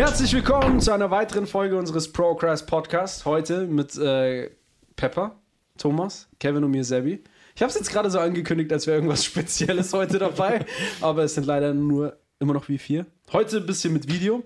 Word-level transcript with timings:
Herzlich 0.00 0.32
willkommen 0.32 0.80
zu 0.80 0.92
einer 0.92 1.10
weiteren 1.10 1.46
Folge 1.46 1.76
unseres 1.76 2.10
Procrast 2.10 2.66
Podcasts. 2.66 3.26
Heute 3.26 3.66
mit 3.66 3.98
äh, 3.98 4.48
Pepper, 4.96 5.38
Thomas, 5.76 6.26
Kevin 6.38 6.64
und 6.64 6.70
mir, 6.70 6.84
Sebi. 6.84 7.22
Ich 7.54 7.60
habe 7.60 7.68
es 7.68 7.76
jetzt 7.76 7.90
gerade 7.90 8.10
so 8.10 8.18
angekündigt, 8.18 8.72
als 8.72 8.86
wäre 8.86 8.96
irgendwas 8.96 9.22
Spezielles 9.26 9.92
heute 9.92 10.18
dabei, 10.18 10.64
aber 11.02 11.24
es 11.24 11.34
sind 11.34 11.44
leider 11.44 11.74
nur 11.74 12.18
immer 12.38 12.54
noch 12.54 12.66
wie 12.70 12.78
vier. 12.78 13.04
Heute 13.30 13.58
ein 13.58 13.66
bisschen 13.66 13.92
mit 13.92 14.10
Video. 14.10 14.42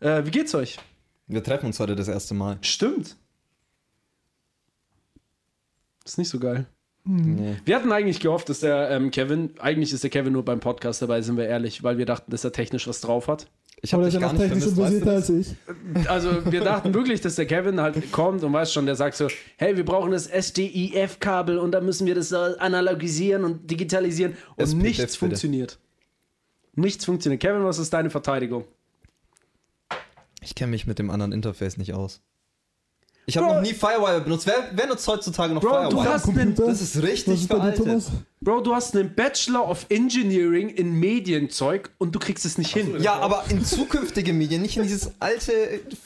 Äh, 0.00 0.24
wie 0.26 0.32
geht's 0.32 0.52
euch? 0.56 0.80
Wir 1.28 1.44
treffen 1.44 1.66
uns 1.66 1.78
heute 1.78 1.94
das 1.94 2.08
erste 2.08 2.34
Mal. 2.34 2.58
Stimmt. 2.62 3.14
Ist 6.04 6.18
nicht 6.18 6.28
so 6.28 6.40
geil. 6.40 6.66
Nee. 7.04 7.56
Wir 7.64 7.76
hatten 7.76 7.92
eigentlich 7.92 8.18
gehofft, 8.18 8.48
dass 8.48 8.58
der 8.58 8.90
ähm, 8.90 9.12
Kevin, 9.12 9.52
eigentlich 9.60 9.92
ist 9.92 10.02
der 10.02 10.10
Kevin 10.10 10.32
nur 10.32 10.44
beim 10.44 10.58
Podcast 10.58 11.02
dabei, 11.02 11.22
sind 11.22 11.36
wir 11.36 11.46
ehrlich, 11.46 11.84
weil 11.84 11.98
wir 11.98 12.04
dachten, 12.04 12.32
dass 12.32 12.42
er 12.42 12.50
technisch 12.50 12.88
was 12.88 13.00
drauf 13.00 13.28
hat. 13.28 13.46
Ich 13.80 13.92
habe 13.92 14.04
dich 14.04 14.14
ist 14.14 14.20
ja 14.20 14.26
gar 14.26 14.32
nicht 14.32 14.42
technisch 14.42 14.64
vermisst, 14.64 15.06
weißt 15.06 15.30
versierter 15.30 15.34
du 15.34 15.94
als 15.94 15.96
ich. 15.96 16.08
Also 16.08 16.52
wir 16.52 16.60
dachten 16.62 16.94
wirklich, 16.94 17.20
dass 17.20 17.36
der 17.36 17.46
Kevin 17.46 17.80
halt 17.80 18.10
kommt 18.10 18.42
und 18.42 18.52
weiß 18.52 18.72
schon, 18.72 18.86
der 18.86 18.96
sagt 18.96 19.16
so, 19.16 19.28
hey, 19.56 19.76
wir 19.76 19.84
brauchen 19.84 20.10
das 20.10 20.26
SDIF-Kabel 20.26 21.58
und 21.58 21.72
dann 21.72 21.84
müssen 21.84 22.06
wir 22.06 22.14
das 22.14 22.32
analogisieren 22.32 23.44
und 23.44 23.70
digitalisieren 23.70 24.36
und 24.56 24.66
SPDIF 24.66 24.82
nichts 24.82 25.02
bitte. 25.02 25.18
funktioniert. 25.18 25.78
Nichts 26.74 27.04
funktioniert. 27.04 27.40
Kevin, 27.40 27.64
was 27.64 27.78
ist 27.78 27.92
deine 27.92 28.10
Verteidigung? 28.10 28.64
Ich 30.40 30.54
kenne 30.54 30.70
mich 30.70 30.86
mit 30.86 30.98
dem 30.98 31.10
anderen 31.10 31.32
Interface 31.32 31.76
nicht 31.76 31.94
aus. 31.94 32.20
Ich 33.28 33.36
habe 33.36 33.46
noch 33.46 33.60
nie 33.60 33.74
Firewire 33.74 34.22
benutzt. 34.22 34.46
Wer, 34.46 34.70
wer 34.72 34.86
nutzt 34.86 35.06
heutzutage 35.06 35.52
noch 35.52 35.60
Bro, 35.60 35.68
Firewire? 35.68 35.90
du 35.90 36.02
hast 36.04 36.28
einen, 36.28 36.36
Computer? 36.54 36.66
das 36.66 36.80
ist 36.80 37.02
richtig 37.02 37.46
veraltet. 37.46 37.84
Thomas? 37.84 38.06
Bro, 38.40 38.60
du 38.62 38.74
hast 38.74 38.96
einen 38.96 39.14
Bachelor 39.14 39.68
of 39.68 39.84
Engineering 39.90 40.70
in 40.70 40.94
Medienzeug 40.98 41.90
und 41.98 42.14
du 42.14 42.18
kriegst 42.20 42.46
es 42.46 42.56
nicht 42.56 42.72
hin. 42.72 42.96
Ja, 43.00 43.18
aber 43.20 43.44
in 43.50 43.62
zukünftige 43.62 44.32
Medien, 44.32 44.62
nicht 44.62 44.78
in 44.78 44.84
dieses 44.84 45.10
alte 45.20 45.52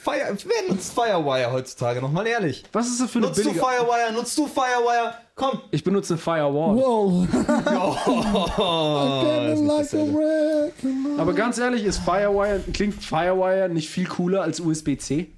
Fire. 0.02 0.36
Wer 0.44 0.74
nutzt 0.74 0.94
Firewire 0.94 1.52
heutzutage? 1.52 2.00
noch 2.00 2.10
mal 2.10 2.27
ehrlich. 2.27 2.64
Was 2.72 2.88
ist 2.88 3.00
das 3.00 3.08
für 3.08 3.19
eine 3.19 3.28
Nutzt 3.28 3.38
du 3.38 3.44
billige... 3.44 3.60
Firewire? 3.64 4.12
Nutzt 4.12 4.36
du 4.36 4.48
Firewire? 4.48 5.14
Komm. 5.36 5.60
Ich 5.70 5.84
benutze 5.84 6.14
eine 6.14 6.20
Firewall. 6.20 6.77
Wow. 6.77 7.28
Oh, 8.58 9.22
das 9.25 9.54
ist 9.54 9.60
nicht 9.60 9.69
like 9.69 9.78
a 9.78 9.82
dasselbe. 9.82 10.14
wreck. 10.19 10.75
Aber 11.19 11.32
ganz 11.34 11.58
ehrlich, 11.58 11.84
ist 11.84 11.98
Firewire, 11.98 12.60
klingt 12.75 12.94
Firewire 13.02 13.69
nicht 13.69 13.88
viel 13.91 14.06
cooler 14.06 14.42
als 14.42 14.58
USB-C? 14.58 15.28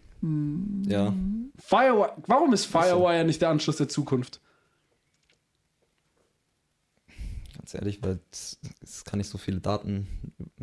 ja. 0.89 1.13
Firewire, 1.67 2.13
warum 2.27 2.53
ist 2.53 2.67
Firewire 2.67 3.25
nicht 3.25 3.41
der 3.41 3.49
Anschluss 3.49 3.77
der 3.77 3.89
Zukunft? 3.89 4.41
Ganz 7.57 7.75
ehrlich, 7.75 8.01
weil 8.03 8.19
es 8.31 8.59
es 8.83 9.05
kann 9.05 9.19
nicht 9.19 9.31
so 9.31 9.39
viele 9.39 9.61
Daten. 9.61 10.07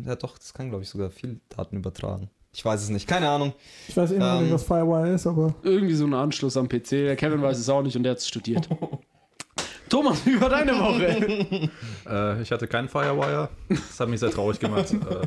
Ja, 0.05 0.15
doch, 0.15 0.37
das 0.37 0.53
kann, 0.53 0.69
glaube 0.69 0.83
ich, 0.83 0.89
sogar 0.89 1.09
viel 1.09 1.39
Daten 1.49 1.77
übertragen. 1.77 2.29
Ich 2.53 2.63
weiß 2.63 2.83
es 2.83 2.89
nicht. 2.89 3.07
Keine 3.07 3.29
Ahnung. 3.29 3.53
Ich 3.87 3.97
weiß 3.97 4.11
immer 4.11 4.33
noch 4.33 4.37
Ähm. 4.39 4.43
nicht, 4.45 4.53
was 4.53 4.63
Firewire 4.63 5.09
ist, 5.13 5.25
aber 5.25 5.55
Irgendwie 5.63 5.95
so 5.95 6.05
ein 6.05 6.13
Anschluss 6.13 6.57
am 6.57 6.67
PC. 6.69 6.89
Der 6.89 7.15
Kevin 7.15 7.41
weiß 7.41 7.57
es 7.57 7.69
auch 7.69 7.81
nicht 7.81 7.95
und 7.95 8.03
der 8.03 8.11
hat 8.11 8.19
es 8.19 8.27
studiert. 8.27 8.67
Thomas, 9.89 10.25
wie 10.25 10.39
war 10.39 10.49
deine 10.49 10.73
Woche? 10.73 11.69
Äh, 12.09 12.41
ich 12.41 12.51
hatte 12.51 12.67
keinen 12.67 12.89
Firewire. 12.89 13.49
Das 13.69 13.99
hat 13.99 14.09
mich 14.09 14.19
sehr 14.19 14.31
traurig 14.31 14.59
gemacht. 14.59 14.91
ähm, 14.91 15.01
ja. 15.09 15.21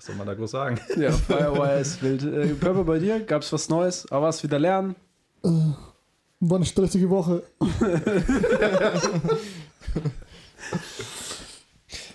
Was 0.00 0.06
soll 0.06 0.16
man 0.16 0.26
da 0.26 0.32
groß 0.32 0.50
sagen? 0.50 0.80
ja, 0.96 1.12
Firewire 1.28 1.78
ist 1.78 2.02
wild. 2.02 2.22
Äh, 2.22 2.54
Purple, 2.54 2.84
bei 2.84 2.98
dir 2.98 3.20
gab 3.20 3.42
es 3.42 3.52
was 3.52 3.68
Neues? 3.68 4.10
Aber 4.10 4.28
was 4.28 4.42
wieder 4.42 4.58
lernen? 4.58 4.96
war 5.42 6.56
eine 6.56 6.64
stressige 6.64 7.10
Woche. 7.10 7.42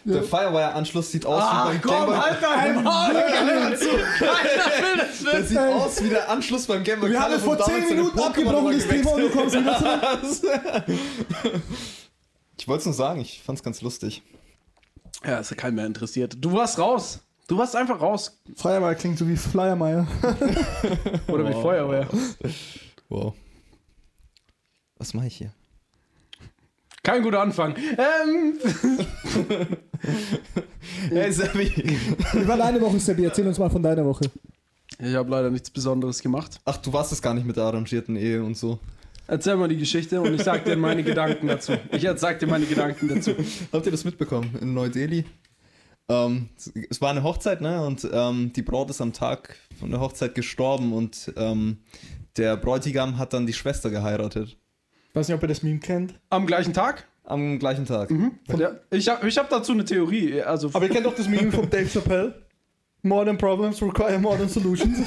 Der 0.03 0.23
Firewire-Anschluss 0.23 1.11
sieht 1.11 1.27
aus 1.27 1.43
wie 1.43 1.77
beim 1.77 1.81
Gameboy. 1.81 2.17
dein 2.41 2.83
Maul! 2.83 3.13
Der 5.31 5.43
sieht 5.43 5.57
Ey. 5.57 5.73
aus 5.73 6.03
wie 6.03 6.09
der 6.09 6.27
Anschluss 6.29 6.65
beim 6.65 6.83
Gameboy. 6.83 7.11
Wir 7.11 7.19
haben 7.19 7.33
es 7.33 7.43
vor 7.43 7.55
damals 7.55 7.75
10 7.75 7.83
seine 7.87 8.01
Minuten 8.01 8.19
abgebrochen, 8.19 8.73
das 8.73 8.87
Thema, 8.87 9.11
und 9.11 9.21
du 9.21 9.29
kommst 9.29 9.55
wieder 9.55 10.21
zurück. 10.23 10.83
Ich 12.57 12.67
wollte 12.67 12.79
es 12.79 12.85
nur 12.85 12.95
sagen, 12.95 13.21
ich 13.21 13.43
fand's 13.43 13.61
ganz 13.61 13.81
lustig. 13.81 14.23
Ja, 15.23 15.37
ist 15.37 15.51
ja 15.51 15.55
kein 15.55 15.75
mehr 15.75 15.85
interessiert. 15.85 16.35
Du 16.39 16.53
warst 16.53 16.79
raus. 16.79 17.19
Du 17.47 17.57
warst 17.57 17.75
einfach 17.75 18.01
raus. 18.01 18.41
Firewire 18.55 18.95
klingt 18.95 19.17
so 19.19 19.27
wie 19.27 19.35
Flyermeier. 19.35 20.07
Oder 21.27 21.47
wie 21.47 21.53
Feuerwehr. 21.53 22.07
Wow. 23.09 23.33
Was 24.97 25.13
mache 25.13 25.27
ich 25.27 25.37
hier? 25.37 25.51
Kein 27.03 27.21
guter 27.21 27.41
Anfang. 27.41 27.75
Ähm, 27.77 28.57
Hey, 31.09 31.31
Sammy. 31.31 31.71
Wie 32.33 32.47
war 32.47 32.57
deine 32.57 32.81
Woche, 32.81 32.99
Sebi? 32.99 33.25
Erzähl 33.25 33.47
uns 33.47 33.57
mal 33.59 33.69
von 33.69 33.81
deiner 33.83 34.05
Woche. 34.05 34.25
ich 34.99 35.15
habe 35.15 35.29
leider 35.29 35.49
nichts 35.49 35.69
Besonderes 35.69 36.21
gemacht. 36.21 36.59
Ach, 36.65 36.77
du 36.77 36.91
warst 36.93 37.11
es 37.11 37.21
gar 37.21 37.33
nicht 37.33 37.45
mit 37.45 37.57
der 37.57 37.65
arrangierten 37.65 38.15
Ehe 38.15 38.43
und 38.43 38.57
so. 38.57 38.79
Erzähl 39.27 39.55
mal 39.55 39.67
die 39.67 39.77
Geschichte 39.77 40.21
und 40.21 40.33
ich 40.33 40.43
sag 40.43 40.65
dir 40.65 40.75
meine 40.77 41.03
Gedanken 41.03 41.47
dazu. 41.47 41.73
Ich 41.91 42.07
sag 42.17 42.39
dir 42.39 42.47
meine 42.47 42.65
Gedanken 42.65 43.07
dazu. 43.07 43.31
Habt 43.73 43.85
ihr 43.85 43.91
das 43.91 44.03
mitbekommen? 44.03 44.55
In 44.61 44.73
Neu-Delhi? 44.73 45.25
Ähm, 46.07 46.49
es 46.89 47.01
war 47.01 47.09
eine 47.09 47.23
Hochzeit, 47.23 47.61
ne? 47.61 47.83
Und 47.85 48.07
ähm, 48.11 48.53
die 48.53 48.61
Braut 48.61 48.89
ist 48.89 49.01
am 49.01 49.13
Tag 49.13 49.55
von 49.79 49.89
der 49.89 49.99
Hochzeit 49.99 50.35
gestorben 50.35 50.93
und 50.93 51.33
ähm, 51.35 51.79
der 52.37 52.57
Bräutigam 52.57 53.17
hat 53.17 53.33
dann 53.33 53.47
die 53.47 53.53
Schwester 53.53 53.89
geheiratet. 53.89 54.57
Ich 55.09 55.15
weiß 55.15 55.27
nicht, 55.27 55.35
ob 55.35 55.41
ihr 55.43 55.47
das 55.47 55.63
Meme 55.63 55.79
kennt. 55.79 56.19
Am 56.29 56.45
gleichen 56.45 56.73
Tag? 56.73 57.07
Am 57.23 57.57
gleichen 57.57 57.85
Tag. 57.85 58.11
Ja, 58.55 58.75
ich 58.91 59.09
habe 59.09 59.27
ich 59.27 59.37
hab 59.37 59.49
dazu 59.49 59.71
eine 59.71 59.83
Theorie. 59.83 60.41
Also, 60.41 60.69
Aber 60.73 60.85
ihr 60.85 60.91
kennt 60.91 61.07
doch 61.07 61.15
das 61.15 61.27
Meme 61.27 61.51
von 61.51 61.67
Dave 61.69 61.87
Chappelle. 61.87 62.45
Modern 63.01 63.37
problems 63.37 63.81
require 63.81 64.19
modern 64.19 64.49
solutions. 64.49 64.97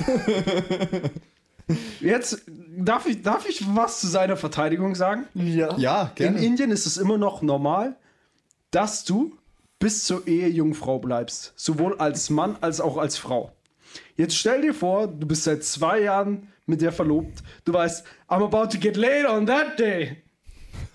jetzt 2.00 2.42
darf 2.76 3.06
ich, 3.06 3.22
darf 3.22 3.48
ich 3.48 3.64
was 3.74 4.00
zu 4.00 4.06
seiner 4.06 4.36
Verteidigung 4.36 4.94
sagen? 4.94 5.26
ja. 5.34 5.76
Ja, 5.76 6.02
In 6.02 6.14
gerne. 6.14 6.44
Indien 6.44 6.70
ist 6.70 6.86
es 6.86 6.96
immer 6.96 7.18
noch 7.18 7.42
normal, 7.42 7.96
dass 8.70 9.04
du 9.04 9.36
bis 9.78 10.04
zur 10.04 10.26
Ehe 10.26 10.48
Jungfrau 10.48 10.98
bleibst. 10.98 11.52
Sowohl 11.56 11.98
als 11.98 12.30
Mann 12.30 12.56
als 12.60 12.80
auch 12.80 12.96
als 12.96 13.16
Frau. 13.16 13.52
Jetzt 14.16 14.36
stell 14.36 14.62
dir 14.62 14.74
vor, 14.74 15.06
du 15.06 15.26
bist 15.26 15.44
seit 15.44 15.64
zwei 15.64 16.00
Jahren 16.00 16.48
mit 16.66 16.80
der 16.80 16.92
verlobt. 16.92 17.42
Du 17.64 17.72
weißt, 17.72 18.04
I'm 18.28 18.44
about 18.44 18.68
to 18.72 18.78
get 18.78 18.96
laid 18.96 19.26
on 19.26 19.46
that 19.46 19.78
day. 19.78 20.22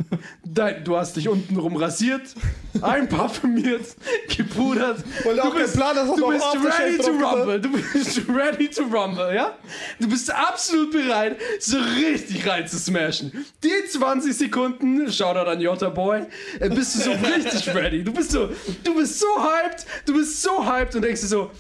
Dein, 0.44 0.84
du 0.84 0.98
hast 0.98 1.16
dich 1.16 1.28
untenrum 1.28 1.76
rasiert, 1.76 2.36
einparfümiert, 2.82 3.96
gepudert. 4.36 5.04
Weil 5.24 5.36
du 5.36 5.50
keinen 5.50 5.72
Plan 5.72 5.96
hast 5.96 6.18
du 6.18 6.28
bist 6.28 6.46
ready 6.80 6.98
to 6.98 7.12
rumble. 7.12 7.60
Du 7.60 7.72
bist 7.72 8.22
ready 8.30 8.70
to 8.70 8.84
rumble, 8.84 9.34
ja? 9.34 9.58
Du 10.00 10.08
bist 10.08 10.32
absolut 10.32 10.92
bereit, 10.92 11.38
so 11.60 11.78
richtig 11.78 12.48
rein 12.48 12.68
zu 12.68 12.78
smashen. 12.78 13.46
Die 13.64 13.88
20 13.90 14.36
Sekunden, 14.36 15.12
Shoutout 15.12 15.50
an 15.50 15.62
Jota 15.62 15.90
Boy, 15.90 16.24
äh, 16.60 16.70
bist 16.70 16.96
du 16.96 17.00
so 17.00 17.12
richtig 17.36 17.74
ready. 17.74 18.04
Du 18.04 18.14
bist 18.14 18.32
so, 18.32 18.50
du 18.84 18.96
bist 18.96 19.20
so 19.20 19.28
hyped, 19.38 19.86
du 20.06 20.14
bist 20.14 20.42
so 20.42 20.66
hyped 20.66 20.96
und 20.96 21.02
denkst 21.04 21.22
dir 21.22 21.28
so, 21.28 21.52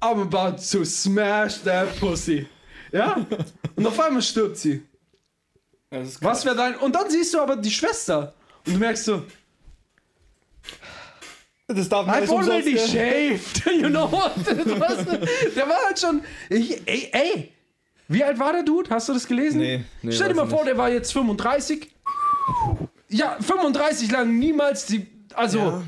I'm 0.00 0.22
about 0.22 0.56
to 0.72 0.84
smash 0.84 1.62
that 1.62 1.98
pussy. 2.00 2.46
Ja? 2.92 3.26
Und 3.76 3.86
auf 3.86 4.00
einmal 4.00 4.22
stirbt 4.22 4.56
sie. 4.56 4.82
Was 6.20 6.44
wäre 6.44 6.54
dein. 6.56 6.76
Und 6.76 6.94
dann 6.94 7.10
siehst 7.10 7.34
du 7.34 7.40
aber 7.40 7.56
die 7.56 7.70
Schwester. 7.70 8.32
Und 8.66 8.74
du 8.74 8.78
merkst 8.78 9.04
so, 9.04 9.24
Das 11.66 11.88
darf 11.88 12.06
I've 12.08 12.20
nicht 12.20 12.30
umsonst 12.30 12.50
already 12.50 12.74
werden. 12.74 13.38
shaved. 13.40 13.66
You 13.82 13.88
know 13.88 14.10
what? 14.10 14.36
Was? 14.80 15.04
Der 15.54 15.68
war 15.68 15.76
halt 15.86 15.98
schon. 15.98 16.22
Ich, 16.48 16.80
ey, 16.86 17.08
ey. 17.12 17.52
Wie 18.08 18.24
alt 18.24 18.38
war 18.40 18.52
der 18.52 18.64
Dude? 18.64 18.90
Hast 18.90 19.08
du 19.08 19.12
das 19.12 19.26
gelesen? 19.26 19.58
Nee, 19.60 19.84
nee, 20.02 20.10
Stell 20.12 20.28
dir 20.28 20.34
mal 20.34 20.48
vor, 20.48 20.58
nicht. 20.60 20.68
der 20.70 20.78
war 20.78 20.90
jetzt 20.90 21.12
35. 21.12 21.88
Ja, 23.08 23.36
35 23.40 24.10
lang 24.10 24.38
niemals 24.38 24.86
die. 24.86 25.06
Also, 25.34 25.58
Ja. 25.58 25.82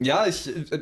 Ja, 0.00 0.26
ich, 0.28 0.46
äh, 0.46 0.80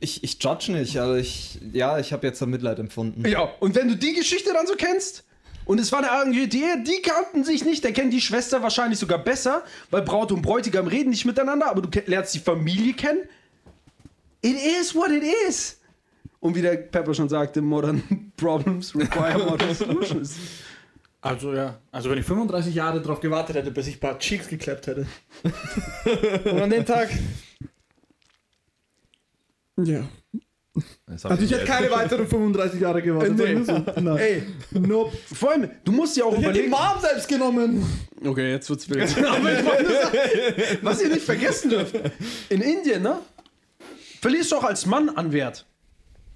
ich, 0.00 0.24
ich 0.24 0.42
judge 0.42 0.72
nicht, 0.72 0.98
aber 0.98 1.18
ich, 1.18 1.60
ja, 1.72 2.00
ich 2.00 2.12
habe 2.12 2.26
jetzt 2.26 2.42
da 2.42 2.46
Mitleid 2.46 2.80
empfunden. 2.80 3.24
Ja, 3.28 3.42
und 3.60 3.76
wenn 3.76 3.86
du 3.86 3.96
die 3.96 4.12
Geschichte 4.12 4.52
dann 4.52 4.66
so 4.66 4.74
kennst, 4.74 5.22
und 5.66 5.80
es 5.80 5.92
war 5.92 5.98
eine 5.98 6.12
arrangierte 6.12 6.56
die, 6.56 6.84
die 6.84 7.02
kannten 7.02 7.44
sich 7.44 7.64
nicht, 7.64 7.84
der 7.84 7.92
kennt 7.92 8.12
die 8.12 8.20
Schwester 8.20 8.62
wahrscheinlich 8.62 8.98
sogar 8.98 9.18
besser, 9.18 9.64
weil 9.90 10.02
Braut 10.02 10.32
und 10.32 10.40
Bräutigam 10.40 10.86
reden 10.86 11.10
nicht 11.10 11.26
miteinander, 11.26 11.68
aber 11.68 11.82
du 11.82 12.00
lernst 12.06 12.34
die 12.34 12.38
Familie 12.38 12.94
kennen. 12.94 13.20
It 14.42 14.56
is 14.80 14.94
what 14.94 15.10
it 15.10 15.24
is. 15.48 15.80
Und 16.38 16.54
wie 16.54 16.62
der 16.62 16.76
Pepper 16.76 17.12
schon 17.14 17.28
sagte, 17.28 17.60
modern 17.60 18.32
problems 18.36 18.94
require 18.94 19.38
modern 19.38 19.74
solutions. 19.74 20.36
Also 21.20 21.52
ja, 21.52 21.80
also 21.90 22.10
wenn 22.10 22.18
ich 22.18 22.24
35 22.24 22.72
Jahre 22.72 23.00
darauf 23.00 23.18
gewartet 23.18 23.56
hätte, 23.56 23.72
bis 23.72 23.88
ich 23.88 23.96
ein 23.96 24.00
paar 24.00 24.18
Cheeks 24.20 24.46
geklappt 24.46 24.86
hätte. 24.86 25.06
Und 26.44 26.60
an 26.62 26.70
dem 26.70 26.86
Tag. 26.86 27.10
Ja. 29.78 30.04
Hab 31.08 31.30
Also 31.30 31.44
ich 31.44 31.50
hätte 31.52 31.64
keine 31.64 31.90
weiteren 31.90 32.26
35 32.26 32.80
Jahre 32.80 33.00
gewartet. 33.02 33.36
Nee. 33.36 33.62
so. 33.62 33.72
Nein. 34.00 34.16
Ey, 34.18 34.42
Nope. 34.72 35.16
vor 35.34 35.52
allem, 35.52 35.70
du 35.84 35.92
musst 35.92 36.16
ja 36.16 36.24
auch 36.24 36.32
Ich 36.36 36.44
hätte 36.44 36.52
die 36.54 36.66
überlegen. 36.66 36.70
Mom 36.70 37.00
selbst 37.00 37.28
genommen. 37.28 37.86
Okay, 38.24 38.50
jetzt 38.52 38.68
wird's 38.68 38.88
wild. 38.90 39.02
Ich 39.08 39.14
sagen, 39.14 39.46
was 40.82 41.02
ihr 41.02 41.08
nicht 41.08 41.24
vergessen 41.24 41.70
dürft, 41.70 41.94
in 42.48 42.60
Indien, 42.60 43.02
ne? 43.02 43.18
Verlierst 44.20 44.52
du 44.52 44.56
auch 44.56 44.64
als 44.64 44.86
Mann 44.86 45.08
an 45.10 45.32
Wert. 45.32 45.66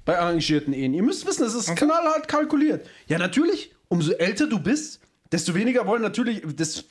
bei 0.04 0.18
arrangierten 0.18 0.72
Ehen. 0.72 0.94
Ihr 0.94 1.02
müsst 1.02 1.26
wissen, 1.26 1.42
das 1.42 1.54
ist 1.54 1.74
knallhart 1.76 2.28
kalkuliert. 2.28 2.86
Ja, 3.08 3.18
natürlich, 3.18 3.74
umso 3.88 4.12
älter 4.12 4.46
du 4.46 4.58
bist, 4.60 5.00
desto 5.32 5.54
weniger 5.54 5.86
wollen 5.86 6.02
natürlich 6.02 6.42
das 6.56 6.84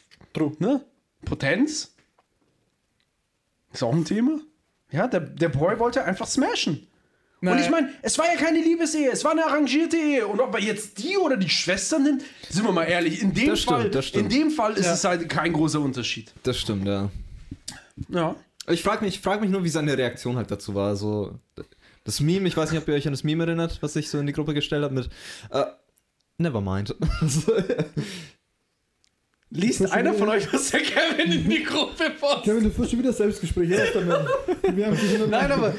ne? 0.59 0.81
Potenz. 1.25 1.93
Ist 3.73 3.83
auch 3.83 3.93
ein 3.93 4.05
Thema. 4.05 4.39
Ja, 4.91 5.07
der, 5.07 5.19
der 5.21 5.49
Boy 5.49 5.77
wollte 5.79 6.03
einfach 6.03 6.27
smashen. 6.27 6.87
Und 7.41 7.45
Naja. 7.47 7.63
ich 7.63 7.69
meine, 7.69 7.89
es 8.01 8.17
war 8.17 8.25
ja 8.25 8.35
keine 8.37 8.59
Liebesehe, 8.61 9.11
es 9.11 9.23
war 9.23 9.31
eine 9.31 9.45
arrangierte 9.45 9.95
Ehe. 9.95 10.27
Und 10.27 10.41
ob 10.41 10.53
er 10.55 10.61
jetzt 10.61 10.97
die 10.97 11.17
oder 11.17 11.37
die 11.37 11.49
Schwester 11.49 11.97
nimmt, 11.99 12.23
sind 12.49 12.65
wir 12.65 12.71
mal 12.73 12.83
ehrlich, 12.83 13.21
in 13.21 13.33
dem 13.33 13.47
Das 13.51 13.61
stimmt, 13.61 13.77
Fall, 13.79 13.89
das 13.89 14.05
stimmt. 14.07 14.33
in 14.33 14.39
dem 14.39 14.51
Fall 14.51 14.73
ist 14.73 14.87
es 14.87 15.03
halt 15.05 15.29
kein 15.29 15.53
großer 15.53 15.79
Unterschied. 15.79 16.33
Das 16.43 16.57
stimmt, 16.59 16.85
ja. 16.85 17.09
Ja. 18.09 18.35
Ich 18.67 18.83
frage 18.83 19.05
mich, 19.05 19.15
ich 19.15 19.21
frag 19.21 19.39
mich 19.41 19.49
nur, 19.49 19.63
wie 19.63 19.69
seine 19.69 19.97
Reaktion 19.97 20.35
halt 20.35 20.51
dazu 20.51 20.75
war. 20.75 20.95
So, 20.97 21.39
das 22.03 22.19
Meme, 22.19 22.47
ich 22.47 22.57
weiß 22.57 22.71
nicht, 22.71 22.81
ob 22.81 22.87
ihr 22.89 22.93
euch 22.93 23.07
an 23.07 23.13
das 23.13 23.23
Meme 23.23 23.45
erinnert, 23.45 23.77
was 23.81 23.95
ich 23.95 24.09
so 24.09 24.19
in 24.19 24.27
die 24.27 24.33
Gruppe 24.33 24.53
gestellt 24.53 24.83
habe 24.83 24.93
mit 24.93 25.09
äh, 25.51 25.63
Nevermind. 26.37 26.95
So, 27.25 27.53
Liest 29.51 29.91
einer 29.91 30.13
von 30.13 30.29
euch, 30.29 30.51
was 30.53 30.69
der 30.69 30.81
Kevin 30.81 31.31
in 31.31 31.49
die 31.49 31.63
Gruppe 31.63 32.11
postet? 32.19 32.43
Kevin, 32.43 32.65
du 32.65 32.69
führst 32.69 32.91
schon 32.91 32.99
wieder 32.99 33.11
Selbstgespräch. 33.11 33.69
Ja, 33.69 33.79
damit. 33.95 34.75
Wir 34.75 34.85
haben 34.85 34.95
dich 34.95 35.13
in 35.15 35.27
Nein, 35.27 35.51
aber 35.51 35.73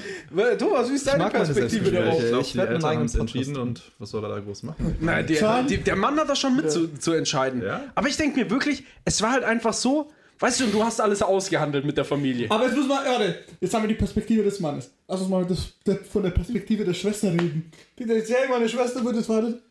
Thomas, 0.58 0.90
wie 0.90 0.94
ist 0.94 1.06
deine 1.06 1.30
Perspektive 1.30 1.88
Selbstgespräche. 1.88 2.02
darauf? 2.02 2.20
Ich 2.20 2.28
glaube, 2.28 2.42
ich 2.42 2.52
die 2.52 2.58
Eltern 2.58 2.84
haben 2.84 3.04
es 3.04 3.14
entschieden 3.14 3.56
und 3.56 3.82
was 4.00 4.10
soll 4.10 4.24
er 4.24 4.30
da 4.30 4.40
groß 4.40 4.64
machen? 4.64 4.96
Nein, 5.00 5.24
der, 5.28 5.62
der, 5.62 5.96
Mann 5.96 6.18
hat 6.18 6.28
das 6.28 6.40
schon 6.40 6.56
mit 6.56 6.70
zu, 6.72 6.88
zu 6.98 7.12
entscheiden. 7.12 7.62
Ja. 7.62 7.84
Aber 7.94 8.08
ich 8.08 8.16
denke 8.16 8.40
mir 8.40 8.50
wirklich, 8.50 8.82
es 9.04 9.22
war 9.22 9.32
halt 9.32 9.44
einfach 9.44 9.72
so, 9.72 10.10
weißt 10.40 10.60
du, 10.60 10.66
du 10.66 10.82
hast 10.82 11.00
alles 11.00 11.22
ausgehandelt 11.22 11.84
mit 11.84 11.96
der 11.96 12.04
Familie. 12.04 12.50
Aber 12.50 12.64
jetzt 12.64 12.76
muss 12.76 12.88
man, 12.88 13.04
warte, 13.04 13.38
jetzt 13.60 13.72
haben 13.72 13.84
wir 13.84 13.88
die 13.88 13.94
Perspektive 13.94 14.42
des 14.42 14.58
Mannes. 14.58 14.90
Lass 15.06 15.20
uns 15.20 15.30
mal 15.30 15.44
das, 15.44 15.74
das, 15.84 15.98
von 16.10 16.24
der 16.24 16.30
Perspektive 16.30 16.84
der 16.84 16.94
Schwester 16.94 17.28
reden. 17.28 17.70
Die 17.96 18.04
denkt, 18.04 18.28
ja, 18.28 18.38
meine 18.48 18.68
Schwester 18.68 19.04
wird 19.04 19.14
jetzt 19.14 19.28
wartet. 19.28 19.62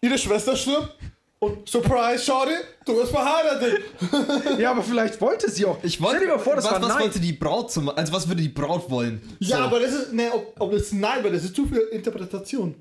Ihre 0.00 0.18
Schwester 0.18 0.56
stirbt 0.56 0.96
und 1.44 1.68
Surprise, 1.68 2.22
schade, 2.24 2.50
du 2.84 2.96
wirst 2.96 3.10
verheiratet. 3.12 3.80
Ja, 4.58 4.70
aber 4.70 4.82
vielleicht 4.82 5.20
wollte 5.20 5.50
sie 5.50 5.64
auch. 5.66 5.78
Ich 5.82 6.00
wollte, 6.00 6.16
Stell 6.18 6.28
dir 6.28 6.36
mal 6.36 6.42
vor, 6.42 6.56
das 6.56 6.64
was, 6.64 6.72
war 6.72 6.82
was 6.82 6.88
nein. 6.88 7.00
wollte 7.02 7.20
die 7.20 7.32
Braut 7.32 7.72
zum, 7.72 7.88
also 7.88 8.12
was 8.12 8.28
würde 8.28 8.42
die 8.42 8.48
Braut 8.48 8.88
wollen? 8.90 9.20
Ja, 9.40 9.58
So. 9.58 9.62
aber 9.64 9.80
das 9.80 9.92
ist, 9.92 10.12
ne, 10.12 10.30
ob, 10.32 10.54
ob 10.60 10.72
das 10.72 10.92
nein 10.92 11.22
war, 11.24 11.30
das 11.30 11.44
ist 11.44 11.54
zu 11.56 11.66
viel 11.66 11.78
Interpretation. 11.92 12.74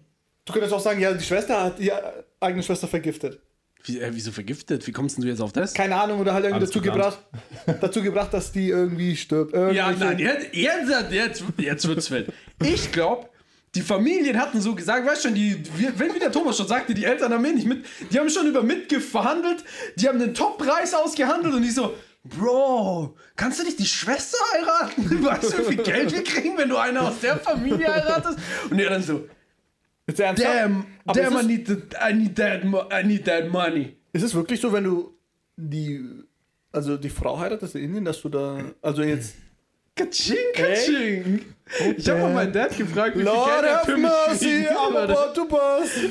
Du 0.45 0.53
könntest 0.53 0.73
auch 0.73 0.79
sagen, 0.79 0.99
ja, 0.99 1.13
die 1.13 1.23
Schwester 1.23 1.63
hat 1.63 1.79
die 1.79 1.91
eigene 2.39 2.61
Schwester 2.63 2.87
vergiftet. 2.87 3.39
Wie, 3.85 3.99
äh, 3.99 4.09
wieso 4.13 4.31
vergiftet? 4.31 4.85
Wie 4.87 4.91
kommst 4.91 5.17
denn 5.17 5.23
du 5.23 5.29
jetzt 5.29 5.41
auf 5.41 5.51
das? 5.51 5.73
Keine 5.73 5.95
Ahnung, 5.95 6.19
oder 6.21 6.33
halt 6.33 6.45
irgendwie 6.45 6.65
dazu 6.65 6.79
gebracht, 6.81 7.17
dazu 7.81 8.01
gebracht, 8.01 8.33
dass 8.33 8.51
die 8.51 8.69
irgendwie 8.69 9.15
stirbt. 9.17 9.53
Ja, 9.53 9.89
Irgendwelche- 9.89 9.99
nein, 9.99 10.19
jetzt, 10.19 10.53
jetzt, 10.53 11.11
jetzt, 11.11 11.43
jetzt 11.57 11.87
wird's 11.87 12.09
wild. 12.11 12.31
Ich 12.61 12.91
glaube, 12.93 13.27
die 13.75 13.81
Familien 13.81 14.39
hatten 14.39 14.61
so 14.61 14.75
gesagt, 14.75 15.05
weißt 15.05 15.23
schon, 15.23 15.33
die, 15.35 15.63
wie- 15.77 15.89
wenn 15.97 16.13
wie 16.13 16.19
der 16.19 16.31
Thomas 16.31 16.57
schon 16.57 16.67
sagte, 16.67 16.93
die 16.93 17.05
Eltern 17.05 17.33
haben 17.33 17.43
eh 17.45 17.53
nicht 17.53 17.67
mit, 17.67 17.85
die 18.11 18.19
haben 18.19 18.29
schon 18.29 18.45
über 18.47 18.61
Mitge 18.63 18.99
verhandelt, 19.01 19.63
die 19.95 20.07
haben 20.07 20.19
den 20.19 20.33
Toppreis 20.33 20.93
ausgehandelt 20.93 21.53
und 21.55 21.63
ich 21.63 21.73
so, 21.73 21.95
Bro, 22.23 23.15
kannst 23.35 23.59
du 23.59 23.63
nicht 23.65 23.79
die 23.79 23.85
Schwester 23.85 24.37
heiraten? 24.53 25.23
Weißt 25.25 25.53
du, 25.53 25.57
wie 25.59 25.75
viel 25.75 25.83
Geld 25.83 26.11
wir 26.13 26.23
kriegen, 26.23 26.57
wenn 26.57 26.69
du 26.69 26.77
eine 26.77 27.01
aus 27.01 27.19
der 27.19 27.37
Familie 27.37 27.91
heiratest? 27.93 28.37
Und 28.69 28.79
er 28.79 28.91
dann 28.91 29.03
so, 29.03 29.27
damn, 30.07 30.85
damn, 31.05 31.37
I 31.37 31.43
need, 31.45 31.67
the, 31.67 31.77
I 31.99 32.13
need 32.13 32.35
that, 32.37 32.63
I 32.63 33.05
need 33.05 33.25
that 33.25 33.49
money. 33.49 33.97
Ist 34.13 34.23
es 34.23 34.33
wirklich 34.35 34.61
so, 34.61 34.71
wenn 34.71 34.83
du 34.85 35.17
die, 35.57 36.01
also 36.71 36.95
die 36.97 37.09
Frau 37.09 37.37
heiratest 37.39 37.75
in 37.75 37.83
Indien, 37.85 38.05
dass 38.05 38.21
du 38.21 38.29
da, 38.29 38.57
also 38.81 39.01
jetzt 39.03 39.35
Katsching, 39.95 40.37
katsching. 40.55 41.45
Ich 41.97 42.09
habe 42.09 42.19
mal 42.21 42.33
meinen 42.33 42.51
Dad 42.53 42.75
gefragt, 42.75 43.15
wie 43.15 43.19
viel 43.19 43.27
Lord 43.27 43.47
Geld 43.61 43.63
er 43.63 43.79
für 43.85 43.97
mich 43.97 44.11
kriegen 44.39 44.65
würde. 44.93 45.13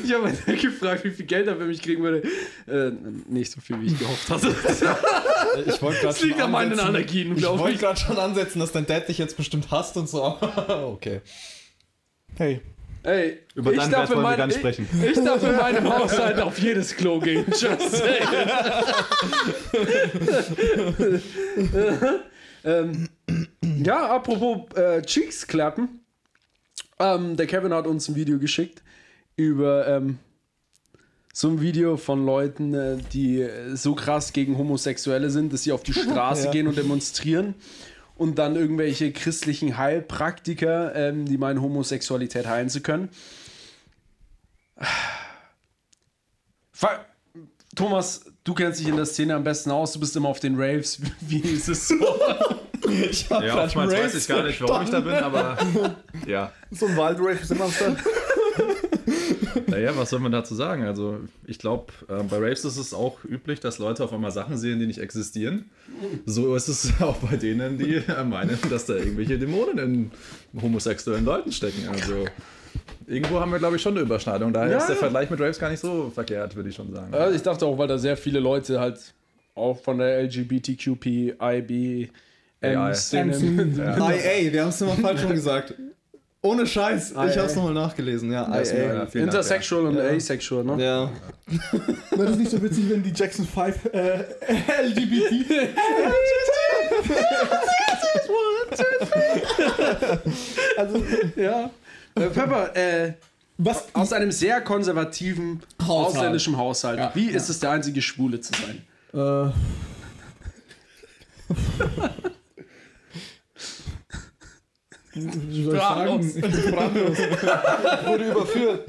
Ich 0.04 0.12
habe 0.12 0.22
meinen 0.22 0.38
Dad 0.46 0.60
gefragt, 0.60 1.04
wie 1.04 1.10
viel 1.10 1.26
Geld 1.26 1.46
er 1.48 1.56
für 1.56 1.64
mich 1.64 1.82
kriegen 1.82 2.02
würde. 2.02 2.22
Äh, 2.68 2.92
nicht 3.28 3.50
so 3.52 3.60
viel, 3.60 3.80
wie 3.80 3.86
ich 3.86 3.98
gehofft 3.98 4.30
hatte. 4.30 4.54
Ich 5.66 5.82
wollte 5.82 5.96
gerade 6.00 6.14
Das 6.14 6.22
liegt 6.22 6.40
an 6.40 6.50
meinen 6.50 6.78
Allergien, 6.80 7.36
Ich 7.36 7.44
wollte 7.46 7.74
ich. 7.74 7.80
gerade 7.80 7.98
schon 8.00 8.16
ansetzen, 8.18 8.58
dass 8.60 8.72
dein 8.72 8.86
Dad 8.86 9.08
dich 9.08 9.18
jetzt 9.18 9.36
bestimmt 9.36 9.70
hasst 9.70 9.96
und 9.96 10.08
so. 10.08 10.22
okay. 10.68 11.20
Hey, 12.36 12.60
Ey, 13.02 13.40
Über 13.56 13.72
ich 13.72 13.78
deinen 13.80 13.90
darf 13.90 14.08
Wert 14.08 14.10
in 14.10 14.16
wollen 14.24 14.32
wir 14.32 14.36
gar 14.36 14.46
nicht 14.46 14.54
ich- 14.56 14.60
sprechen. 14.60 14.88
Ich 15.04 15.22
darf 15.24 15.42
in 15.42 15.56
meinem 15.56 15.92
Haushalt 15.98 16.40
auf 16.40 16.56
jedes 16.58 16.96
Klo 16.96 17.18
gehen. 17.18 17.44
Just 17.48 17.96
saying. 17.96 18.28
ähm, 22.64 23.08
ja, 23.62 24.14
apropos 24.14 24.76
äh, 24.76 25.02
Cheeks 25.02 25.46
klappen. 25.46 26.00
Ähm, 26.98 27.36
der 27.36 27.46
Kevin 27.46 27.72
hat 27.72 27.86
uns 27.86 28.08
ein 28.08 28.14
Video 28.14 28.38
geschickt 28.38 28.82
über 29.36 29.86
ähm, 29.88 30.18
so 31.32 31.48
ein 31.48 31.60
Video 31.60 31.96
von 31.96 32.24
Leuten, 32.26 32.74
äh, 32.74 32.98
die 33.12 33.40
äh, 33.40 33.74
so 33.74 33.94
krass 33.94 34.32
gegen 34.32 34.58
Homosexuelle 34.58 35.30
sind, 35.30 35.52
dass 35.52 35.62
sie 35.62 35.72
auf 35.72 35.82
die 35.82 35.94
Straße 35.94 36.46
Ja. 36.46 36.50
gehen 36.50 36.66
und 36.66 36.76
demonstrieren. 36.76 37.54
Und 38.14 38.38
dann 38.38 38.56
irgendwelche 38.56 39.10
christlichen 39.10 39.78
Heilpraktiker, 39.78 40.94
ähm, 40.94 41.24
die 41.24 41.38
meinen, 41.38 41.62
Homosexualität 41.62 42.46
heilen 42.46 42.68
zu 42.68 42.80
können. 42.82 43.08
Thomas, 47.74 48.24
du 48.44 48.52
kennst 48.54 48.80
dich 48.80 48.88
in 48.88 48.96
der 48.96 49.06
Szene 49.06 49.34
am 49.34 49.44
besten 49.44 49.70
aus, 49.70 49.92
du 49.92 50.00
bist 50.00 50.14
immer 50.14 50.28
auf 50.28 50.40
den 50.40 50.60
Raves. 50.60 51.00
Wie 51.20 51.38
ist 51.40 51.68
es 51.68 51.88
so? 51.88 51.96
Ich 53.10 53.30
hab 53.30 53.42
Ja, 53.42 53.64
oftmals 53.64 53.92
weiß 53.92 54.00
Raves 54.00 54.14
ich 54.14 54.28
gar 54.28 54.42
nicht, 54.44 54.60
warum 54.60 54.82
ich 54.84 54.90
da 54.90 55.00
bin, 55.00 55.14
aber 55.14 55.58
ja. 56.26 56.52
so 56.70 56.86
ein 56.86 57.26
ist 57.28 57.50
immer 57.50 57.64
am 57.64 57.72
Start. 57.72 57.98
Naja, 59.66 59.92
was 59.96 60.10
soll 60.10 60.20
man 60.20 60.32
dazu 60.32 60.54
sagen? 60.54 60.84
Also, 60.84 61.20
ich 61.46 61.58
glaube, 61.58 61.92
äh, 62.08 62.22
bei 62.22 62.36
Raves 62.36 62.64
ist 62.64 62.76
es 62.76 62.94
auch 62.94 63.24
üblich, 63.24 63.60
dass 63.60 63.78
Leute 63.78 64.04
auf 64.04 64.12
einmal 64.12 64.30
Sachen 64.30 64.56
sehen, 64.56 64.78
die 64.78 64.86
nicht 64.86 64.98
existieren. 64.98 65.70
So 66.26 66.54
ist 66.54 66.68
es 66.68 66.92
auch 67.00 67.16
bei 67.16 67.36
denen, 67.36 67.78
die 67.78 67.96
äh, 67.96 68.24
meinen, 68.24 68.58
dass 68.70 68.86
da 68.86 68.94
irgendwelche 68.94 69.38
Dämonen 69.38 69.78
in 69.78 70.60
homosexuellen 70.60 71.24
Leuten 71.24 71.52
stecken. 71.52 71.88
Also, 71.90 72.26
irgendwo 73.06 73.40
haben 73.40 73.50
wir, 73.50 73.58
glaube 73.58 73.76
ich, 73.76 73.82
schon 73.82 73.94
eine 73.94 74.02
Überschneidung. 74.02 74.52
Daher 74.52 74.72
Ja, 74.72 74.78
ist 74.78 74.86
der 74.86 74.96
ja. 74.96 75.00
Vergleich 75.00 75.30
mit 75.30 75.40
Raves 75.40 75.58
gar 75.58 75.70
nicht 75.70 75.80
so 75.80 76.10
verkehrt, 76.14 76.54
würde 76.54 76.68
ich 76.68 76.74
schon 76.74 76.92
sagen. 76.92 77.12
Ja, 77.12 77.30
ich 77.30 77.42
dachte 77.42 77.66
auch, 77.66 77.78
weil 77.78 77.88
da 77.88 77.98
sehr 77.98 78.16
viele 78.16 78.40
Leute 78.40 78.80
halt 78.80 78.98
auch 79.54 79.80
von 79.80 79.98
der 79.98 80.22
LGBTQP, 80.22 81.40
IB, 82.62 82.76
AI. 82.76 84.46
IA, 84.46 84.52
wir 84.52 84.62
haben 84.62 84.68
es 84.70 84.80
immer 84.80 84.94
falsch 84.94 85.22
rum 85.24 85.32
gesagt. 85.32 85.74
Ohne 86.44 86.66
Scheiß, 86.66 87.12
IA. 87.12 87.26
ich 87.28 87.38
hab's 87.38 87.54
nochmal 87.54 87.74
nachgelesen, 87.74 88.32
ja. 88.32 88.44
Das 88.48 88.72
IA. 88.72 88.78
Ja, 88.78 88.84
vielen 89.06 89.26
Dank, 89.26 89.34
Intersexual 89.34 89.86
und 89.86 89.96
Ja. 89.96 90.02
asexual, 90.10 90.64
ne? 90.64 90.82
Ja. 90.84 91.10
Wäre 92.10 92.26
das 92.30 92.36
nicht 92.36 92.50
so 92.50 92.60
witzig, 92.62 92.90
wenn 92.90 93.02
die 93.02 93.12
Jackson 93.14 93.46
5 93.46 93.84
äh, 93.92 94.24
LGBT. 94.82 95.68
also, 100.76 101.04
Ja. 101.36 101.70
Äh, 102.14 102.28
Pepper, 102.28 102.76
äh, 102.76 103.14
was? 103.58 103.86
aus 103.94 104.12
einem 104.12 104.32
sehr 104.32 104.60
konservativen 104.60 105.62
Haushalt. 105.80 106.16
ausländischen 106.16 106.56
Haushalt. 106.56 106.98
Ja, 106.98 107.10
Wie 107.14 107.28
ist 107.28 107.48
es, 107.48 107.60
der 107.60 107.70
einzige 107.70 108.02
Schwule 108.02 108.40
zu 108.40 108.52
sein? 108.52 108.82
Äh. 109.14 109.52
Wie 115.14 115.64
soll 115.64 115.74
ich 115.74 115.80
sagen? 115.80 116.22
Sprachlos. 116.22 116.36
Ich 116.36 116.40
bin 116.42 116.52
sprachlos. 116.52 117.18
Wurde 118.06 118.30
überführt. 118.30 118.88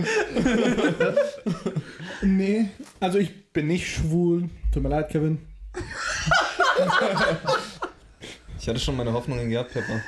nee, 2.21 2.69
also 2.99 3.17
ich 3.19 3.51
bin 3.51 3.67
nicht 3.67 3.87
schwul. 3.93 4.49
Tut 4.73 4.83
mir 4.83 4.89
leid, 4.89 5.09
Kevin. 5.09 5.39
Ich 8.59 8.67
hatte 8.67 8.79
schon 8.79 8.95
meine 8.95 9.11
Hoffnungen 9.11 9.49
gehabt, 9.49 9.73
Pepper. 9.73 10.01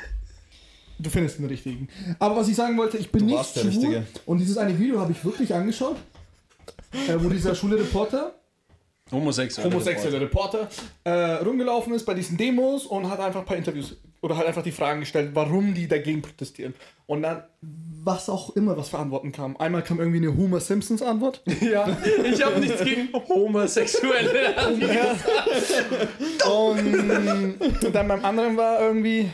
Du 0.98 1.10
findest 1.10 1.40
den 1.40 1.46
richtigen. 1.48 1.90
Aber 2.20 2.38
was 2.38 2.48
ich 2.48 2.56
sagen 2.56 2.78
wollte, 2.78 2.98
ich 2.98 3.12
bin 3.12 3.20
Du 3.22 3.26
nicht 3.26 3.36
warst 3.36 3.56
der 3.58 3.62
schwul. 3.62 3.72
Richtige. 3.72 4.04
Und 4.26 4.38
dieses 4.38 4.58
eine 4.58 4.78
Video 4.80 5.00
habe 5.00 5.12
ich 5.12 5.24
wirklich 5.26 5.54
angeschaut, 5.54 5.98
äh, 6.94 7.16
wo 7.18 7.28
dieser 7.30 7.54
schwule 7.54 7.78
Reporter 7.78 8.34
Homosexuell. 9.12 9.68
homosexuelle 9.70 10.22
Reporter 10.22 10.68
äh, 11.04 11.12
rumgelaufen 11.44 11.94
ist 11.94 12.06
bei 12.06 12.14
diesen 12.14 12.38
Demos 12.38 12.86
und 12.86 13.08
hat 13.10 13.20
einfach 13.20 13.42
ein 13.42 13.46
paar 13.46 13.58
Interviews 13.58 13.98
oder 14.26 14.38
hat 14.38 14.48
einfach 14.48 14.64
die 14.64 14.72
Fragen 14.72 15.02
gestellt, 15.02 15.32
warum 15.36 15.76
die 15.76 15.88
dagegen 15.88 16.24
protestieren. 16.24 16.74
Und 17.06 17.22
dann, 17.22 17.44
was 17.62 18.28
auch 18.28 18.56
immer, 18.56 18.76
was 18.76 18.90
für 18.90 18.98
Antworten 18.98 19.32
kam. 19.32 19.56
Einmal 19.58 19.84
kam 19.84 20.00
irgendwie 20.00 20.18
eine 20.18 20.36
Homer 20.36 20.60
Simpsons 20.60 21.04
Antwort. 21.04 21.44
Ja, 21.62 21.96
ich 22.24 22.44
habe 22.44 22.60
nichts 22.60 22.84
gegen 22.84 23.10
Homosexuelle. 23.14 24.56
und, 26.50 27.62
und 27.84 27.94
dann 27.96 28.08
beim 28.08 28.26
anderen 28.26 28.58
war 28.58 28.80
irgendwie, 28.82 29.30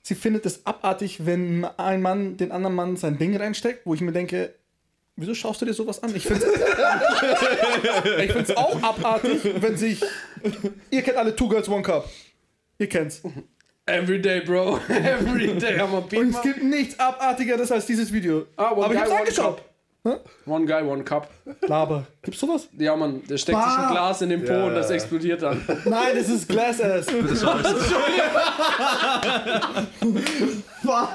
sie 0.00 0.14
findet 0.14 0.46
es 0.46 0.64
abartig, 0.64 1.26
wenn 1.26 1.66
ein 1.76 2.00
Mann 2.00 2.38
den 2.38 2.50
anderen 2.50 2.76
Mann 2.76 2.96
sein 2.96 3.18
Ding 3.18 3.36
reinsteckt, 3.36 3.84
wo 3.84 3.92
ich 3.92 4.00
mir 4.00 4.12
denke, 4.12 4.54
wieso 5.16 5.34
schaust 5.34 5.60
du 5.60 5.66
dir 5.66 5.74
sowas 5.74 6.02
an? 6.02 6.16
Ich 6.16 6.26
finde 6.26 6.46
ich 8.24 8.32
find's 8.32 8.56
auch 8.56 8.82
abartig, 8.82 9.40
wenn 9.60 9.76
sich, 9.76 10.00
ihr 10.90 11.02
kennt 11.02 11.18
alle 11.18 11.36
Two 11.36 11.50
Girls 11.50 11.68
One 11.68 11.82
Cup. 11.82 12.08
Ihr 12.78 12.88
kennt's. 12.88 13.20
Everyday, 13.88 14.40
Bro. 14.40 14.78
Everyday 14.88 15.78
haben 15.78 15.92
wir 16.10 16.18
Und 16.20 16.34
es 16.34 16.42
gibt 16.42 16.62
nichts 16.62 16.98
Abartigeres 17.00 17.72
als 17.72 17.86
dieses 17.86 18.12
Video. 18.12 18.46
Ah, 18.56 18.72
one 18.72 18.84
Aber 18.84 18.94
ich 18.94 19.00
hab's 19.00 19.10
one 19.10 19.18
angeschaut. 19.20 19.56
cup. 19.56 19.64
One 20.46 20.64
guy, 20.64 20.82
one 20.82 21.02
cup. 21.04 21.28
Laber. 21.66 22.06
Gibt's 22.22 22.40
sowas? 22.40 22.68
Ja, 22.78 22.96
Mann, 22.96 23.22
der 23.28 23.36
steckt 23.36 23.58
sich 23.58 23.66
ein 23.66 23.82
Bah. 23.88 23.90
Glas 23.90 24.22
in 24.22 24.30
den 24.30 24.44
Po 24.44 24.52
Ja, 24.52 24.64
und 24.66 24.74
das 24.74 24.88
ja. 24.88 24.94
explodiert 24.94 25.42
dann. 25.42 25.60
Nein, 25.84 26.14
das 26.14 26.28
ist 26.28 26.48
Glass 26.48 26.80
Ass. 26.80 27.06
Fuck. 30.82 31.08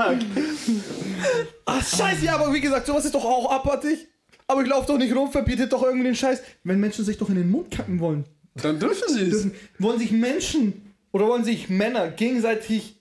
Ach, 1.66 1.88
scheiße, 1.88 2.26
ja, 2.26 2.36
aber 2.36 2.54
wie 2.54 2.62
gesagt, 2.62 2.86
sowas 2.86 3.06
ist 3.06 3.16
doch 3.16 3.26
auch 3.26 3.52
abartig. 3.52 4.08
Aber 4.48 4.62
ich 4.62 4.68
laufe 4.68 4.88
doch 4.88 4.98
nicht 4.98 5.16
rum, 5.16 5.32
verbietet 5.32 5.72
doch 5.74 5.84
irgendwie 5.84 6.04
den 6.06 6.16
Scheiß. 6.16 6.42
Wenn 6.64 6.80
Menschen 6.80 7.06
sich 7.06 7.18
doch 7.18 7.30
in 7.30 7.36
den 7.36 7.50
Mund 7.50 7.72
kacken 7.72 8.00
wollen. 8.00 8.26
Dann 8.56 8.78
dürfen 8.80 9.08
sie 9.12 9.22
es. 9.30 9.48
Wollen 9.80 9.98
sich 9.98 10.12
Menschen 10.12 10.93
oder 11.14 11.28
wollen 11.28 11.46
sich 11.46 11.70
Männer 11.70 12.10
gegenseitig 12.10 13.00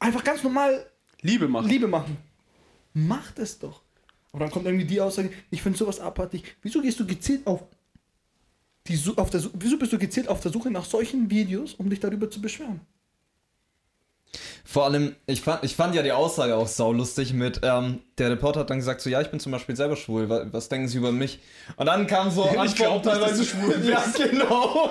einfach 0.00 0.24
ganz 0.24 0.42
normal 0.42 0.90
Liebe 1.20 1.46
machen. 1.46 1.68
Liebe 1.68 1.86
machen. 1.86 2.16
Macht 2.92 3.38
es 3.38 3.58
doch. 3.60 3.82
Aber 4.32 4.40
dann 4.40 4.50
kommt 4.50 4.66
irgendwie 4.66 4.86
die 4.86 5.00
Aussage, 5.00 5.30
ich 5.50 5.62
finde 5.62 5.78
sowas 5.78 6.00
abartig. 6.00 6.56
Wieso 6.62 6.80
gehst 6.80 6.98
du 6.98 7.06
gezielt 7.06 7.46
auf 7.46 7.62
die 8.86 8.98
auf 9.16 9.30
der 9.30 9.42
Wieso 9.52 9.78
bist 9.78 9.92
du 9.92 9.98
gezielt 9.98 10.26
auf 10.28 10.40
der 10.40 10.50
Suche 10.50 10.70
nach 10.70 10.84
solchen 10.84 11.30
Videos, 11.30 11.74
um 11.74 11.88
dich 11.88 12.00
darüber 12.00 12.30
zu 12.30 12.40
beschweren? 12.40 12.80
Vor 14.70 14.84
allem, 14.84 15.16
ich 15.26 15.40
fand, 15.40 15.64
ich 15.64 15.74
fand 15.74 15.96
ja 15.96 16.02
die 16.02 16.12
Aussage 16.12 16.54
auch 16.54 16.68
saulustig 16.68 17.32
mit, 17.32 17.58
ähm, 17.64 18.02
der 18.18 18.30
Reporter 18.30 18.60
hat 18.60 18.70
dann 18.70 18.78
gesagt 18.78 19.00
so, 19.00 19.10
ja, 19.10 19.20
ich 19.20 19.28
bin 19.28 19.40
zum 19.40 19.50
Beispiel 19.50 19.74
selber 19.74 19.96
schwul, 19.96 20.28
was, 20.28 20.46
was 20.52 20.68
denken 20.68 20.86
Sie 20.86 20.98
über 20.98 21.10
mich? 21.10 21.40
Und 21.74 21.86
dann 21.86 22.06
kam 22.06 22.30
so 22.30 22.44
Ich 22.64 22.76
glaub 22.76 23.04
nicht, 23.04 23.20
dass 23.20 23.36
du 23.36 23.44
schwul 23.44 23.74
bist. 23.78 23.88
Ja, 23.88 24.04
genau. 24.16 24.90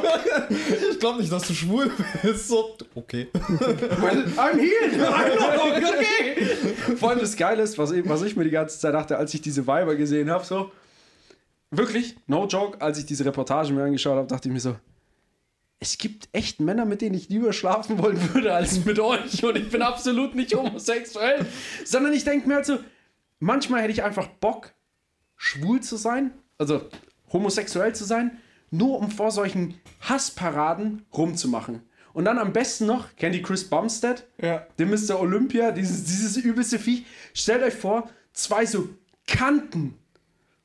ich 0.91 0.99
glaube 0.99 1.19
nicht, 1.21 1.31
dass 1.31 1.47
du 1.47 1.53
schwul 1.53 1.89
bist. 2.21 2.49
So, 2.49 2.75
okay. 2.93 3.29
Well, 3.31 4.25
I'm 4.35 4.59
here. 4.59 5.07
I'm 5.07 5.35
not 5.39 5.93
okay. 5.93 6.95
Vor 6.97 7.11
allem 7.11 7.19
das 7.21 7.37
Geile 7.37 7.63
ist, 7.63 7.77
was 7.77 7.91
ich, 7.91 8.05
was 8.09 8.21
ich 8.23 8.35
mir 8.35 8.43
die 8.43 8.49
ganze 8.49 8.77
Zeit 8.79 8.93
dachte, 8.93 9.15
als 9.15 9.33
ich 9.33 9.39
diese 9.39 9.65
Weiber 9.65 9.95
gesehen 9.95 10.29
habe, 10.29 10.43
so 10.43 10.73
wirklich, 11.71 12.17
no 12.27 12.47
joke, 12.47 12.81
als 12.81 12.97
ich 12.97 13.05
diese 13.05 13.23
Reportage 13.23 13.71
mir 13.71 13.83
angeschaut 13.83 14.17
habe, 14.17 14.27
dachte 14.27 14.49
ich 14.49 14.53
mir 14.53 14.59
so, 14.59 14.75
es 15.79 15.97
gibt 15.97 16.27
echt 16.33 16.59
Männer, 16.59 16.85
mit 16.85 17.01
denen 17.01 17.15
ich 17.15 17.29
lieber 17.29 17.53
schlafen 17.53 17.97
wollen 17.99 18.33
würde 18.33 18.53
als 18.53 18.83
mit 18.85 18.99
euch 18.99 19.43
und 19.43 19.55
ich 19.57 19.69
bin 19.69 19.81
absolut 19.81 20.35
nicht 20.35 20.53
homosexuell, 20.53 21.45
sondern 21.85 22.13
ich 22.13 22.25
denke 22.25 22.47
mir 22.47 22.55
halt 22.55 22.65
so, 22.65 22.79
manchmal 23.39 23.81
hätte 23.81 23.93
ich 23.93 24.03
einfach 24.03 24.27
Bock, 24.27 24.73
schwul 25.37 25.81
zu 25.81 25.95
sein, 25.95 26.31
also 26.57 26.81
homosexuell 27.31 27.95
zu 27.95 28.03
sein, 28.03 28.39
nur 28.71 28.99
um 28.99 29.09
vor 29.09 29.31
solchen 29.31 29.79
Hassparaden 30.01 31.05
rumzumachen. 31.13 31.81
Und 32.11 32.25
dann 32.25 32.39
am 32.39 32.53
besten 32.53 32.85
noch, 32.85 33.15
kennt 33.15 33.35
ihr 33.35 33.41
Chris 33.41 33.69
Bumstead? 33.69 34.27
Ja. 34.41 34.65
Den 34.77 34.89
Mr. 34.89 35.19
Olympia, 35.19 35.71
dieses, 35.71 36.03
dieses 36.03 36.37
übelste 36.37 36.79
Viech. 36.79 37.05
Stellt 37.33 37.63
euch 37.63 37.75
vor, 37.75 38.09
zwei 38.33 38.65
so 38.65 38.89
Kanten 39.27 39.98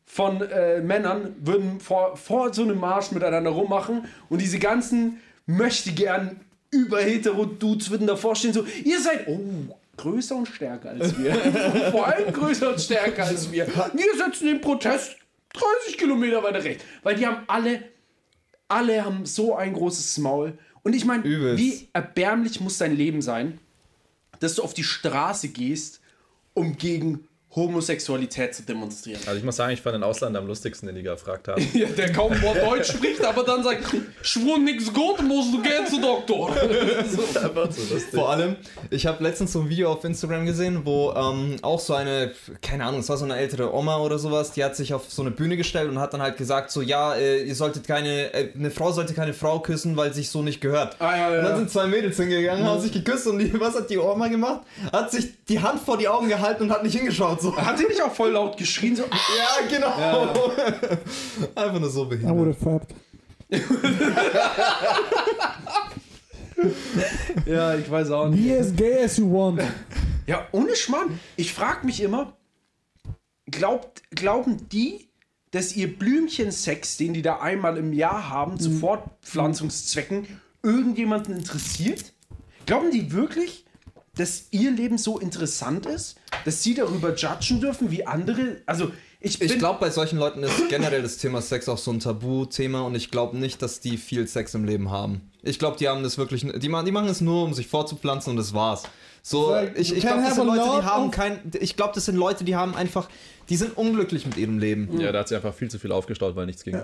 von 0.06 0.40
äh, 0.42 0.80
Männern 0.80 1.34
würden 1.40 1.80
vor, 1.80 2.16
vor 2.16 2.52
so 2.52 2.62
einem 2.62 2.78
Marsch 2.78 3.11
miteinander 3.11 3.50
rummachen 3.50 4.04
und 4.28 4.40
diese 4.40 4.58
ganzen 4.58 5.20
möchte 5.46 5.92
gern 5.92 6.40
über-hetero-Dudes 6.70 7.90
würden 7.90 8.06
davor 8.06 8.37
stehen, 8.37 8.52
so, 8.52 8.66
ihr 8.84 9.00
seid, 9.00 9.28
oh, 9.28 9.40
größer 9.96 10.37
und 10.37 10.49
stärker 10.49 10.90
als 10.90 11.16
wir. 11.18 11.34
Vor 11.92 12.06
allem 12.06 12.32
größer 12.32 12.70
und 12.70 12.80
stärker 12.80 13.25
als 13.25 13.50
wir. 13.52 13.66
Wir 13.66 14.16
setzen 14.16 14.46
den 14.46 14.61
Protest 14.61 15.16
30 15.52 15.99
Kilometer 15.99 16.42
weiter 16.42 16.62
rechts. 16.62 16.84
Weil 17.02 17.14
die 17.16 17.26
haben 17.26 17.44
alle, 17.46 17.82
alle 18.68 19.04
haben 19.04 19.25
so 19.25 19.54
ein 19.54 19.73
großes 19.73 20.18
Maul. 20.18 20.58
Und 20.82 20.94
ich 20.94 21.04
meine, 21.04 21.25
wie 21.25 21.88
erbärmlich 21.92 22.61
muss 22.61 22.78
dein 22.78 22.96
Leben 22.96 23.23
sein, 23.23 23.58
dass 24.40 24.56
du 24.56 24.62
auf 24.62 24.75
die 24.75 24.84
Straße 24.84 25.49
gehst, 25.49 26.00
um 26.52 26.76
gegen 26.76 27.28
Homosexualität 27.56 28.54
zu 28.54 28.62
demonstrieren. 28.62 29.20
Also 29.26 29.38
ich 29.38 29.44
muss 29.44 29.56
sagen, 29.56 29.73
ich 29.73 29.80
fand 29.80 29.94
den 29.94 30.02
Ausländer 30.02 30.40
am 30.40 30.46
lustigsten, 30.46 30.87
den 30.87 30.96
die 30.96 31.02
gefragt 31.02 31.49
haben. 31.49 31.64
Ja, 31.73 31.88
der 31.88 32.12
kaum 32.12 32.32
ein 32.32 32.42
Wort 32.42 32.56
Deutsch 32.56 32.92
spricht, 32.92 33.25
aber 33.25 33.44
dann 33.44 33.62
sagt, 33.62 33.84
schwur 34.23 34.58
nix 34.58 34.92
gut, 34.92 35.23
musst 35.23 35.52
du 35.52 35.62
gehen 35.62 35.87
zu 35.88 36.00
Doktor. 36.00 36.50
Einfach 36.56 37.70
so 37.70 37.94
lustig. 37.94 38.11
Vor 38.12 38.30
allem, 38.30 38.56
ich 38.90 39.06
habe 39.06 39.23
letztens 39.23 39.52
so 39.52 39.61
ein 39.61 39.68
Video 39.68 39.92
auf 39.92 40.04
Instagram 40.04 40.46
gesehen, 40.46 40.80
wo 40.84 41.12
ähm, 41.12 41.56
auch 41.62 41.78
so 41.78 41.94
eine, 41.94 42.32
keine 42.61 42.84
Ahnung, 42.84 43.00
es 43.00 43.08
war 43.08 43.16
so 43.16 43.25
eine 43.25 43.37
ältere 43.37 43.73
Oma 43.75 43.99
oder 43.99 44.18
sowas, 44.18 44.52
die 44.52 44.64
hat 44.64 44.75
sich 44.76 44.92
auf 44.94 45.04
so 45.08 45.23
eine 45.23 45.30
Bühne 45.30 45.56
gestellt 45.56 45.90
und 45.90 45.99
hat 45.99 46.12
dann 46.12 46.23
halt 46.23 46.37
gesagt, 46.37 46.70
so, 46.70 46.82
ja, 46.82 47.14
äh, 47.14 47.42
ihr 47.42 47.54
solltet 47.54 47.87
keine, 47.87 48.32
äh, 48.34 48.50
eine 48.54 48.70
Frau 48.70 48.92
sollte 48.92 49.14
keine 49.14 49.32
Frau 49.32 49.61
küssen, 49.61 49.96
weil 49.96 50.12
sich 50.12 50.30
so 50.30 50.42
nicht 50.42 50.61
gehört. 50.61 50.96
Ah, 51.00 51.16
ja, 51.16 51.32
ja. 51.32 51.38
Und 51.38 51.44
dann 51.44 51.56
sind 51.58 51.70
zwei 51.70 51.87
Mädels 51.87 52.16
hingegangen, 52.16 52.64
haben 52.64 52.80
sich 52.80 52.92
geküsst 52.92 53.26
und 53.26 53.38
die, 53.38 53.52
was 53.61 53.75
hat 53.75 53.90
die 53.90 53.99
Oma 53.99 54.28
gemacht? 54.28 54.62
Hat 54.92 55.11
sich 55.12 55.44
die 55.49 55.61
Hand 55.61 55.80
vor 55.80 55.99
die 55.99 56.08
Augen 56.08 56.28
gehalten 56.28 56.64
und 56.64 56.70
hat 56.70 56.82
nicht 56.82 56.96
hingeschaut. 56.96 57.43
So. 57.44 57.54
Hat 57.56 57.78
die 57.78 57.84
nicht 57.84 58.00
auch 58.00 58.12
voll 58.14 58.30
laut 58.30 58.56
geschrien? 58.56 58.96
So, 58.96 59.02
Ja, 59.04 59.66
genau. 59.68 60.32
Einfach 61.54 61.78
nur 61.78 61.90
so 61.90 62.04
I 62.04 62.08
behindert. 62.08 62.36
would 62.38 62.48
have 62.56 62.58
fapped. 62.64 62.94
ja, 67.46 67.74
ich 67.76 67.90
weiß 67.90 68.10
auch 68.12 68.28
nicht. 68.28 68.42
Be 68.48 68.58
as 68.58 68.74
gay 68.74 69.04
as 69.04 69.16
you 69.18 69.30
want. 69.30 69.60
Ja, 70.26 70.46
ohne 70.52 70.74
Schmarrn. 70.74 71.18
Ich 71.36 71.52
frage 71.52 71.84
mich 71.84 72.00
immer, 72.00 72.36
glaubt, 73.50 74.02
glauben 74.10 74.68
die, 74.70 75.08
dass 75.50 75.76
ihr 75.76 75.96
Blümchensex, 75.98 76.96
den 76.96 77.12
die 77.12 77.22
da 77.22 77.40
einmal 77.40 77.76
im 77.76 77.92
Jahr 77.92 78.30
haben, 78.30 78.58
zu 78.58 78.70
Fortpflanzungszwecken, 78.70 80.26
irgendjemanden 80.62 81.36
interessiert? 81.36 82.14
Glauben 82.66 82.90
die 82.90 83.12
wirklich, 83.12 83.66
dass 84.16 84.46
ihr 84.50 84.70
Leben 84.70 84.96
so 84.96 85.18
interessant 85.18 85.84
ist, 85.86 86.16
dass 86.44 86.62
sie 86.62 86.74
darüber 86.74 87.14
judgen 87.14 87.60
dürfen 87.60 87.90
wie 87.90 88.06
andere? 88.06 88.62
Also, 88.66 88.90
ich 89.20 89.38
bin... 89.38 89.48
Ich 89.48 89.58
glaube, 89.58 89.80
bei 89.80 89.90
solchen 89.90 90.18
Leuten 90.18 90.42
ist 90.42 90.68
generell 90.68 91.02
das 91.02 91.16
Thema 91.16 91.40
Sex 91.42 91.68
auch 91.68 91.78
so 91.78 91.90
ein 91.90 92.00
Tabuthema 92.00 92.82
und 92.82 92.94
ich 92.94 93.10
glaube 93.10 93.36
nicht, 93.36 93.62
dass 93.62 93.80
die 93.80 93.96
viel 93.96 94.28
Sex 94.28 94.54
im 94.54 94.64
Leben 94.64 94.90
haben. 94.90 95.30
Ich 95.42 95.58
glaube, 95.58 95.76
die 95.76 95.88
haben 95.88 96.02
das 96.02 96.18
wirklich, 96.18 96.46
die 96.46 96.68
machen, 96.68 96.86
die 96.86 96.92
machen 96.92 97.08
es 97.08 97.20
nur, 97.20 97.44
um 97.44 97.54
sich 97.54 97.66
fortzupflanzen 97.66 98.30
und 98.30 98.36
das 98.36 98.54
war's. 98.54 98.84
So, 99.22 99.56
ich, 99.74 99.94
ich 99.94 100.00
glaube, 100.00 100.22
das 100.22 100.34
sind 100.34 100.46
Leute, 100.46 100.62
die 100.62 100.82
haben 100.84 101.10
kein, 101.10 101.50
ich 101.58 101.76
glaube, 101.76 101.92
das 101.94 102.04
sind 102.04 102.16
Leute, 102.16 102.44
die 102.44 102.56
haben 102.56 102.74
einfach, 102.74 103.08
die 103.48 103.56
sind 103.56 103.74
unglücklich 103.76 104.26
mit 104.26 104.36
ihrem 104.36 104.58
Leben. 104.58 105.00
Ja, 105.00 105.12
da 105.12 105.20
hat 105.20 105.28
sie 105.28 105.36
einfach 105.36 105.54
viel 105.54 105.70
zu 105.70 105.78
viel 105.78 105.92
aufgestaut, 105.92 106.36
weil 106.36 106.44
nichts 106.44 106.62
ging. 106.62 106.78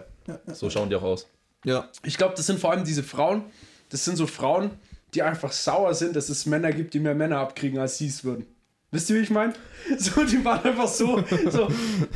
So 0.53 0.71
schauen 0.71 0.89
die 0.89 0.97
auch 0.97 1.03
aus. 1.03 1.27
Ja. 1.65 1.89
Ich 2.03 2.17
glaube, 2.17 2.35
das 2.37 2.47
sind 2.47 2.59
vor 2.59 2.71
allem 2.71 2.85
diese 2.85 3.03
Frauen, 3.03 3.45
das 3.91 4.07
sind 4.07 4.17
so 4.17 4.27
Frauen, 4.27 4.71
die 5.13 5.23
einfach 5.23 5.53
sauer 5.53 5.93
sind, 5.93 6.17
dass 6.17 6.31
es 6.31 6.47
Männer 6.47 6.73
gibt, 6.73 6.95
die 6.95 7.01
mehr 7.01 7.15
Männer 7.15 7.41
abkriegen, 7.41 7.79
als 7.79 7.99
sie 7.99 8.07
es 8.07 8.25
würden. 8.25 8.47
Wisst 8.93 9.09
ihr, 9.11 9.17
wie 9.17 9.21
ich 9.21 9.31
meine? 9.31 9.53
So, 9.99 10.23
die 10.25 10.45
waren 10.45 10.63
einfach 10.63 10.87
so, 10.87 11.25
so, 11.51 11.69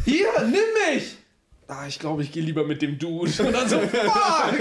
hier, 0.04 0.28
nimm 0.42 0.94
mich! 0.94 1.16
Ah, 1.66 1.86
ich 1.88 1.98
glaube, 1.98 2.22
ich 2.22 2.30
gehe 2.30 2.42
lieber 2.42 2.64
mit 2.64 2.82
dem 2.82 2.98
Dude. 2.98 3.32
Und 3.42 3.52
dann 3.52 3.68
so, 3.68 3.80
fuck! 3.80 4.60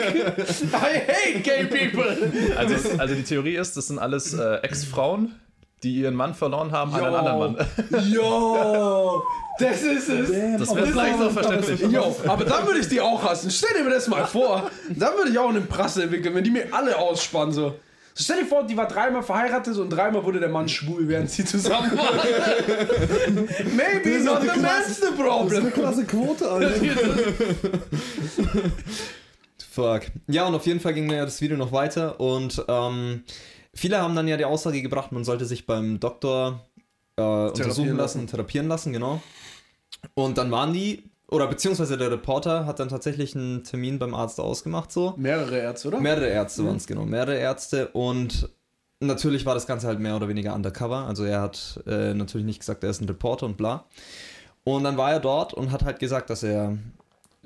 I 0.72 1.02
hate 1.06 1.40
gay 1.44 1.66
people! 1.66 2.32
Also, 2.58 2.98
also 2.98 3.14
die 3.14 3.24
Theorie 3.24 3.58
ist, 3.58 3.76
das 3.76 3.88
sind 3.88 4.00
alles 4.00 4.34
äh, 4.34 4.56
Ex-Frauen, 4.64 5.36
die 5.84 5.96
ihren 5.98 6.16
Mann 6.16 6.34
verloren 6.34 6.72
haben 6.72 6.94
an 6.94 7.04
einen 7.04 7.16
anderen 7.16 7.56
Mann. 7.56 8.12
Yo! 8.12 9.22
Das 9.60 9.84
ist 9.84 10.10
es! 10.10 10.32
Das 10.58 10.76
wäre 10.76 10.88
vielleicht 10.88 11.22
auch 11.22 11.32
verständlich. 11.32 11.82
Yo, 11.82 12.16
aber 12.26 12.46
dann 12.46 12.66
würde 12.66 12.80
ich 12.80 12.88
die 12.88 13.02
auch 13.02 13.22
hassen. 13.22 13.52
Stell 13.52 13.78
dir 13.78 13.84
mir 13.84 13.92
das 13.92 14.08
mal 14.08 14.26
vor. 14.26 14.72
Dann 14.90 15.16
würde 15.18 15.30
ich 15.30 15.38
auch 15.38 15.50
einen 15.50 15.68
Prasse 15.68 16.04
entwickeln, 16.04 16.34
wenn 16.34 16.44
die 16.44 16.52
mir 16.52 16.74
alle 16.74 16.98
ausspannen. 16.98 17.54
So. 17.54 17.76
So, 18.16 18.24
stell 18.24 18.44
dir 18.44 18.46
vor, 18.46 18.64
die 18.64 18.78
war 18.78 18.88
dreimal 18.88 19.24
verheiratet 19.24 19.76
und 19.78 19.90
dreimal 19.90 20.24
wurde 20.24 20.40
der 20.40 20.50
Mann 20.50 20.70
schwul, 20.70 21.08
während 21.08 21.32
sie 21.32 21.46
zusammen 21.46 21.98
waren. 21.98 22.20
Maybe 23.76 24.24
not 24.24 24.42
the 24.42 24.60
man's 24.60 25.02
the 25.02 25.12
problem. 25.18 25.74
Klasse 25.74 26.06
Quote, 26.06 26.48
Alter. 26.48 26.70
Fuck. 29.72 30.04
Ja, 30.28 30.46
und 30.46 30.54
auf 30.54 30.68
jeden 30.68 30.80
Fall 30.80 30.94
ging 30.94 31.10
ja 31.10 31.26
das 31.26 31.42
Video 31.42 31.58
noch 31.58 31.72
weiter 31.72 32.20
und 32.20 32.64
ähm, 32.68 33.24
viele 33.74 34.00
haben 34.00 34.16
dann 34.16 34.28
ja 34.28 34.38
die 34.38 34.46
Aussage 34.46 34.84
gebracht, 34.84 35.12
man 35.12 35.24
sollte 35.24 35.46
sich 35.46 35.66
beim 35.66 36.00
Doktor 36.00 36.68
äh, 37.16 37.22
untersuchen 37.22 37.98
lassen 37.98 38.20
und 38.20 38.28
therapieren 38.28 38.68
lassen, 38.68 38.94
genau. 38.94 39.24
Und 40.14 40.38
dann 40.38 40.52
waren 40.52 40.74
die, 40.74 41.10
oder 41.28 41.48
beziehungsweise 41.48 41.98
der 41.98 42.12
Reporter 42.12 42.66
hat 42.66 42.80
dann 42.80 42.90
tatsächlich 42.90 43.36
einen 43.36 43.64
Termin 43.64 44.00
beim 44.00 44.14
Arzt 44.14 44.40
ausgemacht, 44.40 44.92
so. 44.92 45.14
Mehrere 45.18 45.58
Ärzte, 45.58 45.88
oder? 45.88 46.00
Mehrere 46.00 46.28
Ärzte 46.28 46.66
waren 46.66 46.78
es, 46.78 46.88
genau. 46.88 47.06
Mehrere 47.06 47.38
Ärzte 47.38 47.88
und 47.90 48.50
natürlich 49.00 49.46
war 49.46 49.54
das 49.54 49.68
Ganze 49.68 49.88
halt 49.88 50.00
mehr 50.00 50.16
oder 50.16 50.28
weniger 50.28 50.54
undercover. 50.54 51.06
Also 51.08 51.24
er 51.24 51.42
hat 51.42 51.82
äh, 51.88 52.14
natürlich 52.14 52.46
nicht 52.46 52.60
gesagt, 52.60 52.84
er 52.84 52.90
ist 52.90 53.02
ein 53.02 53.08
Reporter 53.08 53.46
und 53.46 53.58
bla. 53.58 53.86
Und 54.64 54.84
dann 54.84 54.98
war 54.98 55.12
er 55.12 55.20
dort 55.20 55.54
und 55.54 55.72
hat 55.72 55.84
halt 55.84 56.00
gesagt, 56.00 56.30
dass 56.30 56.44
er 56.44 56.78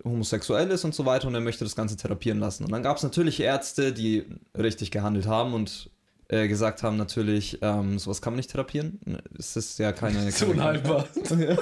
homosexuell 0.03 0.69
ist 0.69 0.83
und 0.83 0.93
so 0.93 1.05
weiter 1.05 1.27
und 1.27 1.35
er 1.35 1.41
möchte 1.41 1.63
das 1.63 1.75
Ganze 1.75 1.97
therapieren 1.97 2.39
lassen. 2.39 2.63
Und 2.63 2.71
dann 2.71 2.83
gab 2.83 2.97
es 2.97 3.03
natürlich 3.03 3.39
Ärzte, 3.39 3.93
die 3.93 4.25
richtig 4.55 4.91
gehandelt 4.91 5.27
haben 5.27 5.53
und 5.53 5.89
äh, 6.29 6.47
gesagt 6.47 6.83
haben 6.83 6.97
natürlich, 6.97 7.59
ähm, 7.61 7.99
sowas 7.99 8.21
kann 8.21 8.33
man 8.33 8.37
nicht 8.37 8.51
therapieren. 8.51 8.99
Es 9.37 9.55
ist 9.55 9.79
ja 9.79 9.91
keine... 9.91 10.31
so 10.31 10.47
unhaltbar. 10.47 11.07
und 11.29 11.57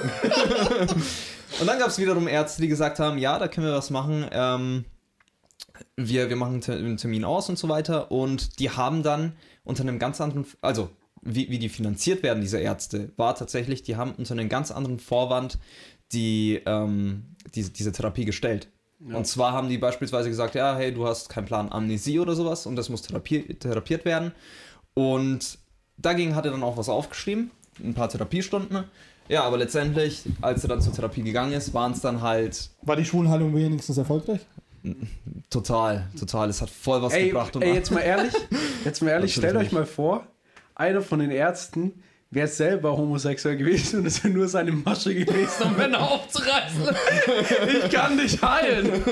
dann 1.66 1.78
gab 1.78 1.88
es 1.88 1.98
wiederum 1.98 2.28
Ärzte, 2.28 2.62
die 2.62 2.68
gesagt 2.68 2.98
haben, 2.98 3.18
ja, 3.18 3.38
da 3.38 3.48
können 3.48 3.66
wir 3.66 3.74
was 3.74 3.90
machen. 3.90 4.26
Ähm, 4.32 4.84
wir, 5.96 6.28
wir 6.28 6.36
machen 6.36 6.62
einen 6.66 6.96
Termin 6.96 7.24
aus 7.24 7.48
und 7.48 7.58
so 7.58 7.68
weiter. 7.68 8.10
Und 8.10 8.58
die 8.58 8.70
haben 8.70 9.02
dann 9.02 9.34
unter 9.64 9.82
einem 9.82 9.98
ganz 9.98 10.20
anderen, 10.20 10.46
also 10.60 10.90
wie, 11.22 11.50
wie 11.50 11.58
die 11.58 11.68
finanziert 11.68 12.22
werden, 12.22 12.40
diese 12.40 12.58
Ärzte, 12.58 13.12
war 13.16 13.34
tatsächlich, 13.34 13.82
die 13.82 13.96
haben 13.96 14.12
unter 14.12 14.32
einem 14.32 14.48
ganz 14.48 14.70
anderen 14.70 14.98
Vorwand 14.98 15.58
die, 16.12 16.62
ähm, 16.66 17.36
diese, 17.54 17.70
diese 17.70 17.92
Therapie 17.92 18.24
gestellt. 18.24 18.68
Und 18.98 19.26
zwar 19.26 19.52
haben 19.52 19.68
die 19.68 19.78
beispielsweise 19.78 20.28
gesagt, 20.28 20.54
ja, 20.54 20.74
hey, 20.76 20.92
du 20.92 21.06
hast 21.06 21.28
keinen 21.28 21.44
Plan 21.44 21.70
Amnesie 21.70 22.18
oder 22.18 22.34
sowas 22.34 22.66
und 22.66 22.76
das 22.76 22.88
muss 22.88 23.02
therapier 23.02 23.58
therapiert 23.58 24.04
werden. 24.04 24.32
Und 24.94 25.58
dagegen 25.98 26.34
hat 26.34 26.46
er 26.46 26.52
dann 26.52 26.62
auch 26.62 26.76
was 26.76 26.88
aufgeschrieben, 26.88 27.50
ein 27.82 27.94
paar 27.94 28.08
Therapiestunden. 28.08 28.84
Ja, 29.28 29.42
aber 29.42 29.58
letztendlich, 29.58 30.22
als 30.40 30.62
er 30.62 30.68
dann 30.68 30.80
zur 30.80 30.92
Therapie 30.92 31.22
gegangen 31.22 31.52
ist, 31.52 31.74
waren 31.74 31.92
es 31.92 32.00
dann 32.00 32.22
halt 32.22 32.70
War 32.82 32.96
die 32.96 33.04
Schwulenheilung 33.04 33.54
wenigstens 33.54 33.98
erfolgreich? 33.98 34.40
total, 35.50 36.08
total. 36.18 36.48
Es 36.48 36.62
hat 36.62 36.70
voll 36.70 37.02
was 37.02 37.12
Ey, 37.12 37.28
gebracht. 37.28 37.56
Und 37.56 37.62
ey, 37.62 37.74
jetzt 37.74 37.90
mal 37.90 38.00
ehrlich, 38.00 38.32
jetzt 38.84 39.02
mal 39.02 39.10
ehrlich, 39.10 39.34
stellt 39.34 39.56
euch 39.56 39.72
mal 39.72 39.84
vor, 39.84 40.26
einer 40.74 41.02
von 41.02 41.18
den 41.18 41.30
Ärzten 41.30 42.02
wäre 42.36 42.48
selber 42.48 42.94
homosexuell 42.94 43.56
gewesen 43.56 44.00
und 44.00 44.06
es 44.06 44.22
wäre 44.22 44.34
nur 44.34 44.46
seine 44.46 44.70
Masche 44.70 45.14
gewesen, 45.14 45.62
um 45.64 45.74
Männer 45.76 46.02
aufzureißen. 46.02 46.94
Ich 47.82 47.90
kann 47.90 48.18
dich 48.18 48.42
heilen. 48.42 49.02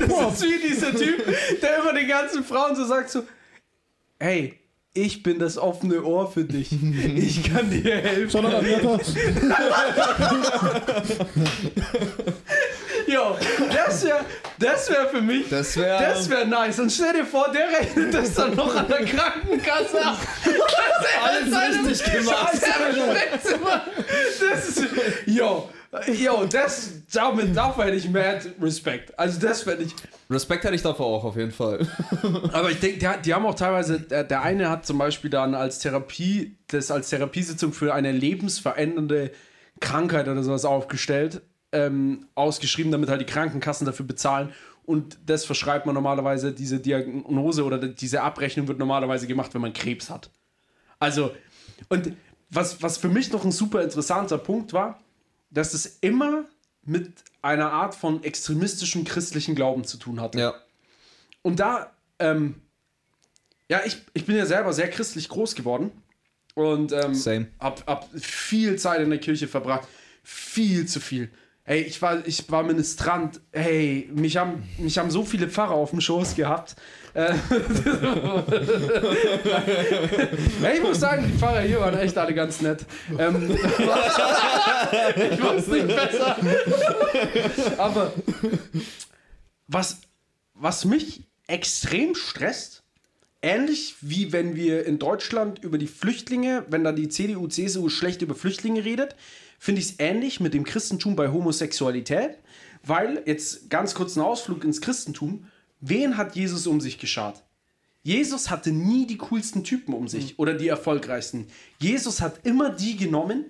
Das 0.00 0.34
ist 0.34 0.42
wie 0.42 0.68
dieser 0.68 0.92
Typ, 0.92 1.24
der 1.62 1.78
immer 1.78 1.94
den 1.94 2.08
ganzen 2.08 2.42
Frauen 2.42 2.74
so 2.74 2.84
sagt 2.84 3.10
so, 3.10 3.22
hey, 4.18 4.58
ich 4.92 5.22
bin 5.22 5.38
das 5.38 5.56
offene 5.56 6.02
Ohr 6.02 6.28
für 6.30 6.44
dich. 6.44 6.70
Ich 6.72 7.44
kann 7.44 7.70
dir 7.70 7.96
helfen. 7.96 8.42
Schon 8.42 8.44
Jo, 13.12 13.36
das 13.72 14.04
wäre 14.04 14.24
das 14.58 14.88
wär 14.90 15.08
für 15.08 15.20
mich, 15.20 15.48
Das 15.48 15.76
wäre. 15.76 16.00
das 16.00 16.28
wäre 16.30 16.46
nice. 16.46 16.78
Und 16.78 16.90
stell 16.90 17.12
dir 17.14 17.24
vor, 17.24 17.50
der 17.52 17.68
rechnet 17.68 18.14
das 18.14 18.34
dann 18.34 18.54
noch 18.54 18.74
an 18.74 18.86
der 18.88 19.04
Krankenkasse 19.04 20.04
ab. 20.04 20.18
Alles 21.22 21.88
richtig 21.88 22.12
gemacht. 22.12 22.52
Das 24.40 24.68
ist, 24.68 24.84
yo, 25.26 25.68
yo, 26.06 26.44
das, 26.46 26.90
damit, 27.12 27.56
dafür 27.56 27.84
hätte 27.84 27.96
ich 27.96 28.08
mad 28.08 28.40
Respekt. 28.60 29.18
Also 29.18 29.40
das 29.40 29.62
fände 29.62 29.84
ich, 29.84 29.94
Respekt 30.30 30.64
hätte 30.64 30.74
ich 30.74 30.82
davor 30.82 31.06
auch 31.06 31.24
auf 31.24 31.36
jeden 31.36 31.52
Fall. 31.52 31.86
aber 32.52 32.70
ich 32.70 32.80
denke, 32.80 32.98
die, 32.98 33.22
die 33.24 33.34
haben 33.34 33.46
auch 33.46 33.54
teilweise, 33.54 34.00
der, 34.00 34.24
der 34.24 34.42
eine 34.42 34.70
hat 34.70 34.86
zum 34.86 34.98
Beispiel 34.98 35.30
dann 35.30 35.54
als 35.54 35.80
Therapie, 35.80 36.56
das 36.68 36.90
als 36.90 37.10
Therapiesitzung 37.10 37.72
für 37.72 37.94
eine 37.94 38.12
lebensverändernde 38.12 39.32
Krankheit 39.80 40.28
oder 40.28 40.42
sowas 40.42 40.64
aufgestellt, 40.64 41.42
ähm, 41.72 42.26
ausgeschrieben, 42.34 42.92
damit 42.92 43.08
halt 43.08 43.20
die 43.20 43.26
Krankenkassen 43.26 43.86
dafür 43.86 44.06
bezahlen. 44.06 44.52
Und 44.84 45.18
das 45.26 45.44
verschreibt 45.44 45.86
man 45.86 45.94
normalerweise, 45.94 46.52
diese 46.52 46.80
Diagnose 46.80 47.64
oder 47.64 47.78
diese 47.78 48.22
Abrechnung 48.22 48.68
wird 48.68 48.78
normalerweise 48.78 49.26
gemacht, 49.26 49.54
wenn 49.54 49.60
man 49.60 49.72
Krebs 49.72 50.10
hat. 50.10 50.30
Also, 50.98 51.34
und 51.88 52.12
was, 52.50 52.82
was 52.82 52.98
für 52.98 53.08
mich 53.08 53.32
noch 53.32 53.44
ein 53.44 53.52
super 53.52 53.82
interessanter 53.82 54.38
Punkt 54.38 54.72
war, 54.72 55.00
dass 55.50 55.74
es 55.74 55.98
immer 56.00 56.44
mit 56.84 57.12
einer 57.42 57.72
Art 57.72 57.94
von 57.94 58.22
extremistischem 58.24 59.04
christlichen 59.04 59.54
Glauben 59.54 59.84
zu 59.84 59.96
tun 59.96 60.20
hatte. 60.20 60.38
ja. 60.38 60.54
Und 61.42 61.58
da, 61.58 61.92
ähm, 62.18 62.54
ja, 63.68 63.80
ich, 63.84 63.98
ich 64.14 64.26
bin 64.26 64.36
ja 64.36 64.46
selber 64.46 64.72
sehr 64.72 64.88
christlich 64.88 65.28
groß 65.28 65.54
geworden 65.54 65.90
und 66.54 66.92
ähm, 66.92 67.14
Same. 67.14 67.48
hab, 67.58 67.86
hab 67.86 68.08
viel 68.14 68.76
Zeit 68.76 69.00
in 69.00 69.10
der 69.10 69.18
Kirche 69.18 69.48
verbracht. 69.48 69.88
Viel 70.22 70.86
zu 70.86 71.00
viel. 71.00 71.30
Hey, 71.64 71.82
ich 71.82 72.02
war, 72.02 72.26
ich 72.26 72.50
war 72.50 72.64
Ministrant. 72.64 73.40
Hey, 73.52 74.10
mich 74.12 74.36
haben, 74.36 74.68
mich 74.78 74.98
haben 74.98 75.12
so 75.12 75.24
viele 75.24 75.48
Pfarrer 75.48 75.74
auf 75.74 75.90
dem 75.90 76.00
Schoß 76.00 76.34
gehabt. 76.34 76.74
Äh, 77.14 77.34
hey, 80.60 80.76
ich 80.76 80.82
muss 80.82 80.98
sagen, 80.98 81.24
die 81.30 81.38
Pfarrer 81.38 81.60
hier 81.60 81.78
waren 81.78 81.96
echt 81.98 82.18
alle 82.18 82.34
ganz 82.34 82.62
nett. 82.62 82.84
Ähm, 83.16 83.52
ich 83.56 85.40
weiß 85.40 85.68
nicht 85.68 85.86
besser. 85.86 86.36
Aber 87.78 88.12
was, 89.68 90.00
was 90.54 90.84
mich 90.84 91.22
extrem 91.46 92.16
stresst, 92.16 92.82
ähnlich 93.40 93.94
wie 94.00 94.32
wenn 94.32 94.56
wir 94.56 94.84
in 94.84 94.98
Deutschland 94.98 95.62
über 95.62 95.78
die 95.78 95.86
Flüchtlinge, 95.86 96.64
wenn 96.70 96.82
da 96.82 96.90
die 96.90 97.08
CDU, 97.08 97.46
CSU 97.46 97.88
schlecht 97.88 98.20
über 98.22 98.34
Flüchtlinge 98.34 98.84
redet, 98.84 99.14
finde 99.62 99.80
ich 99.80 99.90
es 99.90 100.00
ähnlich 100.00 100.40
mit 100.40 100.54
dem 100.54 100.64
Christentum 100.64 101.14
bei 101.14 101.28
Homosexualität, 101.28 102.36
weil 102.82 103.22
jetzt 103.26 103.70
ganz 103.70 103.94
kurz 103.94 104.16
ein 104.16 104.20
Ausflug 104.20 104.64
ins 104.64 104.80
Christentum, 104.80 105.46
wen 105.80 106.16
hat 106.16 106.34
Jesus 106.34 106.66
um 106.66 106.80
sich 106.80 106.98
geschart? 106.98 107.44
Jesus 108.02 108.50
hatte 108.50 108.72
nie 108.72 109.06
die 109.06 109.18
coolsten 109.18 109.62
Typen 109.62 109.94
um 109.94 110.08
sich 110.08 110.36
oder 110.40 110.54
die 110.54 110.66
erfolgreichsten. 110.66 111.46
Jesus 111.78 112.20
hat 112.20 112.44
immer 112.44 112.70
die 112.70 112.96
genommen, 112.96 113.44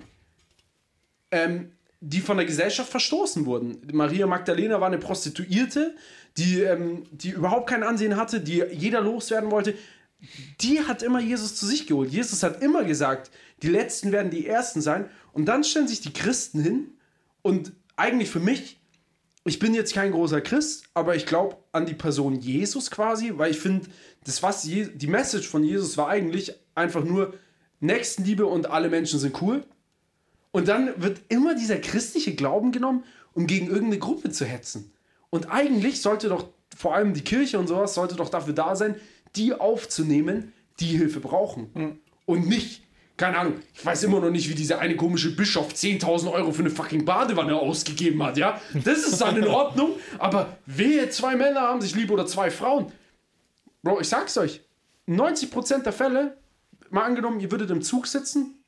ähm, 1.31 1.73
die 2.03 2.21
von 2.21 2.37
der 2.37 2.45
Gesellschaft 2.45 2.91
verstoßen 2.91 3.47
wurden. 3.47 3.79
Maria 3.91 4.27
Magdalena 4.27 4.83
war 4.83 4.89
eine 4.89 4.99
Prostituierte, 4.99 5.97
die, 6.37 6.61
ähm, 6.61 7.05
die 7.11 7.31
überhaupt 7.31 7.71
kein 7.71 7.83
Ansehen 7.83 8.17
hatte, 8.17 8.43
die 8.43 8.63
jeder 8.71 9.01
loswerden 9.01 9.51
wollte. 9.51 9.73
Die 10.61 10.81
hat 10.83 11.03
immer 11.03 11.21
Jesus 11.21 11.57
zu 11.57 11.67
sich 11.67 11.87
geholt. 11.87 12.11
Jesus 12.11 12.43
hat 12.43 12.63
immer 12.63 12.85
gesagt, 12.85 13.31
die 13.63 13.69
Letzten 13.69 14.13
werden 14.13 14.31
die 14.31 14.47
Ersten 14.47 14.81
sein. 14.81 15.09
Und 15.33 15.47
dann 15.47 15.65
stellen 15.65 15.89
sich 15.89 16.01
die 16.01 16.13
Christen 16.13 16.63
hin 16.63 16.93
und 17.43 17.73
eigentlich 17.97 18.31
für 18.31 18.41
mich, 18.41 18.81
ich 19.45 19.59
bin 19.59 19.75
jetzt 19.75 19.95
kein 19.95 20.13
großer 20.13 20.41
Christ, 20.41 20.85
aber 20.95 21.17
ich 21.17 21.27
glaube 21.27 21.57
an 21.73 21.87
die 21.87 21.95
Person 21.95 22.37
Jesus 22.37 22.91
quasi, 22.91 23.33
weil 23.37 23.51
ich 23.51 23.59
finde, 23.59 23.89
das 24.25 24.43
was 24.43 24.65
Je 24.65 24.87
die 24.95 25.09
Message 25.09 25.49
von 25.49 25.65
Jesus 25.65 25.97
war 25.97 26.09
eigentlich 26.09 26.55
einfach 26.75 27.05
nur 27.05 27.35
Nächstenliebe 27.81 28.47
und 28.47 28.71
alle 28.71 28.89
Menschen 28.89 29.19
sind 29.19 29.41
cool. 29.43 29.65
Und 30.53 30.69
dann 30.69 30.93
wird 31.03 31.21
immer 31.29 31.55
dieser 31.55 31.79
christliche 31.79 32.35
Glauben 32.35 32.71
genommen, 32.71 33.05
um 33.33 33.47
gegen 33.47 33.67
irgendeine 33.67 33.99
Gruppe 33.99 34.31
zu 34.31 34.45
hetzen. 34.45 34.93
Und 35.31 35.51
eigentlich 35.51 36.03
sollte 36.03 36.29
doch 36.29 36.49
vor 36.77 36.95
allem 36.95 37.15
die 37.15 37.25
Kirche 37.25 37.59
und 37.59 37.67
sowas 37.67 37.95
sollte 37.95 38.15
doch 38.15 38.29
dafür 38.29 38.53
da 38.53 38.77
sein, 38.77 38.97
die 39.37 39.55
aufzunehmen, 39.55 40.53
die 40.81 40.97
Hilfe 40.97 41.21
brauchen. 41.21 42.01
Und 42.27 42.49
nicht, 42.49 42.83
keine 43.17 43.39
Ahnung, 43.39 43.55
ich 43.75 43.85
weiß 43.85 44.05
immer 44.05 44.21
noch 44.21 44.31
nicht, 44.31 44.49
wie 44.49 44.55
dieser 44.55 44.79
eine 44.79 44.97
komische 44.97 45.35
Bischof 45.35 45.73
10.000 45.73 46.33
Euro 46.33 46.53
für 46.53 46.61
eine 46.61 46.71
fucking 46.71 47.05
Badewanne 47.05 47.55
ausgegeben 47.57 48.23
hat, 48.23 48.37
ja? 48.37 48.61
Das 48.85 48.99
ist 48.99 49.21
dann 49.21 49.37
in 49.37 49.47
Ordnung, 49.47 49.93
aber 50.19 50.57
wehe, 50.67 51.09
zwei 51.11 51.37
Männer 51.37 51.63
haben 51.63 51.81
sich 51.81 51.95
lieb 51.95 52.11
oder 52.11 52.27
zwei 52.27 52.51
Frauen. 52.51 52.93
Bro, 53.83 54.01
ich 54.01 54.09
sag's 54.09 54.37
euch, 54.39 54.61
90% 55.09 55.83
der 55.83 55.93
Fälle, 55.93 56.37
mal 56.91 57.03
angenommen, 57.03 57.41
ihr 57.41 57.51
würdet 57.51 57.71
im 57.71 57.83
Zug 57.83 58.07
sitzen, 58.07 58.63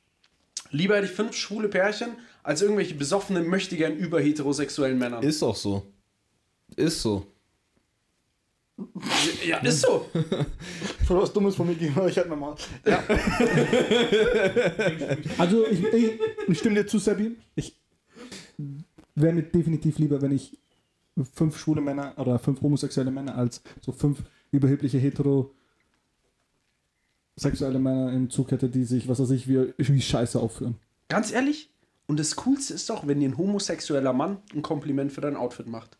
Lieber 0.74 0.96
hätte 0.96 1.06
ich 1.06 1.12
fünf 1.12 1.36
schwule 1.36 1.68
Pärchen 1.68 2.16
als 2.42 2.60
irgendwelche 2.60 2.94
besoffenen, 2.94 3.46
möchtegern 3.46 3.96
überheterosexuellen 3.96 4.98
Männern. 4.98 5.22
Ist 5.22 5.40
auch 5.42 5.54
so. 5.54 5.86
Ist 6.74 7.00
so. 7.00 7.26
Ja, 9.46 9.58
ist 9.58 9.82
so. 9.82 10.08
Für 11.06 11.20
was 11.20 11.32
Dummes 11.32 11.54
von 11.54 11.66
mir 11.66 11.74
gegenüber, 11.74 12.08
ich 12.08 12.16
halt 12.16 12.28
mal 12.28 12.36
mal. 12.36 12.56
Also, 15.38 15.66
ich, 15.66 15.84
ich, 15.84 16.20
ich 16.48 16.58
stimme 16.58 16.76
dir 16.76 16.86
zu, 16.86 16.98
Sebi. 16.98 17.36
Ich 17.54 17.76
wäre 19.14 19.32
mir 19.32 19.42
definitiv 19.42 19.98
lieber, 19.98 20.20
wenn 20.22 20.32
ich 20.32 20.58
fünf 21.34 21.58
schwule 21.58 21.80
Männer 21.80 22.14
oder 22.16 22.38
fünf 22.38 22.60
homosexuelle 22.60 23.10
Männer 23.10 23.36
als 23.36 23.62
so 23.80 23.92
fünf 23.92 24.22
überhebliche 24.50 24.98
heterosexuelle 24.98 27.78
Männer 27.78 28.12
im 28.12 28.30
Zug 28.30 28.50
hätte, 28.50 28.68
die 28.68 28.84
sich, 28.84 29.08
was 29.08 29.20
weiß 29.20 29.30
ich, 29.30 29.48
wie, 29.48 29.72
wie 29.76 30.00
Scheiße 30.00 30.40
aufführen. 30.40 30.76
Ganz 31.08 31.32
ehrlich, 31.32 31.70
und 32.06 32.18
das 32.18 32.36
Coolste 32.36 32.74
ist 32.74 32.90
doch, 32.90 33.06
wenn 33.06 33.20
dir 33.20 33.28
ein 33.28 33.38
homosexueller 33.38 34.12
Mann 34.12 34.38
ein 34.52 34.62
Kompliment 34.62 35.12
für 35.12 35.20
dein 35.20 35.36
Outfit 35.36 35.66
macht. 35.66 35.96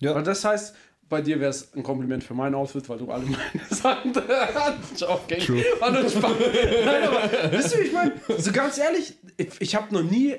Ja. 0.00 0.14
Weil 0.14 0.24
das 0.24 0.44
heißt, 0.44 0.74
bei 1.12 1.20
dir 1.20 1.38
wäre 1.40 1.50
es 1.50 1.74
ein 1.74 1.82
Kompliment 1.82 2.24
für 2.24 2.32
mein 2.32 2.54
Outfit, 2.54 2.88
weil 2.88 2.96
du 2.96 3.10
alle 3.10 3.26
meine 3.26 3.36
Sachen 3.70 4.14
hast. 4.14 5.02
Okay, 5.02 5.40
True. 5.40 5.62
war 5.78 5.90
nur 5.90 6.08
Spaß. 6.08 6.32
Nein, 6.86 7.02
aber 7.02 7.52
wisst 7.52 7.74
ihr, 7.74 7.80
wie 7.82 7.86
ich 7.88 7.92
meine? 7.92 8.14
So 8.38 8.50
ganz 8.50 8.78
ehrlich, 8.78 9.18
ich, 9.36 9.74
habe 9.74 9.92
noch 9.92 10.02
nie, 10.02 10.36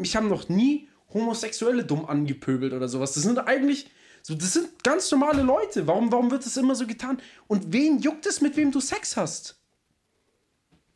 ich 0.00 0.14
habe 0.14 0.28
noch 0.28 0.48
nie 0.48 0.88
Homosexuelle 1.12 1.84
dumm 1.84 2.06
angepöbelt 2.06 2.74
oder 2.74 2.86
sowas. 2.86 3.14
Das 3.14 3.24
sind 3.24 3.40
eigentlich, 3.40 3.90
so, 4.22 4.36
das 4.36 4.52
sind 4.52 4.84
ganz 4.84 5.10
normale 5.10 5.42
Leute. 5.42 5.88
Warum, 5.88 6.12
warum 6.12 6.30
wird 6.30 6.46
das 6.46 6.56
immer 6.56 6.76
so 6.76 6.86
getan? 6.86 7.20
Und 7.48 7.72
wen 7.72 7.98
juckt 7.98 8.24
es, 8.26 8.40
mit 8.40 8.56
wem 8.56 8.70
du 8.70 8.78
Sex 8.78 9.16
hast? 9.16 9.58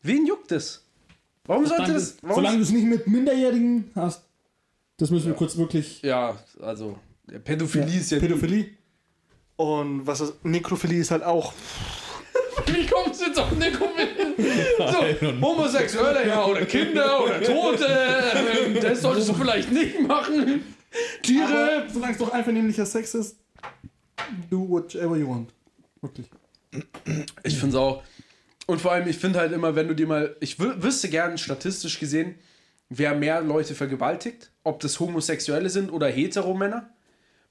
Wen 0.01 0.27
juckt 0.27 0.53
es? 0.53 0.87
Warum 1.45 1.67
sollte 1.67 1.93
das? 1.93 2.19
Warum 2.23 2.37
Solange 2.37 2.59
du 2.59 2.63
es 2.63 2.71
nicht 2.71 2.87
mit 2.87 3.09
Minderjährigen 3.09 3.91
hast, 3.97 4.23
das 4.97 5.11
müssen 5.11 5.27
wir 5.27 5.35
kurz 5.35 5.57
wirklich. 5.57 6.03
Ja, 6.03 6.39
also 6.61 7.01
ja, 7.29 7.41
Pädophilie 7.41 7.99
ist 7.99 8.13
ja. 8.13 8.21
Pädophilie. 8.21 8.77
Und 9.57 10.07
was 10.07 10.21
ist, 10.21 10.45
Nekrophilie 10.45 11.01
ist 11.01 11.11
halt 11.11 11.23
auch. 11.23 11.53
Wie 12.67 12.87
kommst 12.87 13.21
du 13.21 13.27
jetzt 13.27 13.39
auf 13.39 13.53
Nekrophilie? 13.53 14.09
So, 14.79 15.31
Homosexuelle, 15.41 16.27
ja, 16.27 16.45
oder 16.45 16.65
Kinder 16.65 17.23
oder 17.25 17.41
Tote. 17.43 17.87
ähm, 17.87 18.79
Das 18.81 19.03
solltest 19.03 19.29
du 19.29 19.35
vielleicht 19.35 19.71
nicht 19.71 20.01
machen. 20.01 20.65
Tiere. 21.23 21.83
Aber 21.83 21.91
solange 21.91 22.13
es 22.13 22.19
doch 22.19 22.33
einvernehmlicher 22.33 22.87
Sex 22.87 23.15
ist, 23.15 23.37
do 24.51 24.69
whatever 24.69 25.17
you 25.17 25.29
want. 25.29 25.53
Wirklich. 26.01 26.27
Ich 27.45 27.59
finde 27.59 27.69
es 27.69 27.75
auch. 27.77 28.03
Und 28.67 28.81
vor 28.81 28.93
allem, 28.93 29.07
ich 29.09 29.19
finde 29.19 29.39
halt 29.39 29.53
immer, 29.53 29.75
wenn 29.77 29.89
du 29.89 29.95
dir 29.95 30.07
mal. 30.07 30.37
Ich 30.41 30.59
wü 30.59 30.83
wüsste 30.83 31.09
gern 31.09 31.39
statistisch 31.39 32.01
gesehen, 32.01 32.35
wer 32.89 33.15
mehr 33.15 33.41
Leute 33.43 33.75
vergewaltigt. 33.75 34.51
Ob 34.65 34.81
das 34.81 34.99
Homosexuelle 34.99 35.71
sind 35.71 35.91
oder 35.93 36.09
Heteromänner. 36.09 36.91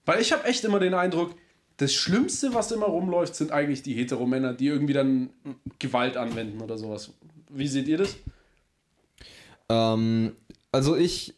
Weil 0.05 0.19
ich 0.21 0.31
habe 0.33 0.45
echt 0.45 0.63
immer 0.63 0.79
den 0.79 0.93
Eindruck, 0.93 1.35
das 1.81 1.93
Schlimmste, 1.93 2.53
was 2.53 2.71
immer 2.71 2.85
rumläuft, 2.85 3.35
sind 3.35 3.51
eigentlich 3.51 3.81
die 3.81 3.93
Heteromänner, 3.93 4.53
die 4.53 4.67
irgendwie 4.67 4.93
dann 4.93 5.31
Gewalt 5.79 6.15
anwenden 6.15 6.61
oder 6.61 6.77
sowas. 6.77 7.11
Wie 7.49 7.67
seht 7.67 7.87
ihr 7.87 7.97
das? 7.97 8.15
Ähm, 9.67 10.33
also 10.71 10.95
ich 10.95 11.33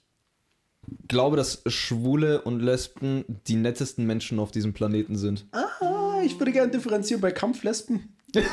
glaube, 1.07 1.37
dass 1.37 1.61
Schwule 1.67 2.41
und 2.41 2.59
Lesben 2.59 3.23
die 3.47 3.55
nettesten 3.55 4.05
Menschen 4.05 4.37
auf 4.39 4.51
diesem 4.51 4.73
Planeten 4.73 5.15
sind. 5.15 5.45
Ah, 5.53 6.21
ich 6.25 6.37
würde 6.37 6.51
gerne 6.51 6.71
differenzieren 6.71 7.21
bei 7.21 7.31
Kampflesben. 7.31 8.17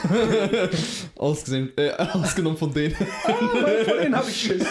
Ausgesehen, 1.17 1.73
äh, 1.77 1.93
ausgenommen 1.93 2.59
von 2.59 2.73
denen. 2.73 2.95
Weil 3.25 3.85
vor 3.87 3.97
denen 3.97 4.15
habe 4.15 4.31
ich 4.31 4.43
Schiss. 4.43 4.67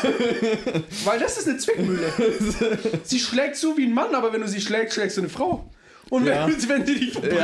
Weil 1.04 1.20
das 1.20 1.38
ist 1.40 1.50
eine 1.50 1.58
Zwickmühle. 1.58 2.14
Sie 3.04 3.20
schlägt 3.20 3.56
so 3.56 3.76
wie 3.76 3.88
ein 3.88 3.94
Mann, 3.94 4.14
aber 4.14 4.32
wenn 4.32 4.42
du 4.42 4.48
sie 4.48 4.62
schlägst, 4.62 4.94
schlägst 4.94 5.18
du 5.18 5.22
eine 5.22 5.30
Frau. 5.30 5.68
Und 6.12 6.26
wenn, 6.26 6.34
Ja. 6.34 6.48
wenn 6.68 6.86
sie 6.86 6.96
dich 7.00 7.12
verprügelt, 7.14 7.40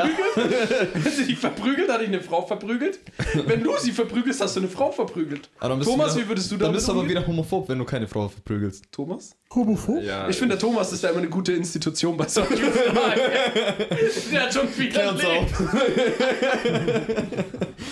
wenn 0.93 1.11
sie 1.11 1.25
dich 1.25 1.37
verprügelt, 1.37 1.89
hat 1.89 2.01
dich 2.01 2.07
eine 2.07 2.21
Frau 2.21 2.45
verprügelt. 2.45 2.99
Wenn 3.45 3.63
du 3.63 3.71
sie 3.79 3.91
verprügelst, 3.91 4.41
hast 4.41 4.55
du 4.55 4.61
eine 4.61 4.69
Frau 4.69 4.91
verprügelt. 4.91 5.49
Dann 5.59 5.79
du 5.79 5.85
Thomas, 5.85 6.15
wieder, 6.15 6.25
wie 6.25 6.29
würdest 6.29 6.51
du 6.51 6.55
Dann 6.55 6.61
damit 6.65 6.77
bist 6.77 6.87
du 6.87 6.93
aber 6.93 7.07
wieder 7.07 7.25
homophob, 7.27 7.69
wenn 7.69 7.77
du 7.77 7.85
keine 7.85 8.07
Frau 8.07 8.27
verprügelst. 8.27 8.85
Thomas? 8.91 9.35
Homophob? 9.53 10.01
Ja, 10.03 10.27
Ich 10.27 10.37
finde, 10.37 10.55
der 10.55 10.59
Thomas 10.61 10.91
ist 10.91 11.03
da 11.03 11.09
immer 11.09 11.19
eine 11.19 11.29
gute 11.29 11.53
Institution 11.53 12.17
bei 12.17 12.27
solchen 12.27 12.57
Fragen. 12.57 13.21
der 14.31 14.41
hat 14.43 14.53
schon 14.53 14.67
viel 14.67 14.89
Klär 14.89 15.11
uns 15.11 15.21
erlebt. 15.23 15.51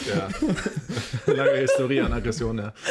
Ja. 0.07 0.29
Lange 1.33 1.51
Historie 1.59 2.01
an 2.01 2.13
Aggression, 2.13 2.57
ja. 2.57 2.73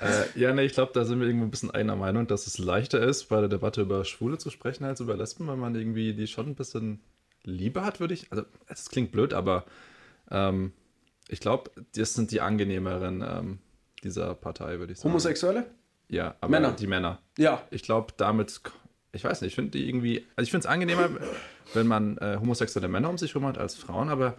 äh, 0.00 0.38
ja, 0.38 0.52
ne, 0.52 0.64
ich 0.64 0.72
glaube, 0.72 0.92
da 0.94 1.04
sind 1.04 1.20
wir 1.20 1.28
irgendwie 1.28 1.46
ein 1.46 1.50
bisschen 1.50 1.70
einer 1.70 1.96
Meinung, 1.96 2.26
dass 2.26 2.46
es 2.46 2.58
leichter 2.58 3.00
ist, 3.00 3.24
bei 3.24 3.40
der 3.40 3.48
Debatte 3.48 3.82
über 3.82 4.04
Schwule 4.04 4.38
zu 4.38 4.50
sprechen 4.50 4.84
als 4.84 5.00
über 5.00 5.16
Lesben, 5.16 5.46
weil 5.46 5.56
man 5.56 5.74
irgendwie 5.74 6.14
die 6.14 6.26
schon 6.26 6.46
ein 6.46 6.54
bisschen 6.54 7.00
Liebe 7.44 7.84
hat, 7.84 8.00
würde 8.00 8.14
ich. 8.14 8.30
Also, 8.30 8.44
es 8.66 8.88
klingt 8.90 9.12
blöd, 9.12 9.32
aber 9.34 9.64
ähm, 10.30 10.72
ich 11.28 11.40
glaube, 11.40 11.70
das 11.94 12.14
sind 12.14 12.30
die 12.30 12.40
angenehmeren 12.40 13.22
ähm, 13.26 13.58
dieser 14.02 14.34
Partei, 14.34 14.78
würde 14.78 14.92
ich 14.92 14.98
sagen. 14.98 15.10
Homosexuelle? 15.10 15.66
Ja, 16.08 16.34
aber 16.40 16.50
Männer. 16.50 16.72
die 16.72 16.86
Männer. 16.86 17.20
Ja. 17.38 17.62
Ich 17.70 17.82
glaube, 17.82 18.12
damit, 18.16 18.60
ich 19.12 19.22
weiß 19.22 19.40
nicht, 19.42 19.50
ich 19.50 19.54
finde 19.54 19.70
die 19.70 19.88
irgendwie, 19.88 20.26
also 20.34 20.44
ich 20.44 20.50
finde 20.50 20.66
es 20.66 20.72
angenehmer, 20.72 21.08
wenn 21.74 21.86
man 21.86 22.18
äh, 22.18 22.36
homosexuelle 22.40 22.88
Männer 22.88 23.08
um 23.08 23.18
sich 23.18 23.34
herum 23.34 23.46
hat 23.46 23.58
als 23.58 23.76
Frauen, 23.76 24.08
aber 24.08 24.36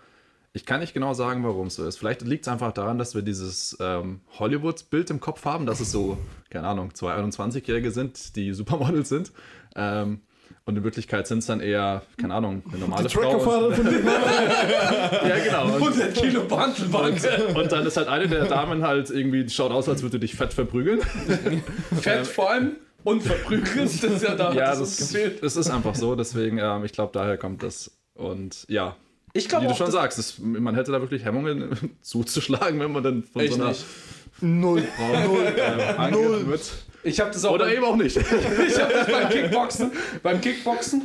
ich 0.53 0.65
kann 0.65 0.81
nicht 0.81 0.93
genau 0.93 1.13
sagen, 1.13 1.43
warum 1.43 1.67
es 1.67 1.75
so 1.75 1.85
ist. 1.85 1.97
Vielleicht 1.97 2.21
liegt 2.23 2.45
es 2.45 2.51
einfach 2.51 2.73
daran, 2.73 2.97
dass 2.97 3.15
wir 3.15 3.21
dieses 3.21 3.77
ähm, 3.79 4.19
Hollywood-Bild 4.37 5.09
im 5.09 5.19
Kopf 5.21 5.45
haben, 5.45 5.65
dass 5.65 5.79
es 5.79 5.91
so, 5.91 6.17
keine 6.49 6.67
Ahnung, 6.67 6.93
zwei 6.93 7.15
21-Jährige 7.15 7.91
sind, 7.91 8.35
die 8.35 8.53
Supermodels 8.53 9.09
sind. 9.09 9.31
Ähm, 9.75 10.21
und 10.65 10.77
in 10.77 10.83
Wirklichkeit 10.83 11.25
sind 11.27 11.39
es 11.39 11.45
dann 11.45 11.61
eher, 11.61 12.03
keine 12.17 12.35
Ahnung, 12.35 12.61
eine 12.69 12.79
normale 12.79 13.09
Frau. 13.09 13.21
Truckerfahrer 13.21 13.67
Und, 13.67 13.77
ja, 15.29 15.39
genau. 15.43 15.65
Und, 15.65 15.83
100 15.83 16.13
Kilo 16.13 16.43
Bandelbank. 16.43 17.21
und 17.55 17.71
dann 17.71 17.85
ist 17.85 17.97
halt 17.97 18.09
eine 18.09 18.27
der 18.27 18.45
Damen 18.45 18.85
halt 18.85 19.09
irgendwie, 19.09 19.45
die 19.45 19.49
schaut 19.49 19.71
aus, 19.71 19.87
als 19.87 20.03
würde 20.03 20.19
dich 20.19 20.35
fett 20.35 20.53
verprügeln. 20.53 20.99
Fett 22.01 22.27
vor 22.27 22.51
allem 22.51 22.75
und 23.03 23.23
verprügelt. 23.23 23.85
Das 23.85 24.03
ist 24.03 24.23
ja 24.23 24.35
da. 24.35 24.53
Ja, 24.53 24.75
das, 24.75 24.97
das 25.41 25.55
ist 25.55 25.69
einfach 25.69 25.95
so, 25.95 26.15
deswegen, 26.15 26.57
ähm, 26.57 26.83
ich 26.83 26.91
glaube, 26.91 27.11
daher 27.13 27.37
kommt 27.37 27.63
das. 27.63 27.91
Und 28.13 28.65
ja, 28.67 28.97
Ich 29.33 29.45
wie 29.45 29.47
glaube 29.49 29.65
du 29.67 29.71
auch, 29.71 29.77
schon 29.77 29.91
sagst, 29.91 30.17
das, 30.17 30.39
man 30.39 30.75
hätte 30.75 30.91
da 30.91 30.99
wirklich 31.01 31.23
Hemmungen 31.23 31.69
zuzuschlagen, 32.01 32.79
wenn 32.79 32.91
man 32.91 33.03
dann 33.03 33.23
von 33.23 33.41
Ich 33.41 33.51
so 33.51 33.55
einer 33.55 33.69
nicht. 33.69 33.85
Null. 34.41 34.81
Frau 34.97 35.39
äh, 35.41 35.61
angegriffen 35.97 36.47
wird. 36.49 36.61
Ich 37.03 37.19
habe 37.19 37.31
das 37.31 37.43
auch 37.45 37.53
Oder 37.53 37.65
beim- 37.65 37.73
eben 37.75 37.83
auch 37.85 37.95
nicht. 37.95 38.15
Ich 38.17 38.79
habe 38.79 38.93
das 38.93 39.07
beim 39.07 39.29
Kickboxen. 39.29 39.91
Beim 40.21 40.39
Kickboxen. 40.41 41.01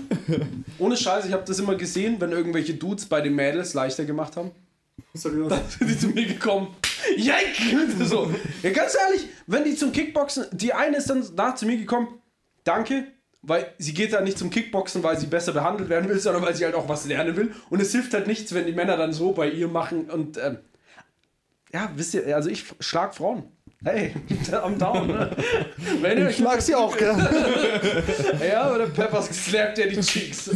Ohne 0.78 0.96
Scheiß, 0.96 1.24
ich 1.26 1.32
habe 1.32 1.44
das 1.46 1.58
immer 1.58 1.74
gesehen, 1.74 2.16
wenn 2.20 2.32
irgendwelche 2.32 2.74
Dudes 2.74 3.06
bei 3.06 3.20
den 3.22 3.34
Mädels 3.34 3.72
leichter 3.72 4.04
gemacht 4.04 4.36
haben. 4.36 4.50
Seriös. 5.14 5.48
Dann 5.48 5.60
sind 5.68 5.88
die 5.90 5.98
zu 5.98 6.08
mir 6.08 6.26
gekommen. 6.26 6.68
Yank! 7.16 7.38
So. 8.04 8.30
Ja, 8.62 8.70
ganz 8.70 8.94
ehrlich, 9.06 9.26
wenn 9.46 9.64
die 9.64 9.74
zum 9.74 9.90
Kickboxen, 9.92 10.46
die 10.52 10.72
eine 10.74 10.98
ist 10.98 11.08
dann 11.08 11.24
nach 11.34 11.54
zu 11.54 11.64
mir 11.64 11.78
gekommen, 11.78 12.08
danke, 12.64 13.06
weil 13.46 13.72
sie 13.78 13.94
geht 13.94 14.12
da 14.12 14.20
nicht 14.20 14.38
zum 14.38 14.50
Kickboxen, 14.50 15.02
weil 15.02 15.18
sie 15.18 15.26
besser 15.26 15.52
behandelt 15.52 15.88
werden 15.88 16.09
will, 16.09 16.18
sondern 16.18 16.42
weil 16.42 16.54
sie 16.54 16.64
halt 16.64 16.74
auch 16.74 16.88
was 16.88 17.06
lernen 17.06 17.37
will. 17.37 17.54
Und 17.70 17.80
es 17.80 17.92
hilft 17.92 18.12
halt 18.12 18.26
nichts, 18.26 18.52
wenn 18.54 18.66
die 18.66 18.72
Männer 18.72 18.96
dann 18.96 19.12
so 19.12 19.32
bei 19.32 19.48
ihr 19.48 19.68
machen 19.68 20.11
und 20.11 20.38
ähm, 20.38 20.59
ja, 21.72 21.90
wisst 21.94 22.14
ihr, 22.14 22.35
also 22.35 22.48
ich 22.48 22.64
schlag 22.80 23.14
Frauen. 23.14 23.44
Hey, 23.85 24.14
am 24.52 24.78
Down, 24.78 25.09
ne? 25.09 25.30
Wenn 26.00 26.26
Ich 26.26 26.37
schlag 26.37 26.62
sie 26.62 26.74
auch, 26.74 26.96
gell? 26.96 27.14
ja, 28.50 28.74
oder 28.74 28.87
Peppers 28.87 29.26
slappt 29.26 29.78
ja 29.78 29.87
die 29.87 30.00
Cheeks. 30.00 30.50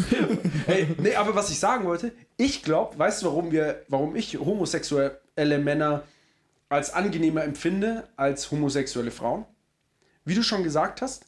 Ey, 0.66 0.88
nee, 0.96 1.14
aber 1.14 1.35
was 1.35 1.50
ich 1.50 1.59
sagen 1.61 1.85
wollte, 1.85 2.12
ich 2.38 2.62
glaube, 2.62 2.98
weißt 2.98 3.22
du, 3.22 3.26
warum 3.26 3.53
wir, 3.53 3.83
warum 3.88 4.16
ich 4.16 4.38
homosexuelle 4.38 5.59
Männer 5.59 6.05
als 6.70 6.94
angenehmer 6.94 7.44
empfinde 7.44 8.09
als 8.16 8.50
homosexuelle 8.50 9.11
Frauen? 9.11 9.44
Wie 10.24 10.35
du 10.35 10.42
schon 10.42 10.64
gesagt 10.64 11.03
hast, 11.03 11.26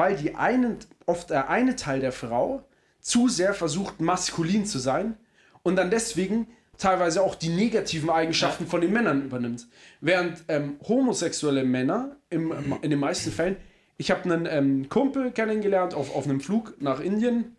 weil 0.00 0.16
die 0.16 0.34
einen, 0.34 0.78
oft 1.04 1.28
der 1.28 1.50
eine 1.50 1.76
Teil 1.76 2.00
der 2.00 2.10
Frau 2.10 2.64
zu 3.00 3.28
sehr 3.28 3.52
versucht, 3.52 4.00
maskulin 4.00 4.64
zu 4.64 4.78
sein 4.78 5.18
und 5.62 5.76
dann 5.76 5.90
deswegen 5.90 6.46
teilweise 6.78 7.22
auch 7.22 7.34
die 7.34 7.50
negativen 7.50 8.08
Eigenschaften 8.08 8.66
von 8.66 8.80
den 8.80 8.94
Männern 8.94 9.22
übernimmt. 9.22 9.66
Während 10.00 10.42
ähm, 10.48 10.76
homosexuelle 10.88 11.64
Männer 11.64 12.16
im, 12.30 12.78
in 12.80 12.88
den 12.88 12.98
meisten 12.98 13.30
Fällen, 13.30 13.58
ich 13.98 14.10
habe 14.10 14.24
einen 14.24 14.46
ähm, 14.46 14.88
Kumpel 14.88 15.32
kennengelernt 15.32 15.92
auf, 15.92 16.16
auf 16.16 16.24
einem 16.24 16.40
Flug 16.40 16.80
nach 16.80 17.00
Indien 17.00 17.54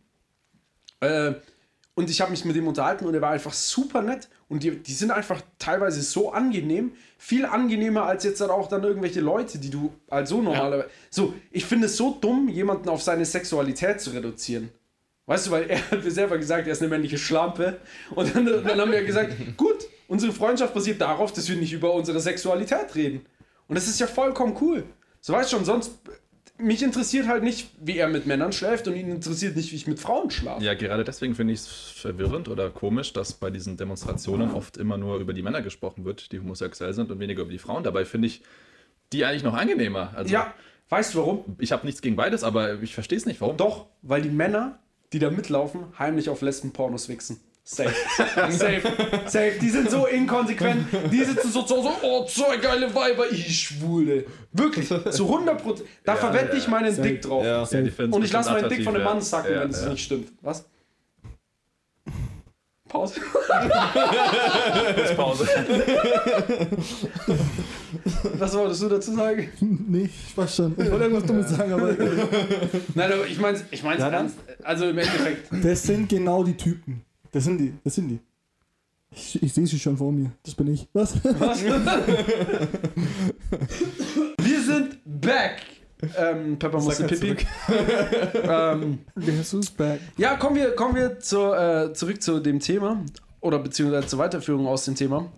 äh, 0.99 1.33
und 1.93 2.09
ich 2.09 2.21
habe 2.21 2.31
mich 2.31 2.45
mit 2.45 2.55
ihm 2.55 2.67
unterhalten 2.67 3.05
und 3.05 3.13
er 3.13 3.21
war 3.21 3.31
einfach 3.31 3.53
super 3.53 4.01
nett 4.01 4.29
und 4.47 4.63
die, 4.63 4.71
die 4.71 4.93
sind 4.93 5.11
einfach 5.11 5.41
teilweise 5.59 6.01
so 6.01 6.31
angenehm, 6.31 6.93
viel 7.17 7.45
angenehmer 7.45 8.03
als 8.03 8.23
jetzt 8.23 8.41
dann 8.41 8.49
auch 8.49 8.67
dann 8.67 8.83
irgendwelche 8.83 9.21
Leute, 9.21 9.59
die 9.59 9.69
du 9.69 9.93
als 10.09 10.29
so 10.29 10.41
normalerweise. 10.41 10.89
So, 11.09 11.33
ich 11.51 11.65
finde 11.65 11.87
es 11.87 11.97
so 11.97 12.17
dumm, 12.19 12.49
jemanden 12.49 12.89
auf 12.89 13.01
seine 13.01 13.25
Sexualität 13.25 13.99
zu 13.99 14.11
reduzieren. 14.11 14.69
Weißt 15.25 15.47
du, 15.47 15.51
weil 15.51 15.69
er 15.69 15.91
hat 15.91 16.03
mir 16.03 16.11
selber 16.11 16.37
gesagt, 16.37 16.67
er 16.67 16.73
ist 16.73 16.81
eine 16.81 16.89
männliche 16.89 17.17
Schlampe. 17.17 17.79
Und 18.15 18.35
dann, 18.35 18.45
dann 18.45 18.81
haben 18.81 18.91
wir 18.91 19.03
gesagt, 19.03 19.33
gut, 19.55 19.87
unsere 20.07 20.33
Freundschaft 20.33 20.73
basiert 20.73 20.99
darauf, 20.99 21.31
dass 21.31 21.47
wir 21.47 21.55
nicht 21.55 21.71
über 21.73 21.93
unsere 21.93 22.19
Sexualität 22.19 22.95
reden. 22.95 23.25
Und 23.67 23.75
das 23.75 23.87
ist 23.87 23.99
ja 23.99 24.07
vollkommen 24.07 24.57
cool. 24.59 24.83
So 25.21 25.33
weißt 25.33 25.51
schon, 25.51 25.63
sonst. 25.63 25.91
Mich 26.61 26.83
interessiert 26.83 27.27
halt 27.27 27.43
nicht, 27.43 27.69
wie 27.79 27.97
er 27.97 28.07
mit 28.07 28.27
Männern 28.27 28.51
schläft 28.51 28.87
und 28.87 28.95
ihn 28.95 29.09
interessiert 29.09 29.55
nicht, 29.55 29.71
wie 29.71 29.75
ich 29.75 29.87
mit 29.87 29.99
Frauen 29.99 30.29
schlafe. 30.29 30.63
Ja, 30.63 30.73
gerade 30.73 31.03
deswegen 31.03 31.35
finde 31.35 31.53
ich 31.53 31.61
es 31.61 31.67
verwirrend 31.67 32.47
oder 32.47 32.69
komisch, 32.69 33.13
dass 33.13 33.33
bei 33.33 33.49
diesen 33.49 33.77
Demonstrationen 33.77 34.51
oft 34.51 34.77
immer 34.77 34.97
nur 34.97 35.17
über 35.17 35.33
die 35.33 35.41
Männer 35.41 35.61
gesprochen 35.61 36.05
wird, 36.05 36.31
die 36.31 36.39
homosexuell 36.39 36.93
sind 36.93 37.11
und 37.11 37.19
weniger 37.19 37.41
über 37.41 37.51
die 37.51 37.57
Frauen. 37.59 37.83
Dabei 37.83 38.05
finde 38.05 38.27
ich 38.27 38.41
die 39.13 39.25
eigentlich 39.25 39.43
noch 39.43 39.53
angenehmer. 39.53 40.13
Also, 40.15 40.31
Ja, 40.31 40.53
weißt 40.89 41.13
du 41.13 41.19
warum? 41.19 41.45
Ich 41.59 41.71
habe 41.71 41.85
nichts 41.85 42.01
gegen 42.01 42.15
beides, 42.15 42.43
aber 42.43 42.81
ich 42.81 42.93
verstehe 42.93 43.17
es 43.17 43.25
nicht. 43.25 43.41
Warum? 43.41 43.57
Doch, 43.57 43.87
weil 44.01 44.21
die 44.21 44.29
Männer, 44.29 44.79
die 45.13 45.19
da 45.19 45.29
mitlaufen, 45.29 45.85
heimlich 45.99 46.29
auf 46.29 46.41
Lesben-Pornos 46.41 47.09
wichsen. 47.09 47.39
Safe. 47.63 47.93
Safe. 48.51 48.81
Safe. 49.27 49.53
Die 49.61 49.69
sind 49.69 49.91
so 49.91 50.07
inkonsequent. 50.07 50.87
Die 51.11 51.23
sitzen 51.23 51.51
so 51.51 51.61
zu 51.61 51.77
Hause, 51.77 51.89
oh, 52.01 52.25
zwei 52.25 52.57
geile 52.57 52.93
Weiber, 52.93 53.31
ich 53.31 53.59
Schwule. 53.59 54.25
Wirklich. 54.51 54.87
Zu 54.87 55.25
100 55.25 55.61
Prozent. 55.61 55.87
Da 56.03 56.15
verwette 56.15 56.57
ich 56.57 56.67
meinen 56.67 57.01
Dick 57.01 57.21
drauf. 57.21 57.45
Ja. 57.45 57.63
Ja, 57.63 58.05
Und 58.09 58.25
ich 58.25 58.31
lasse 58.31 58.51
meinen 58.51 58.69
Dick 58.69 58.83
von 58.83 58.95
einem 58.95 59.03
Mann 59.03 59.21
sacken, 59.21 59.53
ja. 59.53 59.61
wenn 59.61 59.69
es 59.69 59.83
ja, 59.83 59.89
nicht 59.89 60.03
stimmt. 60.03 60.31
Was? 60.41 60.65
Pause. 62.89 63.21
Kurz 63.21 65.15
Pause. 65.15 65.47
Was 68.37 68.53
wolltest 68.53 68.81
du 68.81 68.89
dazu 68.89 69.15
sagen? 69.15 69.49
Nee, 69.61 70.09
ich 70.27 70.37
weiß 70.37 70.55
schon. 70.57 70.73
Ich 70.73 70.91
wollte 70.91 71.05
irgendwas 71.05 71.25
Dummes 71.25 71.49
sagen, 71.49 71.71
aber 71.71 71.93
Nein, 72.95 73.13
aber 73.13 73.25
ich 73.27 73.39
meine 73.39 73.61
ich 73.71 73.81
mein's 73.83 74.01
Ja, 74.01 74.09
ernst. 74.09 74.35
Also 74.63 74.89
im 74.89 74.97
Endeffekt. 74.97 75.47
das 75.63 75.83
sind 75.83 76.09
genau 76.09 76.43
die 76.43 76.57
Typen. 76.57 77.05
Das 77.31 77.43
sind 77.45 77.57
die, 77.57 77.73
das 77.83 77.95
sind 77.95 78.09
die. 78.09 78.19
Ich, 79.13 79.41
ich 79.43 79.53
sehe 79.53 79.67
sie 79.67 79.79
schon 79.79 79.97
vor 79.97 80.11
mir. 80.11 80.31
Das 80.43 80.55
bin 80.55 80.73
ich. 80.73 80.87
Was? 80.93 81.15
Was? 81.23 81.63
Wir 84.41 84.61
sind 84.61 84.99
back. 85.05 85.61
Ähm, 86.17 86.57
Pepper 86.57 86.79
musste 86.79 87.03
halt 87.03 87.19
Pipi. 87.19 87.45
ähm, 88.43 88.99
back. 89.77 89.99
Ja, 90.17 90.35
kommen 90.35 90.55
wir, 90.55 90.75
kommen 90.75 90.95
wir 90.95 91.19
zur, 91.19 91.57
äh, 91.57 91.93
zurück 91.93 92.23
zu 92.23 92.39
dem 92.39 92.59
Thema 92.59 93.03
oder 93.39 93.59
beziehungsweise 93.59 94.07
zur 94.07 94.19
Weiterführung 94.19 94.67
aus 94.67 94.85
dem 94.85 94.95
Thema. 94.95 95.31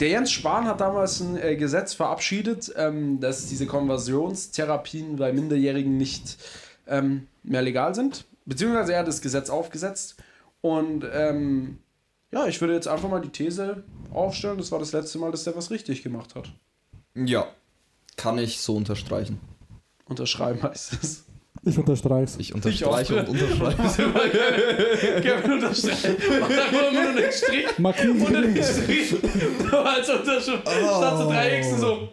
Der 0.00 0.08
Jens 0.08 0.32
Spahn 0.32 0.64
hat 0.64 0.80
damals 0.80 1.20
ein 1.20 1.36
äh, 1.36 1.56
Gesetz 1.56 1.94
verabschiedet, 1.94 2.72
ähm, 2.76 3.20
dass 3.20 3.46
diese 3.48 3.66
Konversionstherapien 3.66 5.16
bei 5.16 5.32
Minderjährigen 5.32 5.96
nicht 5.96 6.38
ähm, 6.86 7.26
mehr 7.42 7.62
legal 7.62 7.94
sind. 7.94 8.24
Beziehungsweise 8.44 8.92
er 8.92 9.00
hat 9.00 9.08
das 9.08 9.20
Gesetz 9.20 9.50
aufgesetzt. 9.50 10.16
Und 10.60 11.04
ähm, 11.12 11.78
ja, 12.30 12.46
ich 12.46 12.60
würde 12.60 12.74
jetzt 12.74 12.88
einfach 12.88 13.08
mal 13.08 13.20
die 13.20 13.30
These 13.30 13.84
aufstellen, 14.12 14.58
das 14.58 14.72
war 14.72 14.78
das 14.78 14.92
letzte 14.92 15.18
Mal, 15.18 15.30
dass 15.30 15.44
der 15.44 15.56
was 15.56 15.70
richtig 15.70 16.02
gemacht 16.02 16.34
hat. 16.34 16.52
Ja, 17.14 17.46
kann 18.16 18.38
ich 18.38 18.60
so 18.60 18.76
unterstreichen. 18.76 19.40
Unterschreiben 20.06 20.62
heißt 20.62 20.98
es. 21.02 21.24
Ich 21.64 21.78
unterstreich's. 21.78 22.36
Ich 22.38 22.54
unterstreiche 22.54 23.22
auch. 23.22 23.28
und 23.28 23.28
unterschreibe. 23.28 23.82
Kevin 25.22 25.52
unterschreibt. 25.52 26.40
Macht 26.40 26.58
einfach 26.58 26.90
immer 26.90 27.02
nur 27.02 27.10
einen 27.10 27.32
Strich 27.32 27.78
Markieren 27.78 28.20
und 28.20 28.36
einen 28.36 28.62
Strich. 28.62 29.14
Nur 29.70 29.88
als 29.88 30.08
Unterschrift. 30.08 30.62
Statt 30.62 31.18
so 31.18 31.24
drei 31.30 31.60
Xen 31.60 31.78
so. 31.78 32.08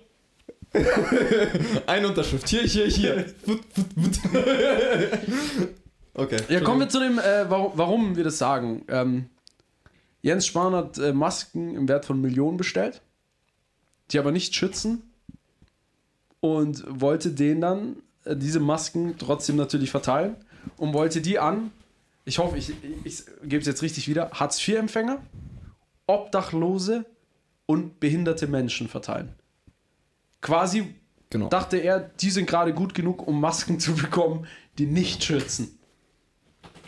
Eine 1.88 2.08
Unterschrift. 2.10 2.48
Hier, 2.48 2.62
hier, 2.62 2.86
hier. 2.86 3.26
Okay. 6.20 6.38
Ja, 6.50 6.60
kommen 6.62 6.82
wir 6.82 6.90
zu 6.90 7.00
dem, 7.00 7.18
äh, 7.18 7.50
warum, 7.50 7.72
warum 7.76 8.16
wir 8.16 8.24
das 8.24 8.38
sagen. 8.38 8.84
Ähm, 8.90 9.30
Jens 10.22 10.46
Spahn 10.46 10.74
hat 10.76 10.98
äh, 10.98 11.14
Masken 11.14 11.76
im 11.76 11.88
Wert 11.88 12.06
von 12.06 12.20
Millionen 12.20 12.58
bestellt, 12.58 13.02
die 14.12 14.20
aber 14.20 14.32
nicht 14.32 14.54
schützen 14.54 15.02
und 16.42 16.84
wollte 16.88 17.32
denen 17.32 17.62
dann 17.62 17.96
äh, 18.26 18.36
diese 18.36 18.60
Masken 18.60 19.16
trotzdem 19.18 19.56
natürlich 19.56 19.92
verteilen 19.92 20.36
und 20.78 20.94
wollte 20.94 21.22
die 21.22 21.40
an, 21.40 21.72
ich 22.26 22.38
hoffe, 22.38 22.58
ich, 22.58 22.70
ich, 22.70 23.06
ich 23.06 23.24
gebe 23.44 23.62
es 23.62 23.68
jetzt 23.68 23.82
richtig 23.82 24.10
wieder, 24.10 24.30
Hartz-IV-Empfänger, 24.32 25.22
Obdachlose 26.06 27.06
und 27.66 28.00
behinderte 28.00 28.48
Menschen 28.48 28.90
verteilen. 28.90 29.30
Quasi 30.42 30.94
Genau. 31.30 31.48
dachte 31.48 31.78
er, 31.78 32.00
die 32.00 32.32
sind 32.32 32.48
gerade 32.48 32.74
gut 32.74 32.94
genug, 32.94 33.28
um 33.28 33.40
Masken 33.40 33.80
zu 33.80 33.94
bekommen, 33.96 34.48
die 34.78 34.86
nicht 34.86 35.24
schützen. 35.24 35.79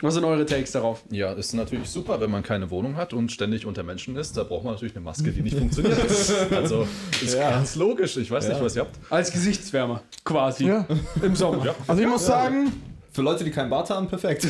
Was 0.02 0.14
sind 0.14 0.24
eure 0.24 0.44
Takes 0.44 0.72
darauf? 0.72 1.04
Ja, 1.10 1.32
ist 1.32 1.54
natürlich 1.54 1.88
super, 1.88 2.20
wenn 2.20 2.30
man 2.30 2.42
keine 2.42 2.70
Wohnung 2.70 2.96
hat 2.96 3.12
und 3.12 3.30
ständig 3.30 3.66
unter 3.66 3.84
Menschen 3.84 4.16
ist. 4.16 4.36
Da 4.36 4.42
braucht 4.42 4.64
man 4.64 4.74
natürlich 4.74 4.96
eine 4.96 5.04
Maske, 5.04 5.30
die 5.30 5.42
nicht 5.42 5.56
funktioniert. 5.56 5.96
Also 6.50 6.86
ist 7.22 7.38
ganz 7.38 7.76
logisch. 7.76 8.16
Ich 8.16 8.30
weiß 8.30 8.48
nicht, 8.48 8.60
was 8.60 8.74
ihr 8.74 8.82
habt. 8.82 8.98
Als 9.10 9.30
Gesichtswärmer, 9.32 10.02
quasi. 10.24 10.66
Ja. 10.66 10.86
Im 11.22 11.36
Sommer. 11.36 11.64
Ja. 11.64 11.74
Also 11.86 12.02
ich 12.02 12.08
muss 12.08 12.26
sagen, 12.26 12.72
Für 13.12 13.22
Leute, 13.22 13.44
die 13.44 13.50
keinen 13.50 13.70
Bart 13.70 13.90
haben, 13.90 14.08
perfekt. 14.08 14.46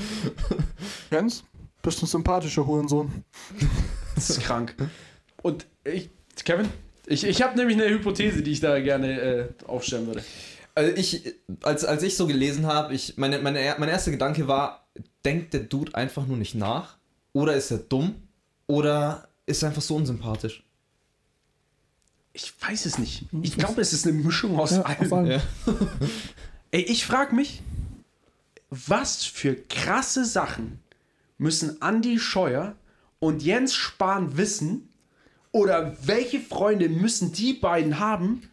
Jens, 1.10 1.42
bist 1.82 2.02
ein 2.02 2.06
sympathischer 2.06 2.66
Hurensohn. 2.66 3.24
Das 4.14 4.28
ist 4.28 4.42
krank. 4.42 4.74
Und 5.42 5.66
ich, 5.84 6.10
Kevin, 6.44 6.68
ich, 7.06 7.24
ich 7.24 7.40
habe 7.42 7.56
nämlich 7.56 7.76
eine 7.80 7.88
Hypothese, 7.88 8.42
die 8.42 8.52
ich 8.52 8.60
da 8.60 8.78
gerne 8.80 9.20
äh, 9.20 9.44
aufstellen 9.66 10.06
würde. 10.06 10.22
Also 10.80 10.96
ich, 10.96 11.34
als, 11.60 11.84
als 11.84 12.02
ich 12.02 12.16
so 12.16 12.26
gelesen 12.26 12.64
habe, 12.64 12.94
ich, 12.94 13.18
meine, 13.18 13.38
meine, 13.40 13.76
mein 13.78 13.88
erster 13.90 14.12
Gedanke 14.12 14.48
war, 14.48 14.88
denkt 15.26 15.52
der 15.52 15.60
Dude 15.60 15.94
einfach 15.94 16.26
nur 16.26 16.38
nicht 16.38 16.54
nach? 16.54 16.96
Oder 17.34 17.52
ist 17.52 17.70
er 17.70 17.76
dumm? 17.76 18.14
Oder 18.66 19.28
ist 19.44 19.62
er 19.62 19.68
einfach 19.68 19.82
so 19.82 19.96
unsympathisch? 19.96 20.64
Ich 22.32 22.54
weiß 22.66 22.86
es 22.86 22.96
nicht. 22.96 23.26
Ich 23.42 23.58
glaube, 23.58 23.82
es 23.82 23.92
ist 23.92 24.06
eine 24.06 24.16
Mischung 24.16 24.58
aus 24.58 24.70
Ja, 24.70 24.80
allem. 24.80 25.26
Ja. 25.26 25.42
Ey, 26.70 26.80
ich 26.80 27.04
frage 27.04 27.34
mich, 27.34 27.60
was 28.70 29.26
für 29.26 29.56
krasse 29.56 30.24
Sachen 30.24 30.80
müssen 31.36 31.76
Andy 31.82 32.18
Scheuer 32.18 32.74
und 33.18 33.42
Jens 33.42 33.74
Spahn 33.74 34.38
wissen 34.38 34.88
oder 35.52 35.94
welche 36.00 36.40
Freunde 36.40 36.88
müssen 36.88 37.32
die 37.32 37.52
beiden 37.52 37.98
haben, 37.98 38.48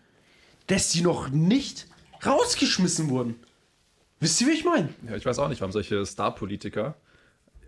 dass 0.66 0.92
sie 0.92 1.02
noch 1.02 1.30
nicht 1.30 1.87
rausgeschmissen 2.26 3.10
wurden? 3.10 3.36
Wisst 4.20 4.42
ihr, 4.42 4.48
wie 4.48 4.52
ich 4.52 4.66
meine? 4.66 4.90
Ja, 5.08 5.16
ich 5.16 5.26
weiß 5.26 5.40
auch 5.40 5.50
nicht, 5.50 5.62
warum 5.62 5.72
solche 5.72 6.06
Star-Politiker, 6.06 6.96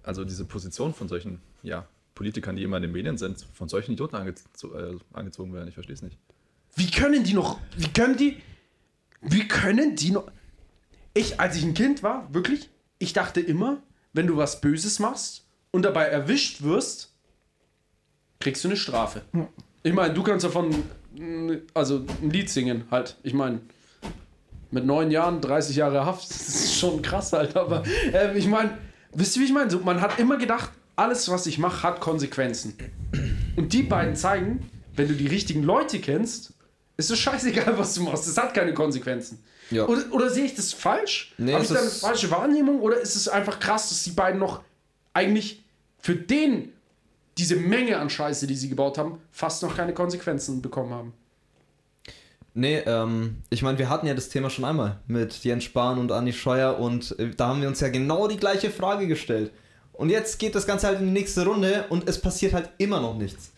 also 0.04 0.26
diese 0.26 0.46
Position 0.46 0.94
von 0.94 1.08
solchen 1.08 1.42
ja, 1.62 1.88
Politikern, 2.16 2.56
die 2.56 2.64
immer 2.64 2.78
in 2.78 2.84
den 2.84 2.92
Medien 2.92 3.18
sind, 3.18 3.46
von 3.54 3.70
solchen 3.70 3.94
Idioten 3.94 4.16
angezo 4.16 4.74
äh, 4.74 4.98
angezogen 5.14 5.54
werden. 5.54 5.68
Ich 5.68 5.76
verstehe 5.76 5.94
es 5.94 6.02
nicht. 6.02 6.18
Wie 6.76 6.90
können 6.90 7.24
die 7.24 7.34
noch, 7.34 7.60
wie 7.78 7.88
können 7.90 8.18
die, 8.18 8.38
wie 9.22 9.48
können 9.48 9.96
die 9.96 10.12
noch, 10.12 10.32
ich, 11.14 11.40
als 11.40 11.56
ich 11.56 11.64
ein 11.64 11.74
Kind 11.74 12.04
war, 12.04 12.34
wirklich, 12.34 12.70
ich 12.98 13.14
dachte 13.14 13.42
immer, 13.42 13.82
wenn 14.14 14.28
du 14.28 14.38
was 14.38 14.62
Böses 14.62 15.00
machst 15.00 15.46
und 15.72 15.84
dabei 15.84 16.06
erwischt 16.06 16.62
wirst, 16.62 17.14
kriegst 18.40 18.64
du 18.64 18.70
eine 18.70 18.78
Strafe. 18.78 19.22
Ich 19.84 19.94
meine, 19.94 20.14
du 20.14 20.24
kannst 20.24 20.46
davon, 20.46 20.84
also 21.74 22.06
ein 22.22 22.30
Lied 22.30 22.50
singen 22.50 22.86
halt. 22.90 23.18
Ich 23.24 23.34
meine, 23.34 23.62
mit 24.72 24.86
neun 24.86 25.12
Jahren, 25.12 25.42
30 25.42 25.76
Jahre 25.76 26.06
Haft, 26.06 26.30
das 26.30 26.48
ist 26.48 26.80
schon 26.80 27.02
krass 27.02 27.34
halt, 27.34 27.56
aber 27.56 27.84
äh, 28.14 28.38
ich 28.38 28.48
meine, 28.48 28.78
wisst 29.14 29.36
ihr, 29.36 29.42
wie 29.42 29.46
ich 29.46 29.54
meine? 29.54 29.70
So, 29.70 29.80
man 29.80 30.02
hat 30.02 30.20
immer 30.20 30.38
gedacht, 30.38 30.72
alles, 30.96 31.30
was 31.30 31.46
ich 31.48 31.58
mache, 31.58 31.84
hat 31.84 32.02
Konsequenzen. 32.02 32.76
Und 33.56 33.74
die 33.74 33.84
beiden 33.84 34.16
zeigen, 34.16 34.70
wenn 34.96 35.08
du 35.08 35.14
die 35.14 35.28
richtigen 35.28 35.64
Leute 35.64 36.00
kennst, 36.00 36.54
ist 36.98 37.10
es 37.10 37.18
scheißegal, 37.20 37.78
was 37.78 37.96
du 37.96 38.04
machst. 38.04 38.28
Es 38.28 38.38
hat 38.38 38.54
keine 38.54 38.74
Konsequenzen. 38.74 39.40
Ja. 39.72 39.88
Oder, 39.88 40.04
oder 40.12 40.30
sehe 40.30 40.46
ich 40.46 40.56
das 40.56 40.74
falsch? 40.74 41.34
Nee, 41.38 41.54
Habe 41.54 41.64
ich 41.64 41.70
da 41.70 41.80
eine 41.80 41.90
falsche 41.90 42.30
Wahrnehmung? 42.32 42.82
Oder 42.82 43.00
ist 43.00 43.16
es 43.16 43.30
einfach 43.30 43.60
krass, 43.60 43.90
dass 43.90 44.04
die 44.04 44.12
beiden 44.12 44.40
noch 44.40 44.62
eigentlich 45.14 45.64
für 46.00 46.16
den, 46.16 46.74
diese 47.38 47.56
Menge 47.56 47.98
an 47.98 48.10
Scheiße, 48.10 48.48
die 48.48 48.56
sie 48.56 48.70
gebaut 48.70 48.98
haben, 48.98 49.20
fast 49.32 49.64
noch 49.64 49.76
keine 49.76 49.94
Konsequenzen 49.94 50.62
bekommen 50.62 50.94
haben? 50.94 51.14
Nee, 52.60 52.80
ähm, 52.86 53.38
ich 53.50 53.62
meine, 53.62 53.78
wir 53.78 53.88
hatten 53.90 54.06
ja 54.06 54.14
das 54.14 54.28
Thema 54.28 54.50
schon 54.50 54.66
einmal 54.66 55.00
mit 55.08 55.44
Jens 55.46 55.64
Spahn 55.64 55.98
und 55.98 56.12
Andi 56.12 56.34
Scheuer 56.34 56.78
und 56.78 57.18
äh, 57.18 57.30
da 57.36 57.48
haben 57.48 57.62
wir 57.62 57.70
uns 57.70 57.80
ja 57.80 57.88
genau 57.88 58.28
die 58.28 58.36
gleiche 58.36 58.70
Frage 58.70 59.08
gestellt. 59.08 59.52
Und 59.94 60.10
jetzt 60.10 60.40
geht 60.40 60.56
das 60.56 60.68
Ganze 60.68 60.88
halt 60.88 61.00
in 61.00 61.06
die 61.08 61.14
nächste 61.14 61.46
Runde 61.46 61.86
und 61.90 62.10
es 62.10 62.20
passiert 62.20 62.52
halt 62.54 62.70
immer 62.78 63.00
noch 63.00 63.16
nichts. 63.18 63.52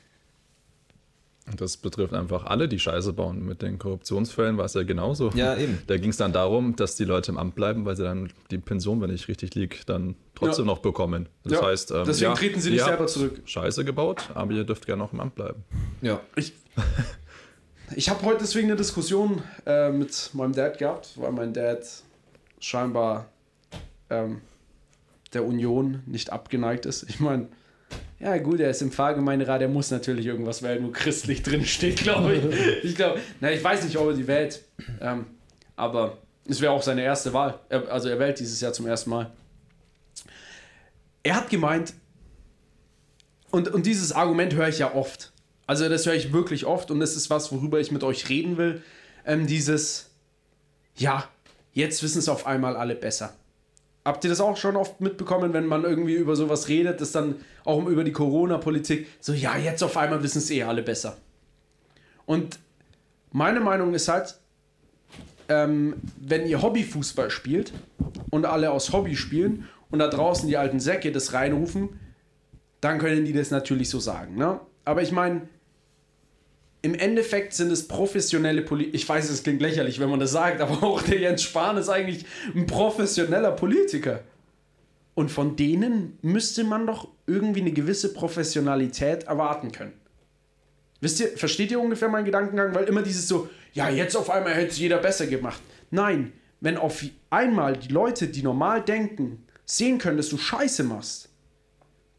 Und 1.47 1.59
das 1.59 1.77
betrifft 1.77 2.13
einfach 2.13 2.45
alle, 2.45 2.67
die 2.69 2.77
Scheiße 2.79 3.13
bauen. 3.13 3.43
Mit 3.43 3.63
den 3.63 3.79
Korruptionsfällen 3.79 4.57
war 4.57 4.65
es 4.65 4.75
ja 4.75 4.83
genauso. 4.83 5.31
Ja, 5.31 5.57
eben. 5.57 5.79
Da 5.87 5.97
ging 5.97 6.11
es 6.11 6.17
dann 6.17 6.31
darum, 6.31 6.75
dass 6.75 6.95
die 6.95 7.03
Leute 7.03 7.31
im 7.31 7.37
Amt 7.37 7.55
bleiben, 7.55 7.83
weil 7.85 7.95
sie 7.97 8.03
dann 8.03 8.31
die 8.51 8.59
Pension, 8.59 9.01
wenn 9.01 9.09
ich 9.09 9.27
richtig 9.27 9.55
liege, 9.55 9.77
dann 9.87 10.15
trotzdem 10.35 10.65
Ja. 10.65 10.73
noch 10.73 10.79
bekommen. 10.79 11.27
Das 11.43 11.53
Ja, 11.53 11.65
heißt, 11.65 11.91
ähm, 11.91 12.03
deswegen 12.05 12.31
ja, 12.31 12.37
treten 12.37 12.61
sie 12.61 12.69
nicht 12.69 12.83
selber 12.85 13.07
zurück. 13.07 13.41
Scheiße 13.45 13.83
gebaut, 13.83 14.29
aber 14.35 14.53
ihr 14.53 14.63
dürft 14.63 14.85
gerne 14.85 15.01
noch 15.03 15.11
im 15.11 15.19
Amt 15.19 15.33
bleiben. 15.35 15.63
Ja. 16.01 16.21
Ich, 16.35 16.53
ich 17.95 18.09
habe 18.09 18.23
heute 18.23 18.39
deswegen 18.39 18.67
eine 18.67 18.77
Diskussion 18.77 19.41
äh, 19.65 19.89
mit 19.89 20.31
meinem 20.33 20.53
Dad 20.53 20.77
gehabt, 20.77 21.13
weil 21.15 21.31
mein 21.31 21.53
Dad 21.53 21.85
scheinbar 22.59 23.29
ähm, 24.09 24.41
der 25.33 25.45
Union 25.45 26.03
nicht 26.05 26.31
abgeneigt 26.31 26.85
ist. 26.85 27.03
Ich 27.09 27.19
meine, 27.19 27.47
ja 28.19 28.37
gut, 28.37 28.59
er 28.59 28.69
ist 28.69 28.81
im 28.81 28.91
Pfarrgemeinderat, 28.91 29.61
er 29.61 29.67
muss 29.67 29.89
natürlich 29.89 30.25
irgendwas 30.25 30.61
wählen, 30.61 30.85
wo 30.85 30.91
christlich 30.91 31.41
drin 31.43 31.65
steht, 31.65 31.97
glaube 31.97 32.35
ich. 32.35 32.43
Ich 32.83 32.95
glaube, 32.95 33.19
na, 33.39 33.51
ich 33.51 33.63
weiß 33.63 33.83
nicht, 33.83 33.97
ob 33.97 34.07
er 34.07 34.13
die 34.13 34.27
wählt, 34.27 34.63
ähm, 34.99 35.25
aber 35.75 36.17
es 36.47 36.61
wäre 36.61 36.71
auch 36.71 36.83
seine 36.83 37.03
erste 37.03 37.33
Wahl. 37.33 37.59
Er, 37.69 37.91
also 37.91 38.09
er 38.09 38.19
wählt 38.19 38.39
dieses 38.39 38.61
Jahr 38.61 38.73
zum 38.73 38.87
ersten 38.87 39.09
Mal. 39.09 39.31
Er 41.23 41.35
hat 41.35 41.49
gemeint, 41.49 41.93
und, 43.51 43.67
und 43.67 43.85
dieses 43.85 44.11
Argument 44.11 44.53
höre 44.53 44.69
ich 44.69 44.79
ja 44.79 44.93
oft. 44.93 45.33
Also 45.71 45.87
das 45.87 46.05
höre 46.05 46.15
ich 46.15 46.33
wirklich 46.33 46.65
oft 46.65 46.91
und 46.91 46.99
das 46.99 47.15
ist 47.15 47.29
was, 47.29 47.49
worüber 47.53 47.79
ich 47.79 47.93
mit 47.93 48.03
euch 48.03 48.27
reden 48.27 48.57
will. 48.57 48.81
Ähm, 49.25 49.47
dieses, 49.47 50.09
ja, 50.97 51.29
jetzt 51.71 52.03
wissen 52.03 52.19
es 52.19 52.27
auf 52.27 52.45
einmal 52.45 52.75
alle 52.75 52.93
besser. 52.93 53.33
Habt 54.03 54.25
ihr 54.25 54.29
das 54.29 54.41
auch 54.41 54.57
schon 54.57 54.75
oft 54.75 54.99
mitbekommen, 54.99 55.53
wenn 55.53 55.65
man 55.65 55.85
irgendwie 55.85 56.15
über 56.15 56.35
sowas 56.35 56.67
redet, 56.67 56.99
dass 56.99 57.13
dann 57.13 57.35
auch 57.63 57.85
über 57.85 58.03
die 58.03 58.11
Corona-Politik, 58.11 59.07
so 59.21 59.31
ja, 59.31 59.55
jetzt 59.55 59.81
auf 59.81 59.95
einmal 59.95 60.21
wissen 60.21 60.39
es 60.39 60.51
eh 60.51 60.63
alle 60.63 60.83
besser. 60.83 61.15
Und 62.25 62.59
meine 63.31 63.61
Meinung 63.61 63.93
ist 63.93 64.09
halt, 64.09 64.41
ähm, 65.47 65.93
wenn 66.17 66.47
ihr 66.47 66.61
Hobbyfußball 66.61 67.29
spielt 67.29 67.71
und 68.29 68.43
alle 68.43 68.71
aus 68.71 68.91
Hobby 68.91 69.15
spielen 69.15 69.69
und 69.89 69.99
da 69.99 70.09
draußen 70.09 70.49
die 70.49 70.57
alten 70.57 70.81
Säcke 70.81 71.13
das 71.13 71.31
reinrufen, 71.31 71.97
dann 72.81 72.99
können 72.99 73.23
die 73.23 73.31
das 73.31 73.51
natürlich 73.51 73.89
so 73.89 74.01
sagen. 74.01 74.35
Ne? 74.35 74.59
Aber 74.83 75.01
ich 75.01 75.13
meine, 75.13 75.43
im 76.81 76.95
Endeffekt 76.95 77.53
sind 77.53 77.71
es 77.71 77.87
professionelle 77.87 78.63
Politiker. 78.63 78.95
Ich 78.95 79.07
weiß, 79.07 79.29
es 79.29 79.43
klingt 79.43 79.61
lächerlich, 79.61 79.99
wenn 79.99 80.09
man 80.09 80.19
das 80.19 80.31
sagt, 80.31 80.61
aber 80.61 80.83
auch 80.83 81.01
der 81.01 81.19
Jens 81.19 81.43
Spahn 81.43 81.77
ist 81.77 81.89
eigentlich 81.89 82.25
ein 82.55 82.65
professioneller 82.65 83.51
Politiker. 83.51 84.21
Und 85.13 85.29
von 85.29 85.55
denen 85.55 86.17
müsste 86.21 86.63
man 86.63 86.87
doch 86.87 87.07
irgendwie 87.27 87.61
eine 87.61 87.71
gewisse 87.71 88.13
Professionalität 88.13 89.23
erwarten 89.23 89.71
können. 89.71 89.93
Wisst 91.01 91.19
ihr, 91.19 91.27
versteht 91.29 91.71
ihr 91.71 91.79
ungefähr 91.79 92.09
meinen 92.09 92.25
Gedankengang? 92.25 92.73
Weil 92.73 92.85
immer 92.85 93.01
dieses 93.01 93.27
so, 93.27 93.49
ja, 93.73 93.89
jetzt 93.89 94.15
auf 94.15 94.29
einmal 94.29 94.53
hätte 94.53 94.71
es 94.71 94.79
jeder 94.79 94.97
besser 94.97 95.27
gemacht. 95.27 95.61
Nein, 95.89 96.31
wenn 96.59 96.77
auf 96.77 97.03
einmal 97.29 97.75
die 97.75 97.89
Leute, 97.89 98.27
die 98.27 98.43
normal 98.43 98.81
denken, 98.81 99.43
sehen 99.65 99.97
können, 99.97 100.17
dass 100.17 100.29
du 100.29 100.37
Scheiße 100.37 100.83
machst, 100.83 101.29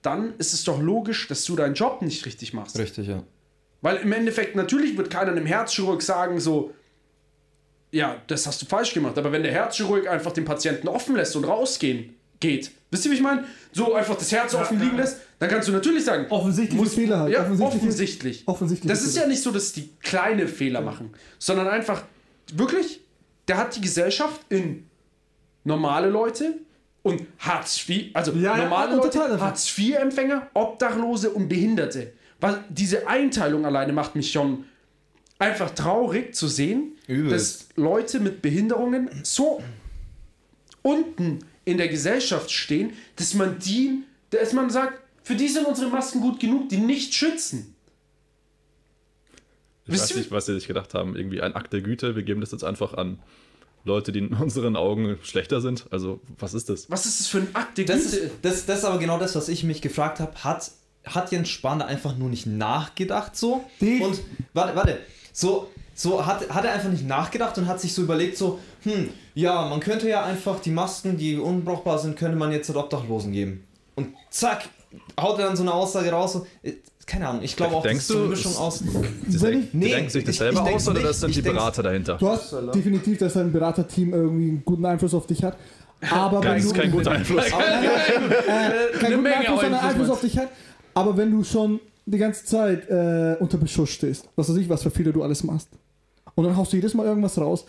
dann 0.02 0.34
ist 0.38 0.52
es 0.52 0.64
doch 0.64 0.80
logisch, 0.80 1.28
dass 1.28 1.44
du 1.44 1.54
deinen 1.54 1.74
Job 1.74 2.02
nicht 2.02 2.26
richtig 2.26 2.52
machst. 2.52 2.78
Richtig, 2.78 3.06
ja. 3.06 3.22
Weil 3.82 3.96
im 3.96 4.12
Endeffekt, 4.12 4.56
natürlich 4.56 4.96
wird 4.96 5.10
keiner 5.10 5.32
einem 5.32 5.44
Herzchirurg 5.46 6.00
sagen, 6.02 6.40
so, 6.40 6.72
ja, 7.90 8.16
das 8.28 8.46
hast 8.46 8.62
du 8.62 8.66
falsch 8.66 8.94
gemacht. 8.94 9.18
Aber 9.18 9.32
wenn 9.32 9.42
der 9.42 9.52
Herzchirurg 9.52 10.08
einfach 10.08 10.32
den 10.32 10.44
Patienten 10.44 10.88
offen 10.88 11.14
lässt 11.16 11.36
und 11.36 11.44
rausgehen 11.44 12.14
geht, 12.40 12.70
wisst 12.90 13.04
ihr, 13.04 13.10
wie 13.10 13.16
ich 13.16 13.20
meine? 13.22 13.44
So 13.72 13.92
einfach 13.94 14.16
das 14.16 14.32
Herz 14.32 14.54
offen 14.54 14.80
liegen 14.80 14.96
lässt, 14.96 15.18
dann 15.38 15.50
kannst 15.50 15.68
du 15.68 15.72
natürlich 15.72 16.04
sagen, 16.04 16.26
Offensichtliche 16.30 16.82
muss- 16.82 16.94
Fehler 16.94 17.18
halt. 17.20 17.32
Ja, 17.32 17.40
Offensichtliche- 17.40 17.76
offensichtlich. 17.76 18.42
offensichtliche 18.48 18.92
Das 18.94 19.02
ist 19.04 19.12
Fehler. 19.14 19.24
ja 19.24 19.28
nicht 19.30 19.42
so, 19.42 19.50
dass 19.50 19.72
die 19.72 19.90
kleine 20.00 20.48
Fehler 20.48 20.80
machen, 20.80 21.10
sondern 21.38 21.68
einfach 21.68 22.02
wirklich, 22.54 23.00
der 23.48 23.58
hat 23.58 23.74
die 23.76 23.80
Gesellschaft 23.80 24.40
in 24.48 24.86
normale 25.64 26.08
Leute 26.08 26.54
und 27.02 27.22
Hartz 27.40 27.84
IV, 27.88 28.10
also 28.14 28.32
Ja, 28.32 28.56
ja, 28.56 28.62
normale 28.64 28.94
Leute, 28.96 29.06
unterteilt 29.08 29.32
einfach. 29.32 29.46
Hartz 29.46 29.76
IV-Empfänger, 29.78 30.48
Obdachlose 30.54 31.30
und 31.30 31.48
Behinderte. 31.48 32.12
Weil 32.42 32.64
diese 32.68 33.06
Einteilung 33.06 33.64
alleine 33.64 33.92
macht 33.92 34.16
mich 34.16 34.32
schon 34.32 34.64
einfach 35.38 35.70
traurig 35.70 36.34
zu 36.34 36.48
sehen, 36.48 36.98
Übelst. 37.06 37.70
dass 37.70 37.76
Leute 37.76 38.18
mit 38.18 38.42
Behinderungen 38.42 39.08
so 39.22 39.62
unten 40.82 41.38
in 41.64 41.78
der 41.78 41.86
Gesellschaft 41.86 42.50
stehen, 42.50 42.94
dass 43.14 43.34
man 43.34 43.60
die, 43.60 44.02
dass 44.30 44.52
man 44.52 44.70
sagt, 44.70 45.00
für 45.22 45.36
die 45.36 45.46
sind 45.46 45.66
unsere 45.66 45.88
Masken 45.88 46.20
gut 46.20 46.40
genug, 46.40 46.68
die 46.68 46.78
nicht 46.78 47.14
schützen. 47.14 47.76
Ich 49.86 49.92
Wisst 49.94 50.10
weiß 50.10 50.16
nicht, 50.16 50.30
was 50.32 50.46
sie 50.46 50.54
sich 50.54 50.66
gedacht 50.66 50.94
haben. 50.94 51.14
Irgendwie 51.16 51.42
ein 51.42 51.54
Akt 51.54 51.72
der 51.72 51.80
Güte. 51.80 52.16
Wir 52.16 52.24
geben 52.24 52.40
das 52.40 52.50
jetzt 52.50 52.64
einfach 52.64 52.94
an 52.94 53.20
Leute, 53.84 54.10
die 54.10 54.18
in 54.18 54.34
unseren 54.34 54.74
Augen 54.74 55.16
schlechter 55.22 55.60
sind. 55.60 55.86
Also, 55.92 56.20
was 56.38 56.54
ist 56.54 56.68
das? 56.68 56.90
Was 56.90 57.06
ist 57.06 57.20
das 57.20 57.28
für 57.28 57.38
ein 57.38 57.54
Akt 57.54 57.78
der 57.78 57.84
Das 57.84 58.02
Güte? 58.02 58.16
ist, 58.16 58.32
das, 58.42 58.66
das 58.66 58.78
ist 58.80 58.84
aber 58.84 58.98
genau 58.98 59.18
das, 59.18 59.36
was 59.36 59.48
ich 59.48 59.62
mich 59.62 59.80
gefragt 59.80 60.18
habe. 60.18 60.34
Hat, 60.42 60.72
hat 61.04 61.32
Jens 61.32 61.48
Spahn 61.48 61.78
da 61.80 61.86
einfach 61.86 62.16
nur 62.16 62.28
nicht 62.28 62.46
nachgedacht 62.46 63.36
so? 63.36 63.64
Die- 63.80 64.00
Und 64.00 64.20
warte, 64.54 64.76
warte. 64.76 64.98
So, 65.32 65.68
so 65.94 66.24
hat, 66.26 66.48
hat 66.50 66.64
er 66.64 66.72
einfach 66.74 66.90
nicht 66.90 67.06
nachgedacht 67.06 67.56
und 67.58 67.66
hat 67.66 67.80
sich 67.80 67.92
so 67.94 68.02
überlegt, 68.02 68.36
so, 68.36 68.58
hm, 68.82 69.08
ja, 69.34 69.66
man 69.68 69.80
könnte 69.80 70.08
ja 70.08 70.24
einfach 70.24 70.60
die 70.60 70.70
Masken, 70.70 71.16
die 71.16 71.36
unbrauchbar 71.38 71.98
sind, 71.98 72.16
könnte 72.18 72.36
man 72.36 72.52
jetzt 72.52 72.68
den 72.68 72.76
Obdachlosen 72.76 73.32
geben. 73.32 73.64
Und 73.94 74.08
zack, 74.30 74.68
haut 75.20 75.38
er 75.38 75.46
dann 75.46 75.56
so 75.56 75.62
eine 75.62 75.72
Aussage 75.72 76.10
raus. 76.10 76.34
So, 76.34 76.46
äh, 76.62 76.72
keine 77.06 77.28
Ahnung, 77.28 77.42
ich 77.42 77.56
glaube 77.56 77.74
auch, 77.76 77.82
Denkst 77.82 78.06
das 78.08 78.08
ist 78.08 78.08
so 78.08 78.14
eine 78.18 78.24
du, 78.24 78.30
Mischung 78.30 78.56
aus. 78.56 78.78
Die, 78.78 78.86
Wenn 79.42 79.50
denk, 79.52 79.64
ich- 79.64 79.70
die 79.70 79.76
Nee, 79.76 79.88
denken 79.90 80.10
sich 80.10 80.24
das 80.24 80.32
ich- 80.34 80.38
selber 80.38 80.58
ich 80.60 80.64
denk's 80.66 80.82
aus 80.82 80.88
oder 80.88 80.98
nicht. 80.98 81.08
das 81.10 81.20
sind 81.20 81.30
Ich 81.30 81.36
die 81.36 81.42
Berater 81.42 81.82
dahinter? 81.82 82.16
Du 82.18 82.28
hast 82.28 82.52
definitiv, 82.74 83.18
dass 83.18 83.32
dein 83.34 83.52
Beraterteam 83.52 84.12
irgendwie 84.14 84.48
einen 84.50 84.62
guten 84.64 84.84
Einfluss 84.86 85.14
auf 85.14 85.26
dich 85.26 85.42
hat. 85.42 85.56
Aber 86.10 86.42
wenn 86.42 86.56
Das 86.56 86.68
du 86.68 86.72
kein 86.74 86.90
guter 86.90 87.12
Einfluss. 87.12 87.46
äh, 87.46 88.98
kein 88.98 89.10
guten 89.12 89.22
Menge 89.22 89.36
Einfluss, 89.38 89.60
sondern 89.60 89.80
Einfluss, 89.80 90.10
auf 90.10 90.20
dich 90.20 90.36
hat. 90.38 90.48
Aber 90.94 91.16
wenn 91.16 91.30
du 91.30 91.44
schon 91.44 91.80
die 92.06 92.18
ganze 92.18 92.44
Zeit 92.44 92.88
äh, 92.88 93.36
unter 93.40 93.58
Beschuss 93.58 93.90
stehst, 93.90 94.28
was 94.36 94.48
weiß 94.48 94.56
ich, 94.56 94.68
was 94.68 94.82
für 94.82 94.90
Fehler 94.90 95.12
du 95.12 95.22
alles 95.22 95.44
machst, 95.44 95.68
und 96.34 96.44
dann 96.44 96.56
haust 96.56 96.72
du 96.72 96.76
jedes 96.76 96.94
Mal 96.94 97.06
irgendwas 97.06 97.38
raus, 97.38 97.64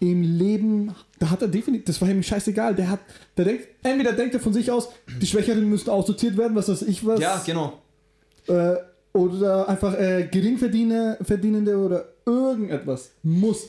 im 0.00 0.22
Leben, 0.22 0.94
da 1.18 1.30
hat 1.30 1.40
er 1.42 1.48
definitiv, 1.48 1.86
das 1.86 2.00
war 2.00 2.08
ihm 2.10 2.22
scheißegal, 2.22 2.74
der 2.74 2.90
hat, 2.90 3.00
der 3.36 3.44
denkt, 3.46 3.68
entweder 3.82 4.12
denkt 4.12 4.34
er 4.34 4.40
von 4.40 4.52
sich 4.52 4.70
aus, 4.70 4.88
die 5.20 5.26
Schwächeren 5.26 5.68
müssen 5.68 5.88
aussortiert 5.90 6.36
werden, 6.36 6.54
was 6.54 6.68
weiß 6.68 6.82
ich 6.82 7.06
was, 7.06 7.20
Ja, 7.20 7.42
genau. 7.44 7.78
äh, 8.48 8.74
oder 9.12 9.68
einfach 9.68 9.94
äh, 9.98 10.28
Geringverdiener, 10.30 11.18
Verdienende 11.22 11.76
oder 11.76 12.06
irgendetwas 12.26 13.12
muss. 13.22 13.68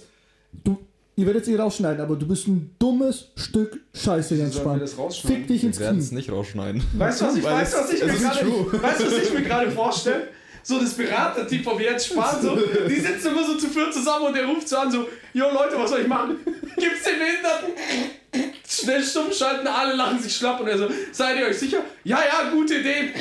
Du, 0.64 0.78
ihr 1.16 1.26
werdet 1.26 1.44
es 1.44 1.50
eh 1.50 1.56
rausschneiden, 1.56 2.02
aber 2.02 2.16
du 2.16 2.28
bist 2.28 2.48
ein 2.48 2.76
dummes 2.80 3.32
Stück 3.36 3.80
Scheiße, 3.94 4.36
Jens 4.36 4.56
Spahn. 4.56 4.82
Fick 5.26 5.48
dich 5.48 5.64
ins 5.64 5.80
Wir 5.80 5.88
werden 5.88 6.00
es 6.00 6.10
Knie. 6.10 6.18
nicht 6.18 6.32
rausschneiden. 6.32 6.84
Weißt 6.98 7.22
du, 7.22 7.26
was 7.26 7.36
ich, 7.38 7.44
was 7.44 7.94
ich 7.94 8.04
mir 8.04 8.14
gerade, 8.20 8.40
true. 8.40 8.82
weißt, 8.84 9.00
du, 9.02 9.06
was 9.06 9.18
ich 9.24 9.34
mir 9.34 9.42
gerade 9.44 9.72
vorstelle? 9.72 10.28
So 10.64 10.80
das 10.80 10.96
Beraterteam 10.96 11.64
vom 11.64 11.80
Jens 11.80 12.08
Spahn, 12.08 12.42
so, 12.42 12.56
die 12.56 13.00
sitzen 13.00 13.28
immer 13.28 13.46
so 13.46 13.56
zu 13.56 13.68
viert 13.68 13.94
zusammen 13.94 14.26
und 14.28 14.36
der 14.36 14.46
ruft 14.48 14.68
so 14.68 14.78
an, 14.78 14.92
so, 14.92 15.08
jo 15.32 15.46
Leute, 15.54 15.78
was 15.78 15.92
soll 15.92 16.02
ich 16.02 16.08
machen? 16.08 16.38
Gibt's 16.76 17.04
den 17.04 17.20
Behinderten? 17.20 18.52
Schnell 18.68 19.04
stumm 19.04 19.32
schalten, 19.32 19.68
alle 19.68 19.96
lachen 19.96 20.20
sich 20.20 20.36
schlapp 20.36 20.60
und 20.60 20.68
er 20.68 20.78
so, 20.80 20.88
seid 21.12 21.38
ihr 21.38 21.46
euch 21.46 21.60
sicher? 21.60 21.82
Ja, 22.04 22.18
ja, 22.18 22.50
gute 22.50 22.80
Idee. 22.80 23.12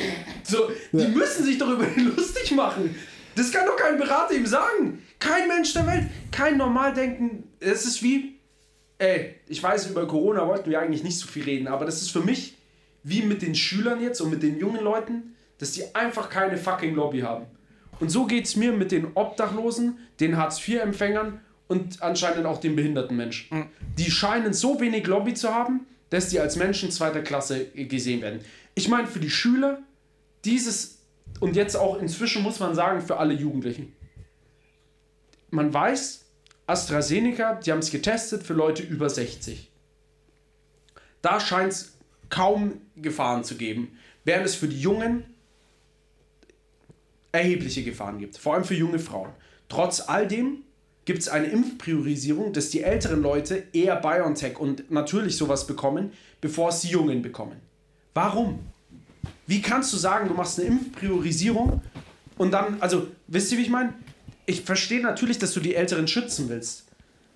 So, 0.43 0.71
die 0.91 1.07
müssen 1.07 1.45
sich 1.45 1.59
doch 1.59 1.69
über 1.69 1.85
ihn 1.95 2.13
lustig 2.17 2.51
machen. 2.51 2.95
Das 3.35 3.51
kann 3.51 3.67
doch 3.67 3.77
kein 3.77 3.97
Berater 3.99 4.33
ihm 4.33 4.45
sagen. 4.47 5.03
Kein 5.19 5.47
Mensch 5.47 5.71
der 5.73 5.85
Welt, 5.85 6.05
kein 6.31 6.57
Normaldenken. 6.57 7.43
Es 7.65 7.85
ist 7.85 8.03
wie, 8.03 8.35
ey, 8.97 9.35
ich 9.47 9.61
weiß, 9.61 9.87
über 9.89 10.07
Corona 10.07 10.47
wollten 10.47 10.69
wir 10.69 10.79
eigentlich 10.79 11.03
nicht 11.03 11.17
so 11.17 11.27
viel 11.27 11.43
reden, 11.43 11.67
aber 11.67 11.85
das 11.85 12.01
ist 12.01 12.11
für 12.11 12.21
mich 12.21 12.57
wie 13.03 13.21
mit 13.21 13.41
den 13.41 13.55
Schülern 13.55 14.01
jetzt 14.01 14.21
und 14.21 14.29
mit 14.31 14.41
den 14.43 14.57
jungen 14.57 14.83
Leuten, 14.83 15.35
dass 15.59 15.71
die 15.71 15.95
einfach 15.95 16.29
keine 16.29 16.57
fucking 16.57 16.95
Lobby 16.95 17.21
haben. 17.21 17.45
Und 17.99 18.09
so 18.09 18.25
geht 18.25 18.45
es 18.45 18.55
mir 18.55 18.71
mit 18.71 18.91
den 18.91 19.07
Obdachlosen, 19.13 19.99
den 20.19 20.37
Hartz-IV-Empfängern 20.37 21.39
und 21.67 22.01
anscheinend 22.01 22.45
auch 22.45 22.59
den 22.59 22.75
behinderten 22.75 23.15
Menschen. 23.15 23.69
Die 23.97 24.11
scheinen 24.11 24.53
so 24.53 24.79
wenig 24.79 25.07
Lobby 25.07 25.33
zu 25.33 25.53
haben, 25.53 25.87
dass 26.09 26.29
die 26.29 26.39
als 26.39 26.55
Menschen 26.55 26.91
zweiter 26.91 27.21
Klasse 27.21 27.65
gesehen 27.65 28.21
werden. 28.21 28.41
Ich 28.73 28.89
meine, 28.89 29.07
für 29.07 29.19
die 29.19 29.29
Schüler, 29.29 29.79
dieses 30.43 30.99
und 31.39 31.55
jetzt 31.55 31.75
auch 31.75 31.99
inzwischen 31.99 32.43
muss 32.43 32.59
man 32.59 32.75
sagen, 32.75 33.01
für 33.01 33.17
alle 33.17 33.33
Jugendlichen. 33.33 33.93
Man 35.49 35.73
weiß, 35.73 36.24
AstraZeneca, 36.67 37.55
die 37.55 37.71
haben 37.71 37.79
es 37.79 37.91
getestet 37.91 38.43
für 38.43 38.53
Leute 38.53 38.83
über 38.83 39.09
60. 39.09 39.69
Da 41.21 41.39
scheint 41.39 41.73
es 41.73 41.97
kaum 42.29 42.81
Gefahren 42.95 43.43
zu 43.43 43.55
geben, 43.55 43.97
während 44.23 44.45
es 44.45 44.55
für 44.55 44.67
die 44.67 44.79
Jungen 44.79 45.23
erhebliche 47.31 47.83
Gefahren 47.83 48.19
gibt, 48.19 48.37
vor 48.37 48.55
allem 48.55 48.63
für 48.63 48.75
junge 48.75 48.99
Frauen. 48.99 49.29
Trotz 49.69 50.01
all 50.01 50.27
dem 50.27 50.63
gibt 51.05 51.19
es 51.19 51.29
eine 51.29 51.47
Impfpriorisierung, 51.47 52.53
dass 52.53 52.69
die 52.69 52.81
älteren 52.81 53.21
Leute 53.21 53.63
eher 53.73 53.95
BioNTech 53.95 54.59
und 54.59 54.89
natürlich 54.91 55.37
sowas 55.37 55.67
bekommen, 55.67 56.11
bevor 56.41 56.69
es 56.69 56.81
die 56.81 56.89
Jungen 56.89 57.21
bekommen. 57.21 57.57
Warum? 58.13 58.59
Wie 59.45 59.61
kannst 59.61 59.93
du 59.93 59.97
sagen, 59.97 60.27
du 60.27 60.33
machst 60.33 60.59
eine 60.59 60.69
Impfpriorisierung 60.69 61.81
und 62.37 62.51
dann, 62.51 62.81
also, 62.81 63.07
wisst 63.27 63.51
ihr, 63.51 63.59
wie 63.59 63.63
ich 63.63 63.69
meine? 63.69 63.93
Ich 64.45 64.61
verstehe 64.61 65.01
natürlich, 65.01 65.37
dass 65.39 65.53
du 65.53 65.59
die 65.59 65.75
Älteren 65.75 66.07
schützen 66.07 66.49
willst, 66.49 66.85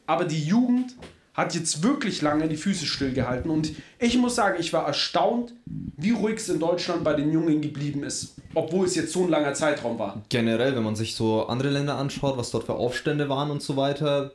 aber 0.06 0.26
die 0.26 0.43
Jugend 0.43 0.95
hat 1.34 1.56
jetzt 1.56 1.84
wirklich 1.84 2.22
lange 2.22 2.48
die 2.50 2.58
Füße 2.58 2.86
stillgehalten 2.86 3.50
und 3.50 3.72
ich 3.98 4.17
muss 4.17 4.36
sagen, 4.36 4.58
ich 4.60 4.74
war 4.74 4.86
erstaunt, 4.86 5.54
wie 5.65 6.12
ruhig 6.12 6.36
es 6.38 6.50
in 6.50 6.60
Deutschland 6.60 7.04
bei 7.04 7.13
den 7.13 7.32
Jungen 7.32 7.62
geblieben 7.62 8.04
ist, 8.04 8.36
obwohl 8.54 8.86
es 8.86 8.95
jetzt 8.95 9.13
so 9.13 9.24
ein 9.24 9.30
langer 9.30 9.54
Zeitraum 9.54 9.98
war. 9.98 10.22
Generell, 10.30 10.76
wenn 10.76 10.84
man 10.84 10.95
sich 10.98 11.15
so 11.15 11.45
andere 11.48 11.69
Länder 11.69 11.98
anschaut, 11.98 12.38
was 12.38 12.52
dort 12.52 12.65
für 12.65 12.74
Aufstände 12.74 13.30
waren 13.30 13.52
und 13.52 13.62
so 13.62 13.78
weiter, 13.78 14.32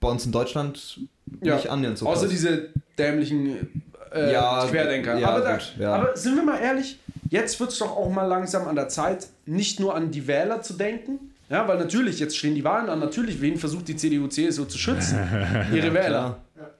bei 0.00 0.08
uns 0.08 0.24
in 0.24 0.32
Deutschland 0.32 1.00
nicht 1.40 1.68
annähernd 1.68 1.98
so 1.98 2.06
Außer 2.06 2.22
krass. 2.22 2.30
diese 2.30 2.70
dämlichen 2.98 3.82
äh, 4.12 4.32
Ja, 4.32 4.66
Querdenker. 4.66 5.18
ja, 5.18 5.28
aber, 5.30 5.40
da, 5.44 5.52
gut, 5.56 5.74
ja. 5.78 5.94
aber 5.94 6.16
sind 6.16 6.36
wir 6.36 6.42
mal 6.42 6.58
ehrlich, 6.58 6.98
jetzt 7.28 7.60
wird 7.60 7.70
es 7.70 7.78
doch 7.78 7.90
auch 7.94 8.10
mal 8.10 8.24
langsam 8.24 8.66
an 8.66 8.76
der 8.76 8.88
Zeit, 8.88 9.28
nicht 9.44 9.78
nur 9.78 9.94
an 9.94 10.10
die 10.10 10.26
Wähler 10.26 10.62
zu 10.62 10.72
denken. 10.72 11.29
Ja, 11.50 11.66
weil 11.66 11.78
natürlich, 11.78 12.20
jetzt 12.20 12.38
stehen 12.38 12.54
die 12.54 12.62
Wahlen 12.62 12.88
an, 12.88 13.00
natürlich, 13.00 13.40
wen 13.40 13.58
versucht 13.58 13.88
die 13.88 13.96
CDU, 13.96 14.28
CSU 14.28 14.66
zu 14.66 14.78
schützen? 14.78 15.18
Ihre 15.74 15.92
Wähler. 15.92 16.40
Klar. 16.54 16.70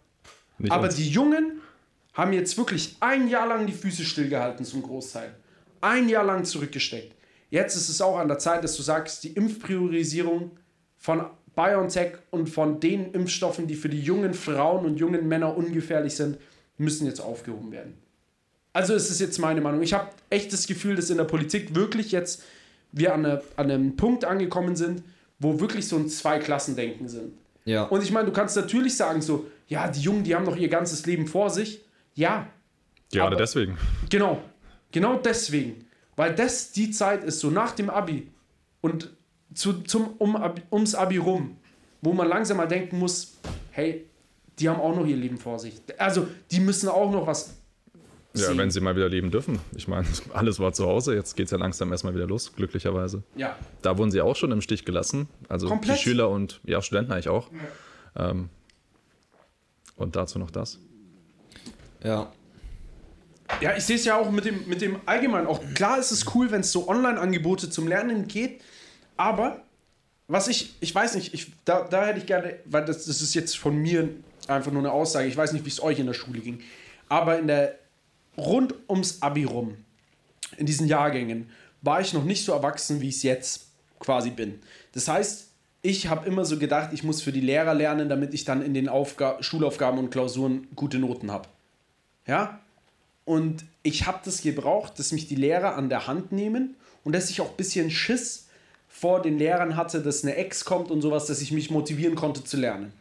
Nicht 0.58 0.72
Aber 0.72 0.84
uns. 0.84 0.94
die 0.94 1.08
Jungen 1.08 1.60
haben 2.12 2.32
jetzt 2.32 2.56
wirklich 2.56 2.96
ein 3.00 3.28
Jahr 3.28 3.48
lang 3.48 3.66
die 3.66 3.72
Füße 3.72 4.04
stillgehalten 4.04 4.64
zum 4.64 4.82
Großteil. 4.82 5.34
Ein 5.80 6.08
Jahr 6.08 6.24
lang 6.24 6.44
zurückgesteckt. 6.44 7.16
Jetzt 7.50 7.74
ist 7.74 7.88
es 7.88 8.00
auch 8.00 8.16
an 8.16 8.28
der 8.28 8.38
Zeit, 8.38 8.62
dass 8.62 8.76
du 8.76 8.82
sagst, 8.82 9.24
die 9.24 9.32
Impfpriorisierung 9.32 10.52
von 10.98 11.24
BioNTech 11.56 12.12
und 12.30 12.48
von 12.48 12.78
den 12.78 13.12
Impfstoffen, 13.12 13.66
die 13.66 13.74
für 13.74 13.88
die 13.88 14.00
jungen 14.00 14.34
Frauen 14.34 14.84
und 14.84 14.98
jungen 14.98 15.26
Männer 15.26 15.56
ungefährlich 15.56 16.14
sind, 16.14 16.38
müssen 16.78 17.06
jetzt 17.06 17.20
aufgehoben 17.20 17.72
werden. 17.72 17.94
Also 18.72 18.94
ist 18.94 19.10
es 19.10 19.18
jetzt 19.18 19.38
meine 19.38 19.60
Meinung. 19.60 19.82
Ich 19.82 19.94
habe 19.94 20.10
echt 20.28 20.52
das 20.52 20.68
Gefühl, 20.68 20.94
dass 20.94 21.10
in 21.10 21.16
der 21.16 21.24
Politik 21.24 21.74
wirklich 21.74 22.12
jetzt 22.12 22.44
wir 22.92 23.14
an, 23.14 23.24
eine, 23.24 23.42
an 23.56 23.70
einem 23.70 23.96
Punkt 23.96 24.24
angekommen 24.24 24.76
sind, 24.76 25.02
wo 25.38 25.60
wirklich 25.60 25.86
so 25.88 25.96
ein 25.96 26.08
Zweiklassendenken 26.08 27.08
sind. 27.08 27.32
Ja. 27.64 27.84
Und 27.84 28.02
ich 28.02 28.10
meine, 28.12 28.26
du 28.26 28.32
kannst 28.32 28.56
natürlich 28.56 28.96
sagen 28.96 29.22
so, 29.22 29.46
ja, 29.68 29.88
die 29.88 30.00
Jungen, 30.00 30.24
die 30.24 30.34
haben 30.34 30.44
doch 30.44 30.56
ihr 30.56 30.68
ganzes 30.68 31.06
Leben 31.06 31.26
vor 31.26 31.50
sich. 31.50 31.82
Ja, 32.14 32.48
Gerade 33.12 33.28
aber- 33.28 33.36
deswegen. 33.36 33.78
genau. 34.08 34.40
Genau 34.92 35.16
deswegen. 35.18 35.86
Weil 36.16 36.34
das 36.34 36.72
die 36.72 36.90
Zeit 36.90 37.22
ist, 37.24 37.40
so 37.40 37.50
nach 37.50 37.72
dem 37.72 37.88
Abi 37.90 38.28
und 38.80 39.10
zu, 39.54 39.82
zum, 39.82 40.14
um, 40.18 40.36
ums 40.72 40.94
Abi 40.94 41.16
rum, 41.18 41.56
wo 42.02 42.12
man 42.12 42.28
langsam 42.28 42.56
mal 42.56 42.66
denken 42.66 42.98
muss, 42.98 43.36
hey, 43.70 44.06
die 44.58 44.68
haben 44.68 44.80
auch 44.80 44.94
noch 44.94 45.06
ihr 45.06 45.16
Leben 45.16 45.38
vor 45.38 45.58
sich. 45.58 45.74
Also, 45.96 46.26
die 46.50 46.60
müssen 46.60 46.88
auch 46.88 47.10
noch 47.10 47.26
was 47.26 47.54
Ja, 48.34 48.46
sehen. 48.46 48.58
wenn 48.58 48.70
sie 48.70 48.80
mal 48.80 48.94
wieder 48.94 49.08
leben 49.08 49.30
dürfen. 49.30 49.58
Ich 49.76 49.88
meine, 49.88 50.06
alles 50.32 50.60
war 50.60 50.72
zu 50.72 50.86
Hause, 50.86 51.14
jetzt 51.14 51.36
geht 51.36 51.46
es 51.46 51.50
ja 51.50 51.58
langsam 51.58 51.90
erstmal 51.90 52.14
wieder 52.14 52.26
los, 52.26 52.52
glücklicherweise. 52.54 53.22
Ja. 53.34 53.56
Da 53.82 53.98
wurden 53.98 54.10
sie 54.10 54.20
auch 54.20 54.36
schon 54.36 54.52
im 54.52 54.60
Stich 54.60 54.84
gelassen. 54.84 55.28
Also 55.48 55.68
Komplett. 55.68 55.98
die 55.98 56.02
Schüler 56.02 56.28
und 56.30 56.60
ja, 56.64 56.80
Studenten 56.80 57.12
eigentlich 57.12 57.28
auch. 57.28 57.50
Ähm, 58.16 58.48
und 59.96 60.16
dazu 60.16 60.38
noch 60.38 60.50
das. 60.50 60.78
ja. 62.02 62.32
Ja, 63.60 63.76
ich 63.76 63.82
sehe 63.84 63.96
es 63.96 64.04
ja 64.04 64.16
auch 64.16 64.30
mit 64.30 64.44
dem, 64.44 64.68
mit 64.68 64.80
dem 64.80 65.00
allgemein. 65.06 65.46
Auch 65.48 65.60
klar 65.74 65.98
ist 65.98 66.12
es 66.12 66.24
cool, 66.34 66.52
wenn 66.52 66.60
es 66.60 66.70
so 66.70 66.88
Online-Angebote 66.88 67.68
zum 67.68 67.88
Lernen 67.88 68.28
geht, 68.28 68.62
aber 69.16 69.64
was 70.28 70.46
ich, 70.46 70.76
ich 70.80 70.94
weiß 70.94 71.16
nicht, 71.16 71.34
ich, 71.34 71.52
da, 71.64 71.82
da 71.82 72.06
hätte 72.06 72.20
ich 72.20 72.26
gerne, 72.26 72.54
weil 72.64 72.84
das, 72.84 73.06
das 73.06 73.20
ist 73.20 73.34
jetzt 73.34 73.58
von 73.58 73.76
mir 73.76 74.08
einfach 74.46 74.70
nur 74.70 74.80
eine 74.80 74.92
Aussage, 74.92 75.26
ich 75.26 75.36
weiß 75.36 75.52
nicht, 75.52 75.64
wie 75.64 75.68
es 75.68 75.82
euch 75.82 75.98
in 75.98 76.06
der 76.06 76.14
Schule 76.14 76.38
ging, 76.38 76.60
aber 77.08 77.40
in 77.40 77.48
der, 77.48 77.74
rund 78.36 78.74
ums 78.88 79.22
Abi 79.22 79.44
rum, 79.44 79.76
in 80.56 80.66
diesen 80.66 80.86
Jahrgängen, 80.86 81.50
war 81.82 82.00
ich 82.00 82.12
noch 82.12 82.24
nicht 82.24 82.44
so 82.44 82.52
erwachsen, 82.52 83.00
wie 83.00 83.08
ich 83.08 83.16
es 83.16 83.22
jetzt 83.22 83.66
quasi 83.98 84.30
bin. 84.30 84.60
Das 84.92 85.08
heißt, 85.08 85.48
ich 85.82 86.08
habe 86.08 86.26
immer 86.26 86.44
so 86.44 86.58
gedacht, 86.58 86.90
ich 86.92 87.04
muss 87.04 87.22
für 87.22 87.32
die 87.32 87.40
Lehrer 87.40 87.74
lernen, 87.74 88.08
damit 88.08 88.34
ich 88.34 88.44
dann 88.44 88.62
in 88.62 88.74
den 88.74 88.88
Aufga 88.88 89.42
Schulaufgaben 89.42 89.98
und 89.98 90.10
Klausuren 90.10 90.68
gute 90.76 90.98
Noten 90.98 91.30
habe. 91.30 91.48
Ja? 92.26 92.60
Und 93.24 93.64
ich 93.82 94.06
habe 94.06 94.20
das 94.24 94.42
gebraucht, 94.42 94.98
dass 94.98 95.12
mich 95.12 95.28
die 95.28 95.36
Lehrer 95.36 95.76
an 95.76 95.88
der 95.88 96.06
Hand 96.06 96.32
nehmen 96.32 96.76
und 97.04 97.14
dass 97.14 97.30
ich 97.30 97.40
auch 97.40 97.50
ein 97.50 97.56
bisschen 97.56 97.90
Schiss 97.90 98.48
vor 98.88 99.22
den 99.22 99.38
Lehrern 99.38 99.76
hatte, 99.76 100.02
dass 100.02 100.22
eine 100.22 100.36
Ex 100.36 100.64
kommt 100.64 100.90
und 100.90 101.00
sowas, 101.00 101.26
dass 101.26 101.40
ich 101.40 101.52
mich 101.52 101.70
motivieren 101.70 102.16
konnte 102.16 102.44
zu 102.44 102.56
lernen. 102.56 102.92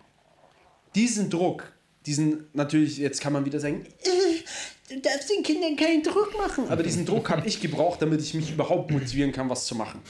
Diesen 0.95 1.29
Druck, 1.29 1.73
diesen 2.09 2.47
natürlich, 2.53 2.97
jetzt 2.97 3.21
kann 3.21 3.33
man 3.33 3.45
wieder 3.45 3.59
sagen, 3.59 3.85
äh, 3.85 4.93
du 4.93 4.99
darfst 4.99 5.29
den 5.29 5.43
Kindern 5.43 5.75
keinen 5.75 6.01
Druck 6.01 6.35
machen. 6.35 6.67
Aber 6.67 6.81
diesen 6.81 7.05
Druck 7.05 7.29
habe 7.29 7.47
ich 7.47 7.61
gebraucht, 7.61 8.01
damit 8.01 8.19
ich 8.19 8.33
mich 8.33 8.51
überhaupt 8.51 8.89
motivieren 8.89 9.31
kann, 9.31 9.47
was 9.47 9.67
zu 9.67 9.75
machen. 9.75 10.01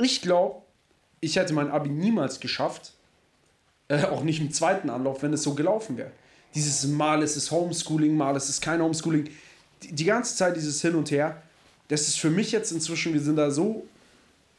Ich 0.00 0.22
glaube, 0.22 0.62
ich 1.20 1.36
hätte 1.36 1.54
mein 1.54 1.70
Abi 1.70 1.88
niemals 1.88 2.40
geschafft, 2.40 2.94
äh, 3.86 4.02
auch 4.06 4.24
nicht 4.24 4.40
im 4.40 4.52
zweiten 4.52 4.90
Anlauf, 4.90 5.22
wenn 5.22 5.32
es 5.32 5.44
so 5.44 5.54
gelaufen 5.54 5.96
wäre. 5.96 6.10
Dieses 6.56 6.84
Mal 6.88 7.22
ist 7.22 7.36
es 7.36 7.52
Homeschooling, 7.52 8.16
mal 8.16 8.34
ist 8.34 8.48
es 8.48 8.60
kein 8.60 8.82
Homeschooling. 8.82 9.30
Die, 9.84 9.92
die 9.92 10.04
ganze 10.04 10.34
Zeit 10.34 10.56
dieses 10.56 10.82
Hin 10.82 10.96
und 10.96 11.12
Her, 11.12 11.40
das 11.86 12.08
ist 12.08 12.18
für 12.18 12.30
mich 12.30 12.50
jetzt 12.50 12.72
inzwischen, 12.72 13.14
wir 13.14 13.20
sind 13.20 13.36
da 13.36 13.52
so, 13.52 13.86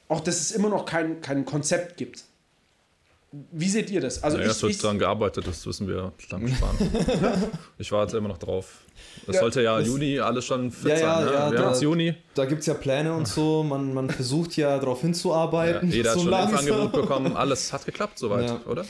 auch 0.08 0.22
dass 0.22 0.40
es 0.40 0.52
immer 0.52 0.70
noch 0.70 0.86
kein, 0.86 1.20
kein 1.20 1.44
Konzept 1.44 1.98
gibt. 1.98 2.24
Wie 3.52 3.68
seht 3.68 3.90
ihr 3.90 4.00
das? 4.00 4.22
Also 4.22 4.38
Naja, 4.38 4.52
es 4.52 4.58
ich, 4.58 4.62
wird 4.64 4.72
ich, 4.74 4.78
dran 4.80 5.00
gearbeitet, 5.00 5.48
das 5.48 5.66
wissen 5.66 5.88
wir 5.88 6.14
lang 6.30 6.48
sparen. 6.56 6.78
ich 7.80 7.92
warte 7.92 8.18
immer 8.18 8.28
noch 8.28 8.38
drauf. 8.38 8.82
Es 9.28 9.36
Ja, 9.36 9.42
sollte 9.42 9.62
ja 9.64 9.80
das- 9.80 9.88
Juni 9.88 10.20
alles 10.20 10.46
schon 10.46 10.72
fit 10.72 10.92
Ja, 10.92 10.98
sein. 10.98 11.26
ja, 11.34 11.50
ne? 11.50 11.56
ja, 11.56 11.72
da- 11.72 11.80
Juni. 11.80 12.14
Da 12.36 12.46
gibt 12.46 12.62
es 12.62 12.68
ja 12.68 12.76
Pläne 12.76 13.12
und 13.14 13.28
so, 13.28 13.64
man, 13.64 13.92
man 13.94 14.10
versucht 14.12 14.56
ja 14.56 14.78
darauf 14.78 15.00
Ja, 15.00 15.08
hinzuarbeiten. 15.08 15.90
jeder 15.92 16.12
hat 16.12 16.18
so 16.20 16.26
schon 16.26 16.34
ein. 16.34 16.56
Angebot 16.56 16.92
bekommen. 17.02 17.36
Alles 17.36 17.74
hat 17.74 17.86
geklappt 17.86 18.20
soweit, 18.20 18.48
Ja. 18.50 18.60
oder? 18.68 18.86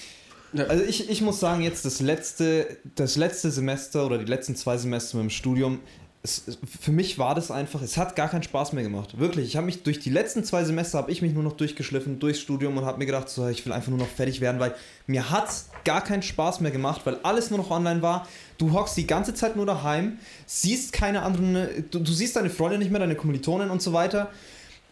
Also 0.67 0.83
ich, 0.83 1.09
ich 1.09 1.21
muss 1.21 1.39
sagen, 1.39 1.61
jetzt 1.63 1.83
das 1.85 1.99
letzte, 2.01 2.67
das 2.95 3.15
letzte 3.15 3.49
Semester 3.49 4.05
oder 4.05 4.17
die 4.19 4.25
letzten 4.25 4.55
zwei 4.55 4.77
Semester 4.77 5.17
mit 5.17 5.23
dem 5.23 5.29
Studium, 5.31 5.79
es, 6.23 6.57
für 6.81 6.93
mich 6.93 7.19
war 7.19 7.35
das 7.35 7.51
einfach, 7.51 7.81
es 7.81 7.97
hat 7.97 8.15
gar 8.15 8.29
keinen 8.29 8.43
Spaß 8.43 8.71
mehr 8.71 8.83
gemacht. 8.83 9.19
Wirklich, 9.19 9.45
ich 9.45 9.57
habe 9.57 9.65
mich 9.65 9.83
durch 9.83 9.99
die 9.99 10.09
letzten 10.09 10.45
zwei 10.45 10.63
Semester 10.63 10.97
habe 10.97 11.11
ich 11.11 11.21
mich 11.21 11.33
nur 11.33 11.43
noch 11.43 11.51
durchgeschliffen 11.51 12.19
durchs 12.19 12.39
Studium 12.39 12.77
und 12.77 12.85
habe 12.85 12.97
mir 12.97 13.05
gedacht, 13.05 13.27
so, 13.27 13.45
ich 13.49 13.65
will 13.65 13.73
einfach 13.73 13.89
nur 13.89 13.99
noch 13.99 14.07
fertig 14.07 14.39
werden, 14.39 14.57
weil 14.57 14.73
mir 15.05 15.29
hat 15.29 15.49
gar 15.83 16.01
keinen 16.01 16.23
Spaß 16.23 16.61
mehr 16.61 16.71
gemacht, 16.71 17.01
weil 17.03 17.17
alles 17.23 17.49
nur 17.49 17.59
noch 17.59 17.71
online 17.71 18.01
war. 18.01 18.25
Du 18.57 18.71
hockst 18.71 18.95
die 18.95 19.05
ganze 19.05 19.33
Zeit 19.33 19.57
nur 19.57 19.65
daheim, 19.65 20.17
siehst 20.45 20.93
keine 20.93 21.23
anderen, 21.23 21.85
du, 21.91 21.99
du 21.99 22.11
siehst 22.13 22.37
deine 22.37 22.49
Freunde 22.49 22.77
nicht 22.77 22.89
mehr, 22.89 23.01
deine 23.01 23.15
Kommilitonen 23.15 23.69
und 23.69 23.81
so 23.81 23.91
weiter. 23.91 24.31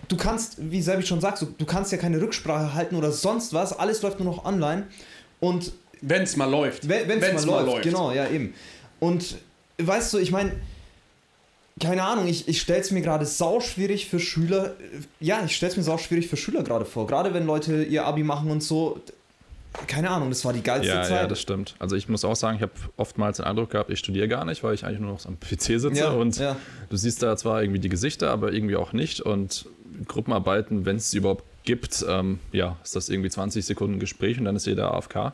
Du 0.09 0.17
kannst, 0.17 0.57
wie 0.57 0.81
Sebi 0.81 1.03
schon 1.03 1.21
sagt, 1.21 1.41
du, 1.41 1.45
du 1.45 1.65
kannst 1.65 1.93
ja 1.93 1.97
keine 1.97 2.19
Rücksprache 2.19 2.73
halten 2.73 2.95
oder 2.97 3.13
sonst 3.13 3.53
was, 3.53 3.71
alles 3.71 4.01
läuft 4.01 4.19
nur 4.19 4.33
noch 4.33 4.43
online. 4.43 4.87
Und 5.39 5.71
wenn 6.01 6.23
es 6.23 6.35
mal 6.35 6.49
läuft. 6.49 6.89
wenn 6.89 7.09
es 7.09 7.45
mal, 7.45 7.65
läuft, 7.65 7.83
genau, 7.83 8.11
ja 8.11 8.27
eben. 8.27 8.53
Und 8.99 9.37
weißt 9.77 10.13
du, 10.13 10.17
ich 10.17 10.31
meine, 10.31 10.51
keine 11.79 12.03
Ahnung, 12.03 12.27
ich, 12.27 12.47
ich 12.47 12.61
stelle 12.61 12.81
es 12.81 12.91
mir 12.91 13.01
gerade 13.01 13.25
sauschwierig 13.25 14.07
für 14.07 14.19
Schüler, 14.19 14.73
ja, 15.19 15.41
ich 15.45 15.55
stelle 15.55 15.71
es 15.71 15.77
mir 15.77 15.83
sauschwierig 15.83 16.27
für 16.27 16.37
Schüler 16.37 16.63
gerade 16.63 16.85
vor, 16.85 17.07
gerade 17.07 17.33
wenn 17.33 17.45
Leute 17.45 17.83
ihr 17.83 18.05
Abi 18.05 18.23
machen 18.23 18.51
und 18.51 18.61
so. 18.61 18.99
Keine 19.87 20.09
Ahnung, 20.09 20.27
das 20.29 20.43
war 20.43 20.51
die 20.51 20.61
geilste 20.61 20.89
Ja, 20.93 21.01
Zeit. 21.03 21.11
ja, 21.21 21.27
das 21.27 21.39
stimmt. 21.39 21.75
Also 21.79 21.95
ich 21.95 22.09
muss 22.09 22.25
auch 22.25 22.35
sagen, 22.35 22.57
ich 22.57 22.61
habe 22.61 22.73
oftmals 22.97 23.37
den 23.37 23.45
Eindruck 23.45 23.69
gehabt, 23.69 23.89
ich 23.89 23.99
studiere 23.99 24.27
gar 24.27 24.43
nicht, 24.43 24.63
weil 24.65 24.73
ich 24.73 24.83
eigentlich 24.85 24.99
nur 24.99 25.13
noch 25.13 25.25
am 25.25 25.39
PC 25.39 25.79
sitze 25.79 25.91
Ja, 25.93 26.09
und 26.09 26.37
ja. 26.37 26.57
du 26.89 26.97
siehst 26.97 27.23
da 27.23 27.37
zwar 27.37 27.61
irgendwie 27.63 27.79
die 27.79 27.87
Gesichter, 27.87 28.31
aber 28.31 28.51
irgendwie 28.51 28.75
auch 28.75 28.91
nicht 28.91 29.21
und 29.21 29.65
Gruppenarbeiten, 30.09 30.85
wenn 30.85 30.97
es 30.97 31.11
sie 31.11 31.19
überhaupt 31.19 31.45
gibt, 31.63 32.03
ähm, 32.07 32.39
ja, 32.51 32.75
ist 32.83 32.97
das 32.97 33.07
irgendwie 33.07 33.29
20 33.29 33.63
Sekunden 33.65 33.99
Gespräch 33.99 34.37
und 34.37 34.43
dann 34.43 34.57
ist 34.57 34.65
jeder 34.65 34.93
AFK. 34.93 35.31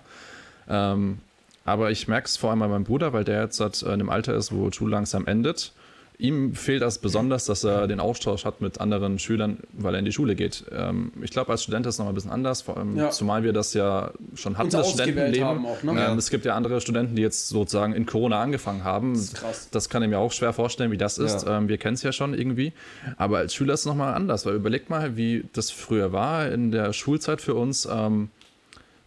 Ähm, 0.69 1.17
aber 1.65 1.89
ich 1.89 2.07
merke 2.07 2.27
es 2.27 2.37
vor 2.37 2.51
allem 2.51 2.59
bei 2.59 2.67
meinem 2.67 2.83
Bruder, 2.83 3.13
weil 3.13 3.23
der 3.23 3.41
jetzt 3.41 3.57
seit 3.57 3.81
äh, 3.81 3.87
einem 3.89 4.09
Alter 4.11 4.35
ist, 4.35 4.51
wo 4.51 4.71
Schule 4.71 4.91
langsam 4.91 5.25
endet. 5.25 5.71
Ihm 6.19 6.55
fehlt 6.55 6.81
das 6.81 6.97
besonders, 6.97 7.45
dass 7.45 7.63
er 7.63 7.85
den 7.87 7.99
Austausch 7.99 8.43
hat 8.43 8.59
mit 8.59 8.81
anderen 8.81 9.19
Schülern, 9.19 9.59
weil 9.73 9.93
er 9.93 9.99
in 9.99 10.05
die 10.05 10.11
Schule 10.11 10.33
geht. 10.35 10.65
Ähm, 10.71 11.11
ich 11.21 11.29
glaube, 11.29 11.51
als 11.51 11.61
Student 11.61 11.85
ist 11.85 11.93
es 11.93 11.99
noch 11.99 12.05
mal 12.05 12.11
ein 12.11 12.15
bisschen 12.15 12.31
anders, 12.31 12.63
vor 12.63 12.75
allem 12.77 12.97
Ja. 12.97 13.11
zumal 13.11 13.43
wir 13.43 13.53
das 13.53 13.75
ja 13.75 14.09
schon 14.33 14.57
hatten, 14.57 14.65
Uns 14.65 14.73
das 14.73 14.89
Studentenleben. 14.89 15.47
haben 15.47 15.65
auch, 15.67 15.83
ne? 15.83 15.91
Ähm, 15.91 15.97
Ja. 15.97 16.15
Es 16.15 16.31
gibt 16.31 16.43
ja 16.45 16.55
andere 16.55 16.81
Studenten, 16.81 17.15
die 17.15 17.21
jetzt 17.21 17.49
sozusagen 17.49 17.93
in 17.93 18.07
Corona 18.07 18.41
angefangen 18.41 18.83
haben. 18.83 19.13
Das 19.13 19.23
ist 19.25 19.35
krass. 19.35 19.67
Das 19.71 19.89
kann 19.89 20.01
ich 20.01 20.09
mir 20.09 20.17
auch 20.17 20.31
schwer 20.31 20.53
vorstellen, 20.53 20.89
wie 20.89 20.97
das 20.97 21.19
ist. 21.19 21.45
Ja. 21.45 21.59
Ähm, 21.59 21.69
wir 21.69 21.77
kennen 21.77 21.93
es 21.93 22.01
ja 22.01 22.11
schon 22.11 22.33
irgendwie. 22.33 22.73
Aber 23.17 23.37
als 23.37 23.53
Schüler 23.53 23.75
ist 23.75 23.81
es 23.81 23.85
nochmal 23.85 24.15
anders, 24.15 24.43
weil 24.47 24.55
überlegt 24.55 24.89
mal, 24.89 25.17
wie 25.17 25.45
das 25.53 25.69
früher 25.69 26.13
war 26.13 26.49
in 26.51 26.71
der 26.71 26.93
Schulzeit 26.93 27.41
für 27.41 27.53
uns. 27.53 27.87
Ähm, 27.91 28.29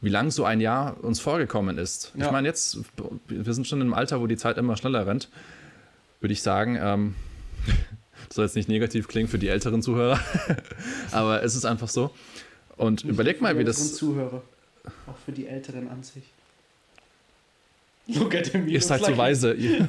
wie 0.03 0.09
lang 0.09 0.31
so 0.31 0.45
ein 0.45 0.61
Jahr 0.63 0.97
uns 1.05 1.21
vorgekommen 1.21 1.77
ist. 1.77 2.13
Ja. 2.17 2.25
Ich 2.27 2.33
meine, 2.33 2.49
jetzt, 2.49 2.79
wir 3.29 3.53
sind 3.53 3.67
schon 3.67 3.83
im 3.83 3.93
Alter, 3.93 4.21
wo 4.23 4.27
die 4.27 4.39
Zeit 4.39 4.57
immer 4.57 4.75
schneller 4.79 5.07
rennt, 5.07 5.29
würde 6.21 6.33
ich 6.33 6.43
sagen, 6.43 6.79
ähm, 6.81 7.15
das 8.29 8.37
soll 8.37 8.45
jetzt 8.45 8.57
nicht 8.57 8.69
negativ 8.69 9.09
klingen 9.09 9.29
für 9.29 9.39
die 9.39 9.49
älteren 9.49 9.83
Zuhörer, 9.83 10.21
aber 11.11 11.43
es 11.43 11.57
ist 11.57 11.65
einfach 11.65 11.89
so. 11.89 12.11
Und 12.77 13.05
überleg 13.05 13.41
mal, 13.41 13.59
wie 13.59 13.65
das. 13.65 13.95
Zuhörer. 13.95 14.43
Auch 15.07 15.17
für 15.25 15.33
die 15.33 15.47
Älteren 15.47 15.89
an 15.89 16.03
sich. 16.03 16.25
Look 18.15 18.35
at 18.35 18.49
him. 18.49 18.67
Ihr 18.69 18.81
seid 18.81 19.05
so 19.05 19.17
weise. 19.17 19.53
Ihr, 19.55 19.87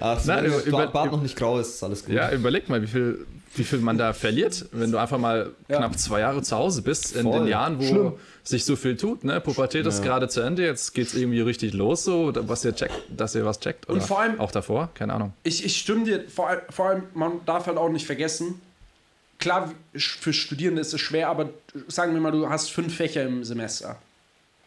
Ach, 0.00 0.20
so, 0.20 0.32
Nein, 0.32 0.44
wenn 0.44 0.60
über- 0.66 0.86
Bart 0.88 1.12
noch 1.12 1.22
nicht 1.22 1.36
grau 1.36 1.58
ist, 1.58 1.68
ist 1.76 1.82
alles 1.82 2.04
gut. 2.04 2.14
ja, 2.14 2.30
überleg 2.32 2.68
mal, 2.68 2.82
wie 2.82 2.86
viel, 2.86 3.26
wie 3.56 3.64
viel 3.64 3.78
man 3.80 3.98
da 3.98 4.12
verliert, 4.12 4.66
wenn 4.72 4.90
du 4.90 4.98
einfach 4.98 5.18
mal 5.18 5.50
Ja. 5.68 5.78
knapp 5.78 5.98
zwei 5.98 6.20
Jahre 6.20 6.42
zu 6.42 6.56
Hause 6.56 6.82
bist, 6.82 7.14
in 7.16 7.22
Voll. 7.22 7.40
den 7.40 7.48
Jahren, 7.48 7.78
wo 7.78 7.84
Schlimm. 7.84 8.12
sich 8.42 8.64
so 8.64 8.76
viel 8.76 8.96
tut. 8.96 9.24
Ne? 9.24 9.40
Pubertät 9.40 9.86
ist 9.86 9.98
Ja. 9.98 10.04
gerade 10.04 10.28
zu 10.28 10.40
Ende, 10.40 10.62
jetzt 10.64 10.94
geht 10.94 11.06
es 11.08 11.14
irgendwie 11.14 11.40
richtig 11.40 11.72
los, 11.74 12.04
so, 12.04 12.32
was 12.34 12.64
ihr 12.64 12.74
checkt, 12.74 12.94
dass 13.08 13.34
ihr 13.34 13.44
was 13.44 13.60
checkt. 13.60 13.88
Oder 13.88 14.00
Und 14.00 14.02
vor 14.06 14.20
allem- 14.20 14.40
auch 14.40 14.50
davor, 14.50 14.90
keine 14.94 15.12
Ahnung. 15.12 15.32
Ich, 15.42 15.64
ich 15.64 15.76
stimme 15.76 16.04
dir, 16.04 16.24
vor, 16.28 16.50
vor 16.70 16.86
allem, 16.90 17.02
man 17.14 17.32
darf 17.46 17.66
halt 17.66 17.78
auch 17.78 17.88
nicht 17.88 18.06
vergessen, 18.06 18.60
klar, 19.38 19.72
für 19.94 20.32
Studierende 20.32 20.80
ist 20.80 20.94
es 20.94 21.00
schwer, 21.00 21.28
aber 21.28 21.50
sagen 21.88 22.14
wir 22.14 22.20
mal, 22.20 22.32
du 22.32 22.48
hast 22.48 22.70
fünf 22.70 22.94
Fächer 22.94 23.24
im 23.24 23.44
Semester. 23.44 23.96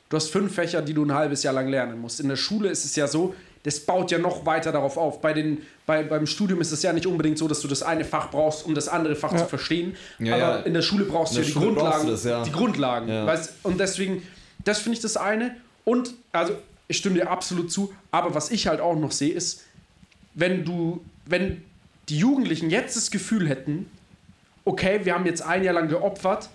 Du 0.10 0.16
hast 0.16 0.30
fünf 0.30 0.54
Fächer, 0.56 0.82
die 0.82 0.94
du 0.94 1.04
ein 1.04 1.14
halbes 1.14 1.44
Jahr 1.44 1.54
lang 1.54 1.68
lernen 1.68 2.00
musst. 2.00 2.20
In 2.20 2.30
der 2.30 2.38
Schule 2.38 2.70
ist 2.70 2.86
es 2.86 2.96
ja 2.96 3.08
so, 3.08 3.36
das 3.64 3.82
baut 3.82 4.12
ja 4.12 4.18
noch 4.18 4.46
weiter 4.46 4.72
darauf 4.72 4.96
auf. 4.96 5.20
Bei 5.20 5.34
den, 5.34 5.62
bei, 5.86 6.04
beim 6.04 6.26
Studium 6.26 6.62
ist 6.62 6.72
es 6.72 6.84
ja 6.84 6.94
nicht 6.94 7.06
unbedingt 7.06 7.38
so, 7.38 7.48
dass 7.50 7.60
du 7.60 7.68
das 7.68 7.84
eine 7.84 8.06
Fach 8.06 8.32
brauchst, 8.32 8.66
um 8.66 8.74
das 8.74 8.88
andere 8.88 9.16
Fach 9.16 9.36
zu 9.36 9.46
verstehen. 9.46 9.98
Ja, 10.20 10.36
aber 10.36 10.60
ja. 10.60 10.60
in 10.60 10.74
der 10.74 10.82
Schule 10.82 11.04
brauchst 11.04 11.34
du 11.34 11.40
ja 11.40 11.46
die 11.46 11.52
Schule 11.52 11.66
Grundlagen. 11.74 12.08
das, 12.08 12.24
ja. 12.24 12.44
Die 12.44 12.52
Grundlagen. 12.52 13.10
Ja. 13.10 13.26
Weißt? 13.26 13.56
Und 13.64 13.80
deswegen, 13.80 14.24
das 14.64 14.80
finde 14.80 14.96
ich 14.96 15.02
das 15.02 15.18
eine. 15.18 15.56
Und, 15.84 16.14
also, 16.32 16.54
ich 16.88 16.98
stimme 16.98 17.16
dir 17.16 17.30
absolut 17.30 17.70
zu, 17.70 17.94
aber 18.12 18.34
was 18.34 18.52
ich 18.52 18.68
halt 18.68 18.80
auch 18.80 18.96
noch 18.96 19.12
sehe, 19.12 19.34
ist, 19.34 19.64
wenn 20.34 20.64
du, 20.64 21.04
wenn 21.26 21.64
die 22.08 22.20
Jugendlichen 22.20 22.70
jetzt 22.70 22.96
das 22.96 23.12
Gefühl 23.12 23.50
hätten, 23.50 23.90
okay, 24.64 25.02
wir 25.04 25.14
haben 25.14 25.26
jetzt 25.26 25.42
ein 25.42 25.64
Jahr 25.64 25.74
lang 25.74 25.90
geopfert, 25.90 26.50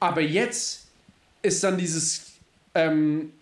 aber 0.00 0.22
jetzt 0.22 0.86
ist 1.42 1.62
dann 1.62 1.76
dieses, 1.76 2.33
ähm, 2.74 3.32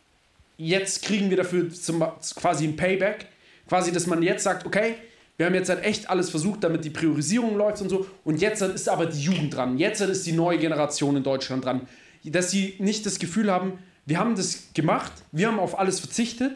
jetzt 0.57 1.03
kriegen 1.03 1.31
wir 1.31 1.37
dafür 1.37 1.71
zum, 1.73 2.05
quasi 2.37 2.65
ein 2.67 2.77
Payback, 2.77 3.27
quasi, 3.69 3.93
dass 3.93 4.07
man 4.07 4.23
jetzt 4.23 4.45
sagt, 4.45 4.67
okay, 4.67 4.95
wir 5.37 5.47
haben 5.47 5.55
jetzt 5.55 5.71
halt 5.71 5.83
echt 5.85 6.11
alles 6.11 6.31
versucht, 6.31 6.63
damit 6.63 6.85
die 6.85 6.91
Priorisierung 6.91 7.57
läuft 7.57 7.81
und 7.83 7.89
so, 7.89 8.07
und 8.25 8.41
jetzt 8.41 8.61
ist 8.63 8.89
aber 8.89 9.07
die 9.07 9.21
Jugend 9.21 9.55
dran, 9.55 9.79
jetzt 9.79 10.01
ist 10.01 10.27
die 10.27 10.33
neue 10.33 10.59
Generation 10.59 11.17
in 11.17 11.23
Deutschland 11.23 11.65
dran, 11.65 11.89
dass 12.25 12.51
sie 12.51 12.75
nicht 12.79 13.07
das 13.07 13.19
Gefühl 13.19 13.51
haben, 13.51 13.79
wir 14.07 14.19
haben 14.19 14.37
das 14.37 14.65
gemacht, 14.75 15.13
wir 15.33 15.49
haben 15.49 15.59
auf 15.59 15.79
alles 15.79 16.01
verzichtet, 16.01 16.53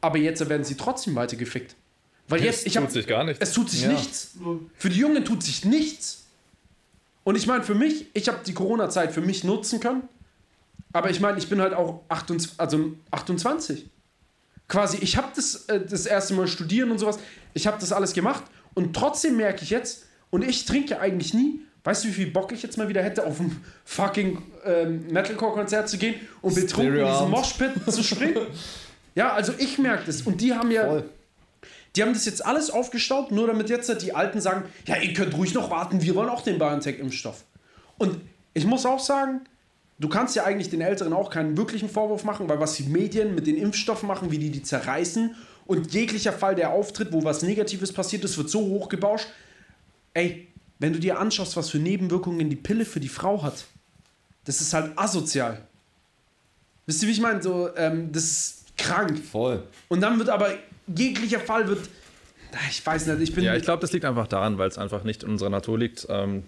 aber 0.00 0.18
jetzt 0.18 0.46
werden 0.48 0.64
sie 0.64 0.76
trotzdem 0.76 1.14
weiter 1.14 1.36
gefickt. 1.36 1.74
Weil 2.28 2.44
jetzt, 2.44 2.66
ich 2.66 2.76
hab, 2.76 2.90
sich 2.90 3.06
gar 3.06 3.24
nicht. 3.24 3.40
es 3.40 3.52
tut 3.52 3.70
sich 3.70 3.82
Ja. 3.82 3.92
nichts. 3.92 4.32
Für 4.76 4.90
die 4.90 4.98
Jungen 4.98 5.24
tut 5.24 5.42
sich 5.42 5.64
nichts. 5.64 6.26
Und 7.24 7.36
ich 7.36 7.46
meine, 7.46 7.64
für 7.64 7.74
mich, 7.74 8.06
ich 8.12 8.28
habe 8.28 8.38
die 8.46 8.52
Corona-Zeit 8.52 9.12
für 9.12 9.22
mich 9.22 9.44
nutzen 9.44 9.80
können. 9.80 10.02
Aber 10.92 11.10
ich 11.10 11.20
meine, 11.20 11.38
ich 11.38 11.48
bin 11.48 11.60
halt 11.60 11.74
auch 11.74 12.02
28, 12.08 12.58
also 12.58 12.92
28. 13.10 13.86
Quasi, 14.68 14.98
ich 15.00 15.16
habe 15.16 15.28
das, 15.34 15.66
äh, 15.66 15.80
das 15.84 16.06
erste 16.06 16.34
Mal 16.34 16.46
studieren 16.46 16.90
und 16.90 16.98
sowas. 16.98 17.18
Ich 17.54 17.66
habe 17.66 17.78
das 17.80 17.92
alles 17.92 18.12
gemacht. 18.12 18.44
Und 18.74 18.94
trotzdem 18.94 19.36
merke 19.36 19.62
ich 19.62 19.70
jetzt, 19.70 20.06
und 20.30 20.46
ich 20.46 20.64
trinke 20.66 20.90
ja 20.90 21.00
eigentlich 21.00 21.32
nie, 21.32 21.60
weißt 21.84 22.04
du, 22.04 22.08
wie 22.08 22.12
viel 22.12 22.30
Bock 22.30 22.52
ich 22.52 22.62
jetzt 22.62 22.76
mal 22.76 22.88
wieder 22.88 23.02
hätte, 23.02 23.26
auf 23.26 23.40
ein 23.40 23.64
fucking 23.84 24.42
ähm, 24.64 25.06
Metalcore-Konzert 25.10 25.88
zu 25.88 25.96
gehen 25.96 26.16
und 26.42 26.54
betrunken 26.54 26.98
in 26.98 27.06
diesen. 27.06 27.30
Moshpit 27.30 27.72
zu 27.90 28.02
springen? 28.02 28.46
ja, 29.14 29.32
also 29.32 29.52
ich 29.58 29.78
merke 29.78 30.04
das. 30.06 30.22
Und 30.22 30.40
die 30.40 30.54
haben 30.54 30.70
ja. 30.70 30.86
Voll. 30.86 31.10
Die 31.96 32.02
haben 32.02 32.12
das 32.12 32.26
jetzt 32.26 32.44
alles 32.44 32.70
aufgestaut, 32.70 33.32
nur 33.32 33.46
damit 33.46 33.70
jetzt 33.70 33.90
die 34.02 34.14
Alten 34.14 34.40
sagen, 34.40 34.64
ja, 34.86 34.96
ihr 34.98 35.14
könnt 35.14 35.34
ruhig 35.36 35.54
noch 35.54 35.70
warten, 35.70 36.02
wir 36.02 36.14
wollen 36.14 36.28
auch 36.28 36.42
den 36.42 36.58
BioNTech-Impfstoff. 36.58 37.44
Und 37.96 38.20
ich 38.52 38.66
muss 38.66 38.84
auch 38.86 39.00
sagen, 39.00 39.40
du 39.98 40.08
kannst 40.08 40.36
ja 40.36 40.44
eigentlich 40.44 40.70
den 40.70 40.80
Älteren 40.80 41.12
auch 41.12 41.30
keinen 41.30 41.56
wirklichen 41.56 41.88
Vorwurf 41.88 42.24
machen, 42.24 42.48
weil 42.48 42.60
was 42.60 42.74
die 42.74 42.84
Medien 42.84 43.34
mit 43.34 43.46
den 43.46 43.56
Impfstoffen 43.56 44.06
machen, 44.06 44.30
wie 44.30 44.38
die 44.38 44.50
die 44.50 44.62
zerreißen 44.62 45.34
und 45.66 45.92
jeglicher 45.92 46.32
Fall, 46.32 46.54
der 46.54 46.70
auftritt, 46.70 47.12
wo 47.12 47.24
was 47.24 47.42
Negatives 47.42 47.92
passiert 47.92 48.24
ist, 48.24 48.38
wird 48.38 48.48
so 48.48 48.60
hochgebauscht. 48.60 49.28
Ey, 50.14 50.48
wenn 50.78 50.92
du 50.92 50.98
dir 50.98 51.18
anschaust, 51.18 51.56
was 51.56 51.70
für 51.70 51.78
Nebenwirkungen 51.78 52.48
die 52.48 52.56
Pille 52.56 52.84
für 52.84 53.00
die 53.00 53.08
Frau 53.08 53.42
hat, 53.42 53.64
das 54.44 54.60
ist 54.60 54.72
halt 54.72 54.92
asozial. 54.96 55.60
Wisst 56.86 57.02
ihr, 57.02 57.08
wie 57.08 57.12
ich 57.12 57.20
meine? 57.20 57.42
So, 57.42 57.68
ähm, 57.76 58.10
das 58.12 58.24
ist 58.24 58.64
krank. 58.78 59.18
Voll. 59.18 59.62
Und 59.88 60.00
dann 60.00 60.18
wird 60.18 60.30
aber 60.30 60.54
jeglicher 60.86 61.40
Fall 61.40 61.68
wird. 61.68 61.80
Ich 62.70 62.84
weiß 62.86 63.08
nicht, 63.08 63.20
ich 63.20 63.34
bin. 63.34 63.44
Ja, 63.44 63.54
ich 63.54 63.62
glaube, 63.62 63.82
das 63.82 63.92
liegt 63.92 64.06
einfach 64.06 64.26
daran, 64.26 64.56
weil 64.56 64.68
es 64.68 64.78
einfach 64.78 65.04
nicht 65.04 65.22
in 65.22 65.28
unserer 65.28 65.50
Natur 65.50 65.78
liegt. 65.78 66.06
Ähm, 66.08 66.44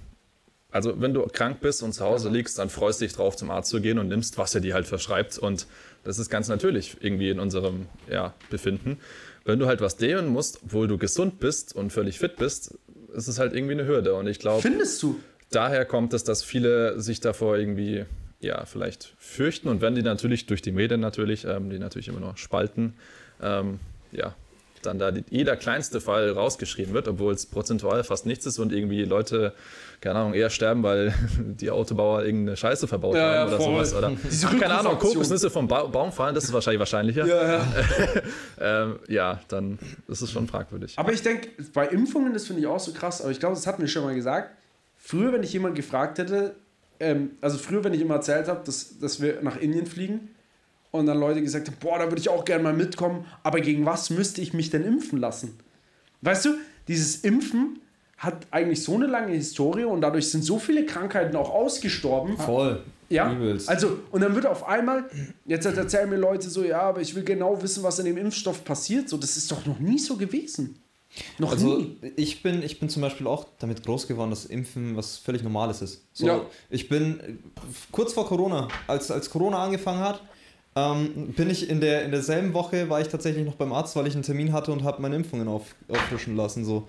also, 0.72 1.00
wenn 1.00 1.14
du 1.14 1.22
krank 1.22 1.60
bist 1.60 1.82
und 1.82 1.92
zu 1.92 2.04
Hause 2.04 2.28
liegst, 2.28 2.58
dann 2.58 2.70
freust 2.70 3.00
du 3.00 3.04
dich 3.04 3.14
drauf, 3.14 3.36
zum 3.36 3.50
Arzt 3.50 3.70
zu 3.70 3.80
gehen 3.80 3.98
und 3.98 4.08
nimmst, 4.08 4.38
was 4.38 4.54
er 4.54 4.60
dir 4.60 4.74
halt 4.74 4.86
verschreibt. 4.86 5.38
Und 5.38 5.66
das 6.04 6.18
ist 6.18 6.30
ganz 6.30 6.48
natürlich 6.48 6.96
irgendwie 7.00 7.30
in 7.30 7.40
unserem 7.40 7.86
ja, 8.10 8.34
Befinden. 8.50 8.98
Wenn 9.44 9.58
du 9.58 9.66
halt 9.66 9.80
was 9.80 9.98
nehmen 9.98 10.28
musst, 10.28 10.60
obwohl 10.64 10.86
du 10.86 10.98
gesund 10.98 11.40
bist 11.40 11.74
und 11.74 11.92
völlig 11.92 12.18
fit 12.18 12.36
bist, 12.36 12.78
ist 13.14 13.26
es 13.26 13.38
halt 13.38 13.54
irgendwie 13.54 13.72
eine 13.72 13.86
Hürde. 13.86 14.14
Und 14.14 14.28
ich 14.28 14.38
glaube, 14.38 14.62
Findest 14.62 15.02
du? 15.02 15.18
daher 15.50 15.84
kommt 15.84 16.14
es, 16.14 16.24
dass 16.24 16.42
viele 16.42 17.00
sich 17.00 17.20
davor 17.20 17.56
irgendwie 17.56 18.04
ja 18.40 18.64
vielleicht 18.64 19.14
fürchten 19.18 19.68
und 19.68 19.82
wenn 19.82 19.94
die 19.94 20.02
natürlich 20.02 20.46
durch 20.46 20.62
die 20.62 20.72
Medien 20.72 21.00
natürlich, 21.00 21.44
ähm, 21.44 21.68
die 21.68 21.78
natürlich 21.78 22.08
immer 22.08 22.20
noch 22.20 22.38
spalten, 22.38 22.94
ähm, 23.42 23.80
ja, 24.12 24.34
dann 24.82 24.98
da 24.98 25.10
die, 25.10 25.24
jeder 25.28 25.56
kleinste 25.56 26.00
Fall 26.00 26.30
rausgeschrieben 26.30 26.94
wird, 26.94 27.06
obwohl 27.08 27.34
es 27.34 27.46
prozentual 27.46 28.02
fast 28.02 28.26
nichts 28.26 28.46
ist 28.46 28.58
und 28.58 28.72
irgendwie 28.72 29.04
Leute, 29.04 29.52
keine 30.00 30.18
Ahnung, 30.18 30.34
eher 30.34 30.48
sterben, 30.50 30.82
weil 30.82 31.12
die 31.38 31.70
Autobauer 31.70 32.24
irgendeine 32.24 32.56
Scheiße 32.56 32.88
verbaut 32.88 33.14
Ja, 33.16 33.34
ja, 33.34 33.40
haben 33.40 33.48
oder 33.48 33.56
voll. 33.58 33.84
sowas. 33.84 33.94
Oder 33.94 34.12
Ach, 34.46 34.58
keine 34.58 34.78
Ahnung. 34.78 34.98
Kokosnüsse 34.98 35.50
vom 35.50 35.68
ba 35.68 35.84
Baum 35.84 36.10
fallen, 36.12 36.34
das 36.34 36.44
ist 36.44 36.52
wahrscheinlich 36.52 36.78
wahrscheinlicher. 36.80 37.26
Ja, 37.26 37.52
ja. 37.58 37.66
Ähm, 38.62 38.98
ja, 39.08 39.40
dann 39.48 39.78
ist 40.08 40.20
es 40.20 40.30
schon 40.30 40.46
fragwürdig. 40.46 40.98
Aber 40.98 41.12
ich 41.12 41.22
denke, 41.22 41.48
bei 41.72 41.86
Impfungen, 41.88 42.32
das 42.34 42.46
finde 42.46 42.60
ich 42.60 42.66
auch 42.66 42.80
so 42.80 42.92
krass, 42.92 43.22
aber 43.22 43.30
ich 43.30 43.40
glaube, 43.40 43.54
das 43.54 43.66
hatten 43.66 43.80
wir 43.80 43.88
schon 43.88 44.04
mal 44.04 44.14
gesagt. 44.14 44.50
Früher, 44.98 45.32
wenn 45.32 45.42
ich 45.42 45.52
jemand 45.52 45.74
gefragt 45.76 46.18
hätte, 46.18 46.54
ähm, 46.98 47.30
also 47.40 47.56
früher, 47.56 47.82
wenn 47.84 47.94
ich 47.94 48.02
immer 48.02 48.16
erzählt 48.16 48.48
habe, 48.48 48.60
dass, 48.64 48.98
dass 48.98 49.20
wir 49.22 49.40
nach 49.42 49.56
Indien 49.56 49.86
fliegen 49.86 50.28
und 50.90 51.06
dann 51.06 51.18
Leute 51.18 51.40
gesagt 51.40 51.68
haben, 51.68 51.76
boah, 51.80 51.98
da 51.98 52.04
würde 52.04 52.20
ich 52.20 52.28
auch 52.28 52.44
gerne 52.44 52.62
mal 52.62 52.74
mitkommen, 52.74 53.24
aber 53.42 53.60
gegen 53.60 53.86
was 53.86 54.10
müsste 54.10 54.42
ich 54.42 54.52
mich 54.52 54.68
denn 54.68 54.84
impfen 54.84 55.18
lassen? 55.18 55.58
Weißt 56.20 56.44
du, 56.44 56.50
dieses 56.88 57.16
Impfen 57.16 57.78
hat 58.20 58.46
eigentlich 58.50 58.84
so 58.84 58.94
eine 58.94 59.06
lange 59.06 59.32
Historie 59.32 59.84
und 59.84 60.02
dadurch 60.02 60.30
sind 60.30 60.44
so 60.44 60.58
viele 60.58 60.84
Krankheiten 60.84 61.34
auch 61.36 61.50
ausgestorben. 61.50 62.36
Voll. 62.36 62.82
Ja, 63.08 63.32
Übelst. 63.32 63.68
also 63.68 63.98
und 64.12 64.20
dann 64.20 64.34
wird 64.36 64.46
auf 64.46 64.68
einmal, 64.68 65.06
jetzt 65.46 65.64
erzählen 65.66 66.08
mir 66.08 66.16
Leute 66.16 66.48
so, 66.48 66.62
ja, 66.62 66.82
aber 66.82 67.00
ich 67.00 67.14
will 67.14 67.24
genau 67.24 67.60
wissen, 67.60 67.82
was 67.82 67.98
in 67.98 68.04
dem 68.04 68.16
Impfstoff 68.18 68.62
passiert. 68.62 69.08
So, 69.08 69.16
das 69.16 69.36
ist 69.36 69.50
doch 69.50 69.66
noch 69.66 69.80
nie 69.80 69.98
so 69.98 70.16
gewesen. 70.16 70.80
Noch 71.38 71.50
Also 71.50 71.78
nie. 71.78 71.96
ich 72.14 72.42
bin, 72.42 72.62
ich 72.62 72.78
bin 72.78 72.88
zum 72.88 73.02
Beispiel 73.02 73.26
auch 73.26 73.46
damit 73.58 73.82
groß 73.84 74.06
geworden, 74.06 74.30
dass 74.30 74.44
Impfen 74.44 74.96
was 74.96 75.16
völlig 75.16 75.42
Normales 75.42 75.82
ist. 75.82 76.04
So, 76.12 76.26
Ja. 76.26 76.40
Ich 76.68 76.88
bin 76.88 77.18
äh, 77.20 77.32
kurz 77.90 78.12
vor 78.12 78.28
Corona, 78.28 78.68
als, 78.86 79.10
als 79.10 79.30
Corona 79.30 79.64
angefangen 79.64 80.00
hat, 80.00 80.22
ähm, 80.76 81.32
bin 81.34 81.50
ich 81.50 81.68
in, 81.68 81.80
der, 81.80 82.04
in 82.04 82.12
derselben 82.12 82.54
Woche, 82.54 82.88
war 82.90 83.00
ich 83.00 83.08
tatsächlich 83.08 83.44
noch 83.44 83.56
beim 83.56 83.72
Arzt, 83.72 83.96
weil 83.96 84.06
ich 84.06 84.14
einen 84.14 84.22
Termin 84.22 84.52
hatte 84.52 84.70
und 84.70 84.84
habe 84.84 85.02
meine 85.02 85.16
Impfungen 85.16 85.48
auf, 85.48 85.74
auffrischen 85.88 86.36
lassen. 86.36 86.64
So. 86.64 86.86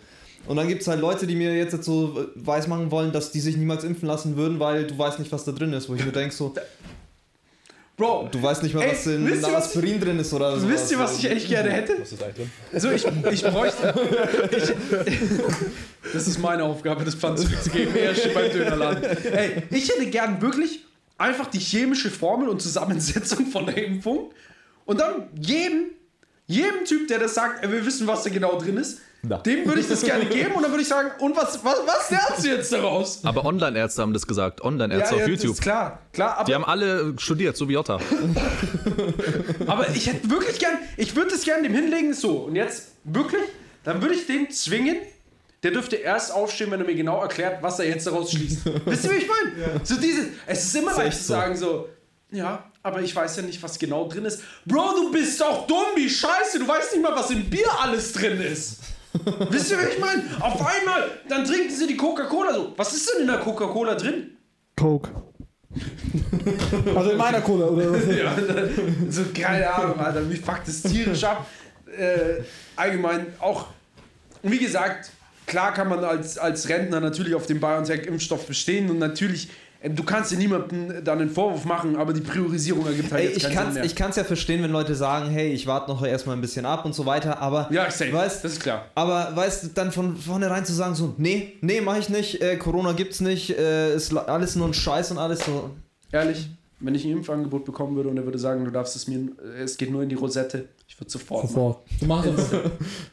Und 0.48 0.58
dann 0.58 0.68
gibt 0.68 0.82
es 0.82 0.88
halt 0.88 1.00
Leute, 1.00 1.28
die 1.28 1.36
mir 1.36 1.56
jetzt, 1.56 1.74
jetzt 1.74 1.86
so 1.86 2.20
äh, 2.20 2.26
weismachen 2.36 2.92
wollen, 2.92 3.12
dass 3.12 3.32
die 3.32 3.40
sich 3.40 3.58
niemals 3.58 3.84
impfen 3.84 4.08
lassen 4.08 4.36
würden, 4.36 4.60
weil 4.60 4.86
du 4.86 4.98
weißt 4.98 5.20
nicht, 5.20 5.32
was 5.32 5.46
da 5.46 5.52
drin 5.52 5.74
ist. 5.74 5.88
Wo 5.90 5.96
ich 5.96 6.04
mir 6.04 6.12
denke, 6.12 6.34
so, 6.34 6.54
Bro, 7.98 8.30
du 8.32 8.42
weißt 8.42 8.64
nicht 8.64 8.74
mal, 8.74 8.82
Ey, 8.84 8.94
was 8.94 9.06
in 9.06 9.28
wisst 9.28 9.44
ihr, 9.46 9.54
was 9.54 9.66
Aspirin 9.66 10.00
drin 10.00 10.18
ist 10.18 10.34
oder 10.34 10.60
so. 10.60 10.68
wisst 10.68 10.92
ihr, 10.92 10.98
was 10.98 11.20
ich 11.20 11.30
echt 11.30 11.48
gerne 11.48 11.70
hätte? 11.70 11.98
Was 12.00 12.12
ist 12.12 12.24
eigentlich 12.24 12.36
drin? 12.36 12.52
Also 12.74 12.90
ich, 12.90 13.06
ich 13.32 13.44
bräuchte. 13.44 13.94
Ich, 15.04 16.14
das 16.14 16.28
ist 16.28 16.40
meine 16.40 16.64
Aufgabe, 16.64 17.06
das 17.06 17.14
Pfand 17.14 17.38
zurückzugeben. 17.38 17.96
Er 17.96 18.16
steht 18.16 18.34
beim 18.34 18.52
Dönerladen. 18.52 19.04
Ey, 19.04 19.64
ich 19.70 19.88
hätte 19.88 20.08
gern 20.08 20.42
wirklich 20.42 20.84
einfach 21.18 21.46
die 21.48 21.60
chemische 21.60 22.10
Formel 22.10 22.50
und 22.50 22.60
Zusammensetzung 22.62 23.46
von 23.46 23.68
der 23.68 23.78
Impfung 23.86 24.32
und 24.86 25.00
dann 25.00 25.28
jedem, 25.40 25.92
jedem 26.48 26.84
Typ, 26.86 27.08
der 27.08 27.20
das 27.20 27.36
sagt, 27.36 27.64
er 27.64 27.72
will 27.72 27.86
wissen, 27.86 28.08
was 28.08 28.24
da 28.24 28.32
genau 28.32 28.58
drin 28.58 28.78
ist, 28.78 29.00
Na. 29.24 29.38
dem 29.38 29.68
würde 29.68 29.82
ich 29.82 29.88
das 29.88 30.02
gerne 30.02 30.26
geben 30.26 30.54
und 30.54 30.64
dann 30.64 30.72
würde 30.72 30.82
ich 30.82 30.88
sagen, 30.88 31.12
und 31.20 31.36
was, 31.38 31.64
was, 31.64 31.78
was 31.86 32.10
lernst 32.10 32.44
du 32.44 32.50
jetzt 32.50 32.74
daraus? 32.74 33.24
Aber 33.24 33.46
Online-Ärzte 33.46 34.02
haben 34.02 34.14
das 34.14 34.26
gesagt. 34.26 34.62
Online-Ärzte 34.62 35.16
auf 35.16 35.22
das 35.22 35.30
YouTube. 35.30 35.52
ist 35.52 35.62
klar, 35.62 36.00
klar, 36.12 36.38
aber 36.38 36.46
Die 36.46 36.56
haben 36.56 36.66
alle 36.66 37.14
studiert, 37.20 37.56
so 37.56 37.70
wie 37.70 37.74
Jota. 37.74 38.00
Aber 39.68 39.90
ich 39.90 40.08
hätte 40.08 40.30
wirklich 40.30 40.58
gern, 40.58 40.74
ich 40.98 41.16
würde 41.16 41.36
es 41.36 41.44
gern 41.44 41.62
dem 41.62 41.74
hinlegen, 41.74 42.14
so. 42.14 42.40
Und 42.40 42.56
jetzt 42.56 42.94
wirklich, 43.04 43.44
dann 43.84 44.02
würde 44.02 44.16
ich 44.16 44.26
den 44.26 44.50
zwingen, 44.50 44.98
der 45.62 45.72
dürfte 45.72 45.98
erst 45.98 46.34
aufstehen, 46.34 46.72
wenn 46.72 46.80
er 46.80 46.88
mir 46.88 46.96
genau 46.96 47.22
erklärt, 47.22 47.62
was 47.62 47.80
er 47.80 47.88
jetzt 47.88 48.08
daraus 48.08 48.32
schließt. 48.32 48.66
Wisst 48.86 49.04
ihr, 49.06 49.12
wie 49.12 49.16
ich 49.16 49.28
meine? 49.28 49.82
So 49.84 49.98
dieses, 49.98 50.26
es 50.48 50.66
ist 50.66 50.76
immer 50.76 50.96
leicht 50.96 51.18
zu 51.18 51.24
so. 51.26 51.34
sagen, 51.34 51.56
so, 51.56 51.90
ja, 52.32 52.72
aber 52.82 53.02
ich 53.02 53.16
weiß 53.16 53.38
ja 53.38 53.44
nicht, 53.44 53.62
was 53.62 53.78
genau 53.78 54.08
drin 54.08 54.26
ist. 54.26 54.42
Bro, 54.66 54.94
du 54.96 55.12
bist 55.12 55.40
doch 55.40 55.68
dumm, 55.68 55.86
wie 55.96 56.10
scheiße, 56.10 56.58
du 56.58 56.68
weißt 56.68 56.94
nicht 56.94 57.04
mal, 57.04 57.16
was 57.16 57.30
im 57.30 57.48
Bier 57.48 57.68
alles 57.80 58.14
drin 58.14 58.42
ist. 58.42 58.78
Wisst 59.50 59.72
ihr, 59.72 59.80
wie 59.80 59.94
ich 59.94 60.00
meine? 60.00 60.24
Auf 60.40 60.66
einmal, 60.66 61.12
dann 61.28 61.46
trinken 61.46 61.76
sie 61.76 61.88
die 61.88 61.98
Coca-Cola 61.98 62.54
so. 62.54 62.74
Was 62.78 62.94
ist 62.94 63.12
denn 63.14 63.22
in 63.22 63.28
der 63.28 63.40
Coca-Cola 63.40 63.96
drin? 63.96 64.38
Coke. 64.78 65.10
also 66.96 67.12
in 67.12 67.18
meiner 67.18 67.42
Cola, 67.42 67.68
oder 67.68 67.94
was? 67.94 68.06
Ja, 68.08 68.36
so 69.10 69.24
keine 69.34 69.74
Ahnung, 69.74 70.00
Alter, 70.00 70.22
mich 70.22 70.42
fuckt 70.42 70.68
das 70.68 70.82
tierisch 70.82 71.24
ab. 71.24 71.46
Äh, 71.98 72.44
allgemein 72.76 73.28
auch, 73.40 73.68
wie 74.44 74.58
gesagt, 74.58 75.12
klar 75.46 75.74
kann 75.74 75.90
man 75.90 76.04
als, 76.04 76.38
als 76.38 76.68
Rentner 76.70 77.00
natürlich 77.00 77.36
auf 77.36 77.46
den 77.46 77.60
BioNTech-Impfstoff 77.60 78.48
bestehen 78.48 78.90
und 78.90 79.00
natürlich, 79.00 79.50
du 79.84 80.04
kannst 80.04 80.32
dir 80.32 80.38
niemanden 80.38 81.04
dann 81.04 81.20
einen 81.20 81.30
Vorwurf 81.30 81.66
machen, 81.66 81.96
aber 81.96 82.14
die 82.14 82.22
Priorisierung 82.22 82.86
ergibt 82.86 83.12
halt 83.12 83.22
Ey, 83.24 83.28
jetzt 83.30 83.38
ich 83.38 83.44
keinen 83.44 83.54
kann 83.56 83.66
Sinn 83.66 83.74
mehr. 83.76 83.84
ich 83.86 83.96
kann's 83.96 84.16
ja 84.16 84.24
verstehen, 84.24 84.62
wenn 84.64 84.72
Leute 84.72 84.94
sagen, 84.96 85.30
hey, 85.30 85.52
ich 85.52 85.66
warte 85.68 85.90
noch 85.90 86.04
erstmal 86.04 86.36
ein 86.36 86.42
bisschen 86.42 86.66
ab 86.66 86.86
und 86.86 86.94
so 86.94 87.06
weiter, 87.06 87.40
aber 87.40 87.68
ja, 87.72 87.88
ich 87.88 87.94
safe, 87.94 88.14
weißt, 88.14 88.44
das 88.44 88.54
ist 88.54 88.62
klar. 88.62 88.86
aber 88.96 89.36
weißt 89.36 89.64
du, 89.64 89.68
dann 89.70 89.92
von 89.92 90.16
vornherein 90.18 90.66
zu 90.66 90.74
sagen 90.74 90.94
so, 90.96 91.16
nee, 91.18 91.54
nee, 91.62 91.82
mach 91.82 91.98
ich 91.98 92.10
nicht, 92.10 92.42
äh, 92.42 92.58
Corona 92.58 92.94
gibt's 92.94 93.22
nicht, 93.22 93.58
äh, 93.58 93.96
ist 93.96 94.16
alles 94.16 94.56
nur 94.56 94.68
ein 94.68 94.74
Scheiß 94.74 95.12
und 95.12 95.18
alles 95.18 95.46
so. 95.46 95.72
Ehrlich, 96.12 96.50
wenn 96.80 96.94
ich 96.96 97.06
ein 97.06 97.12
Impfangebot 97.12 97.66
bekommen 97.66 97.96
würde 97.96 98.10
und 98.10 98.18
er 98.18 98.26
würde 98.26 98.40
sagen, 98.40 98.66
du 98.66 98.72
darfst 98.72 98.96
es 98.96 99.08
mir, 99.08 99.30
es 99.64 99.78
geht 99.78 99.92
nur 99.92 100.04
in 100.04 100.10
die 100.10 100.16
Rosette, 100.16 100.66
ich 100.88 101.00
würde 101.00 101.10
sofort 101.12 101.44
machen. 101.44 101.54
Sofort. 101.54 101.80
Du 102.00 102.06
machst 102.06 102.30
es. 102.30 102.50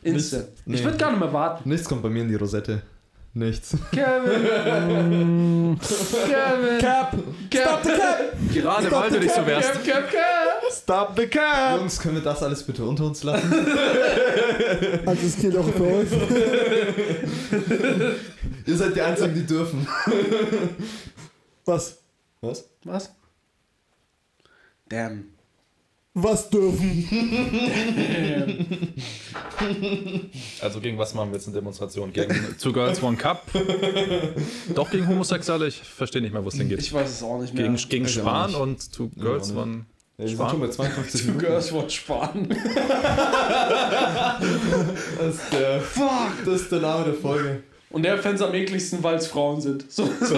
Instant. 0.02 0.48
Nee. 0.66 0.76
Ich 0.76 0.84
würde 0.84 0.98
gar 0.98 1.10
nicht 1.10 1.20
mehr 1.20 1.32
warten. 1.32 1.68
Nichts 1.68 1.88
kommt 1.88 2.02
bei 2.02 2.08
mir 2.10 2.22
in 2.22 2.28
die 2.28 2.34
Rosette. 2.34 2.82
Nichts. 3.39 3.76
Kevin! 3.93 5.78
Kevin! 6.26 6.78
Cap! 6.80 7.16
Stop 7.53 7.82
the 7.84 7.91
cap! 7.93 8.18
Gerade 8.53 8.91
weil 8.91 9.11
du 9.11 9.20
dich 9.20 9.30
so 9.30 9.47
wärst. 9.47 9.74
Cap, 9.74 9.84
Cap, 9.84 10.11
Cap! 10.11 10.72
Stop 10.72 11.16
the 11.16 11.26
cap! 11.28 11.78
Jungs, 11.78 12.01
können 12.01 12.16
wir 12.16 12.22
das 12.22 12.43
alles 12.43 12.64
bitte 12.64 12.84
unter 12.84 13.05
uns 13.05 13.22
lassen? 13.22 13.49
Also 15.07 15.26
es 15.26 15.36
geht 15.36 15.57
auch 15.57 15.68
für 15.68 15.84
euch. 15.84 16.09
Ihr 18.66 18.76
seid 18.76 18.97
die 18.97 19.01
Einzigen, 19.01 19.34
die 19.34 19.47
dürfen. 19.47 19.86
Was? 21.64 21.99
Was? 22.41 22.68
Was? 22.84 23.14
Damn. 24.89 25.38
Was 26.20 26.50
dürfen? 26.50 27.08
Also 30.60 30.80
gegen 30.80 30.98
was 30.98 31.14
machen 31.14 31.30
wir 31.30 31.36
jetzt 31.36 31.46
eine 31.46 31.56
Demonstration? 31.56 32.12
Gegen 32.12 32.56
Two 32.60 32.72
Girls 32.72 33.02
One 33.02 33.16
Cup? 33.16 33.44
Doch 34.74 34.90
gegen 34.90 35.06
Homosexuelle? 35.06 35.68
Ich 35.68 35.80
verstehe 35.80 36.22
nicht 36.22 36.32
mehr, 36.32 36.44
wo 36.44 36.48
es 36.48 36.56
denn 36.56 36.68
geht. 36.68 36.80
Ich 36.80 36.92
weiß 36.92 37.08
es 37.08 37.22
auch 37.22 37.40
nicht 37.40 37.54
mehr. 37.54 37.64
Gegen, 37.64 37.76
gegen 37.76 38.04
ich 38.06 38.20
und 38.56 38.92
Two 38.92 39.10
Girls. 39.16 39.52
One... 39.52 39.86
Ja, 40.16 40.24
wir 40.24 40.28
sind 40.28 40.36
Spahn? 40.36 40.50
schon 40.50 40.60
bei 40.60 40.68
52 40.68 41.20
Two 41.20 41.26
Minuten. 41.28 41.46
Girls 41.46 41.72
Watch 41.72 41.96
Spahn. 41.96 42.48
Das 45.18 45.34
ist, 45.34 45.52
der, 45.52 45.80
Fuck. 45.80 46.44
das 46.44 46.62
ist 46.62 46.72
der 46.72 46.80
Name 46.80 47.04
der 47.04 47.14
Folge. 47.14 47.62
Und 47.90 48.02
der 48.02 48.24
es 48.24 48.42
am 48.42 48.52
ekligsten, 48.54 49.02
weil 49.02 49.16
es 49.16 49.26
Frauen 49.28 49.60
sind. 49.60 49.90
So, 49.90 50.04
so. 50.20 50.36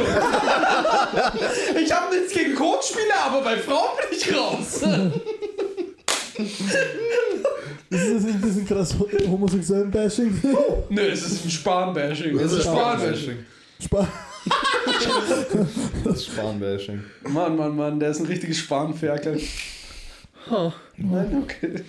ich 1.82 1.92
habe 1.92 2.14
nichts 2.14 2.32
gegen 2.32 2.54
Coachspieler, 2.54 3.24
aber 3.26 3.42
bei 3.42 3.56
Frauen 3.56 3.90
bin 3.98 4.18
ich 4.18 4.34
raus. 4.36 4.82
Ist 6.46 8.14
das 8.14 8.22
nicht 8.22 8.34
ein 8.34 8.40
bisschen 8.40 8.66
krass 8.66 8.94
homosexuellen 9.26 9.90
Bashing? 9.90 10.40
Nö, 10.88 11.02
es 11.02 11.22
ist 11.22 11.44
ein 11.44 11.50
Spahn-Bashing. 11.50 12.38
Es 12.38 12.52
ist 12.52 12.62
Spahn-Bashing. 12.62 13.44
Spaß. 13.80 14.06
Das 16.04 16.26
Spanbashing. 16.26 17.02
Mann, 17.28 17.56
Mann, 17.56 17.76
Mann, 17.76 18.00
der 18.00 18.10
ist 18.10 18.20
ein 18.20 18.26
richtiges 18.26 18.58
Spanferkel. 18.58 19.40
Nein, 20.96 21.42
okay. 21.42 21.84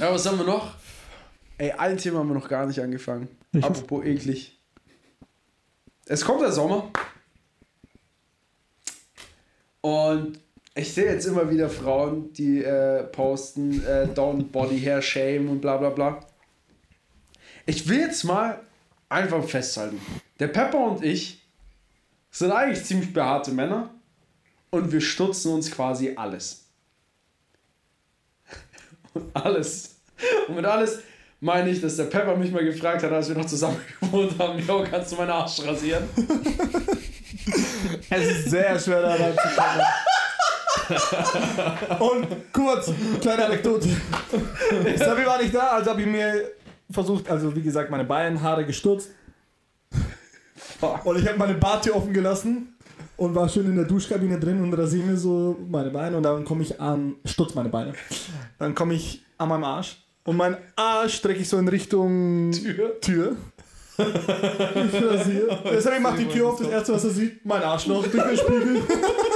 Ja, 0.00 0.12
was 0.12 0.26
haben 0.26 0.38
wir 0.38 0.44
noch? 0.46 0.74
Ey, 1.56 1.72
ein 1.72 1.96
Thema 1.96 2.18
haben 2.20 2.28
wir 2.28 2.34
noch 2.34 2.48
gar 2.48 2.66
nicht 2.66 2.80
angefangen. 2.80 3.28
Apropos 3.60 4.04
eklig. 4.04 4.58
es 6.06 6.24
kommt 6.24 6.42
der 6.42 6.52
Sommer. 6.52 6.90
Und 9.80 10.40
ich 10.78 10.94
sehe 10.94 11.06
jetzt 11.06 11.26
immer 11.26 11.50
wieder 11.50 11.68
Frauen, 11.68 12.32
die 12.34 12.62
äh, 12.62 13.02
posten, 13.04 13.84
äh, 13.84 14.06
don't 14.14 14.44
body 14.44 14.80
hair 14.80 15.02
shame 15.02 15.50
und 15.50 15.60
bla 15.60 15.76
bla 15.76 15.90
bla. 15.90 16.20
Ich 17.66 17.88
will 17.88 17.98
jetzt 17.98 18.22
mal 18.24 18.60
einfach 19.08 19.44
festhalten. 19.44 20.00
Der 20.38 20.48
Pepper 20.48 20.78
und 20.78 21.04
ich 21.04 21.42
sind 22.30 22.52
eigentlich 22.52 22.84
ziemlich 22.84 23.12
behaarte 23.12 23.50
Männer 23.50 23.90
und 24.70 24.92
wir 24.92 25.00
stutzen 25.00 25.52
uns 25.52 25.70
quasi 25.70 26.14
alles. 26.16 26.66
Und 29.14 29.34
alles. 29.34 29.96
Und 30.46 30.54
mit 30.54 30.64
alles 30.64 31.00
meine 31.40 31.70
ich, 31.70 31.80
dass 31.80 31.96
der 31.96 32.04
Pepper 32.04 32.36
mich 32.36 32.52
mal 32.52 32.64
gefragt 32.64 33.02
hat, 33.02 33.10
als 33.10 33.28
wir 33.28 33.36
noch 33.36 33.46
zusammen 33.46 33.80
gewohnt 34.00 34.38
haben, 34.38 34.64
Jo, 34.64 34.84
kannst 34.88 35.10
du 35.10 35.16
meinen 35.16 35.30
Arsch 35.30 35.60
rasieren? 35.60 36.04
Es 38.10 38.26
ist 38.26 38.50
sehr 38.50 38.78
schwer 38.78 39.02
da 39.02 39.14
reinzukommen. 39.14 39.82
Und 41.98 42.52
kurz, 42.52 42.92
kleine 43.20 43.46
Anekdote. 43.46 43.88
Sabi 44.96 45.26
war 45.26 45.40
nicht 45.40 45.54
da, 45.54 45.68
also 45.68 45.90
habe 45.90 46.00
ich 46.00 46.06
mir 46.06 46.50
versucht, 46.90 47.28
also 47.30 47.54
wie 47.54 47.62
gesagt, 47.62 47.90
meine 47.90 48.04
Beinhaare 48.04 48.64
gestutzt. 48.64 49.10
Und 51.04 51.18
ich 51.18 51.26
habe 51.26 51.38
meine 51.38 51.54
Bartür 51.54 51.96
offen 51.96 52.12
gelassen 52.12 52.74
und 53.16 53.34
war 53.34 53.48
schön 53.48 53.66
in 53.66 53.76
der 53.76 53.84
Duschkabine 53.84 54.38
drin 54.38 54.62
und 54.62 54.72
rasiere 54.74 55.06
mir 55.06 55.16
so 55.16 55.58
meine 55.68 55.90
Beine 55.90 56.16
und 56.16 56.22
dann 56.22 56.44
komme 56.44 56.62
ich 56.62 56.80
an, 56.80 57.16
stutz 57.24 57.54
meine 57.54 57.68
Beine. 57.68 57.92
Dann 58.58 58.74
komme 58.74 58.94
ich 58.94 59.22
an 59.38 59.48
meinem 59.48 59.64
Arsch 59.64 59.96
und 60.24 60.36
mein 60.36 60.56
Arsch 60.76 61.14
strecke 61.16 61.40
ich 61.40 61.48
so 61.48 61.58
in 61.58 61.68
Richtung 61.68 62.52
Tür. 62.52 63.00
Tür. 63.00 63.36
Ich 63.98 65.02
rasiere. 65.02 65.58
Deshalb 65.64 66.00
macht 66.00 66.20
die 66.20 66.28
Tür 66.28 66.50
auf, 66.50 66.58
das 66.60 66.68
erste, 66.68 66.92
was 66.92 67.02
er 67.02 67.10
sieht, 67.10 67.44
mein 67.44 67.60
Arschloch 67.64 68.06
den 68.06 68.20
Spiegel. 68.36 68.80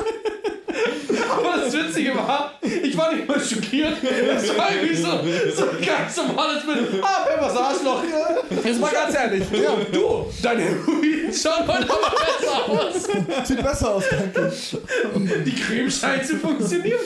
Das 1.92 2.00
Witzige 2.00 2.16
war, 2.16 2.54
ich 2.62 2.96
war 2.96 3.14
nicht 3.14 3.28
mal 3.28 3.38
schockiert. 3.40 4.02
Es 4.02 4.56
war 4.56 4.74
irgendwie 4.74 4.96
so, 4.96 5.10
so 5.54 5.70
ein 5.70 5.84
ganz 5.84 6.16
normales 6.16 6.64
Bild. 6.64 7.02
Ah, 7.02 7.24
Peppers 7.26 7.56
Arschloch. 7.56 8.02
Jetzt 8.64 8.80
mal 8.80 8.90
ganz 8.92 9.14
ehrlich. 9.14 9.44
Ja, 9.52 9.76
Du, 9.92 10.26
deine 10.42 10.62
Heroin 10.62 11.32
schaut 11.32 11.68
heute 11.68 11.90
aber 11.90 12.16
besser 12.16 12.68
aus. 12.68 13.46
sieht 13.48 13.62
besser 13.62 13.94
aus, 13.94 14.04
danke. 14.10 14.52
Die 15.44 15.54
Creme 15.54 15.90
scheint 15.90 16.26
zu 16.26 16.38
funktionieren. 16.38 17.00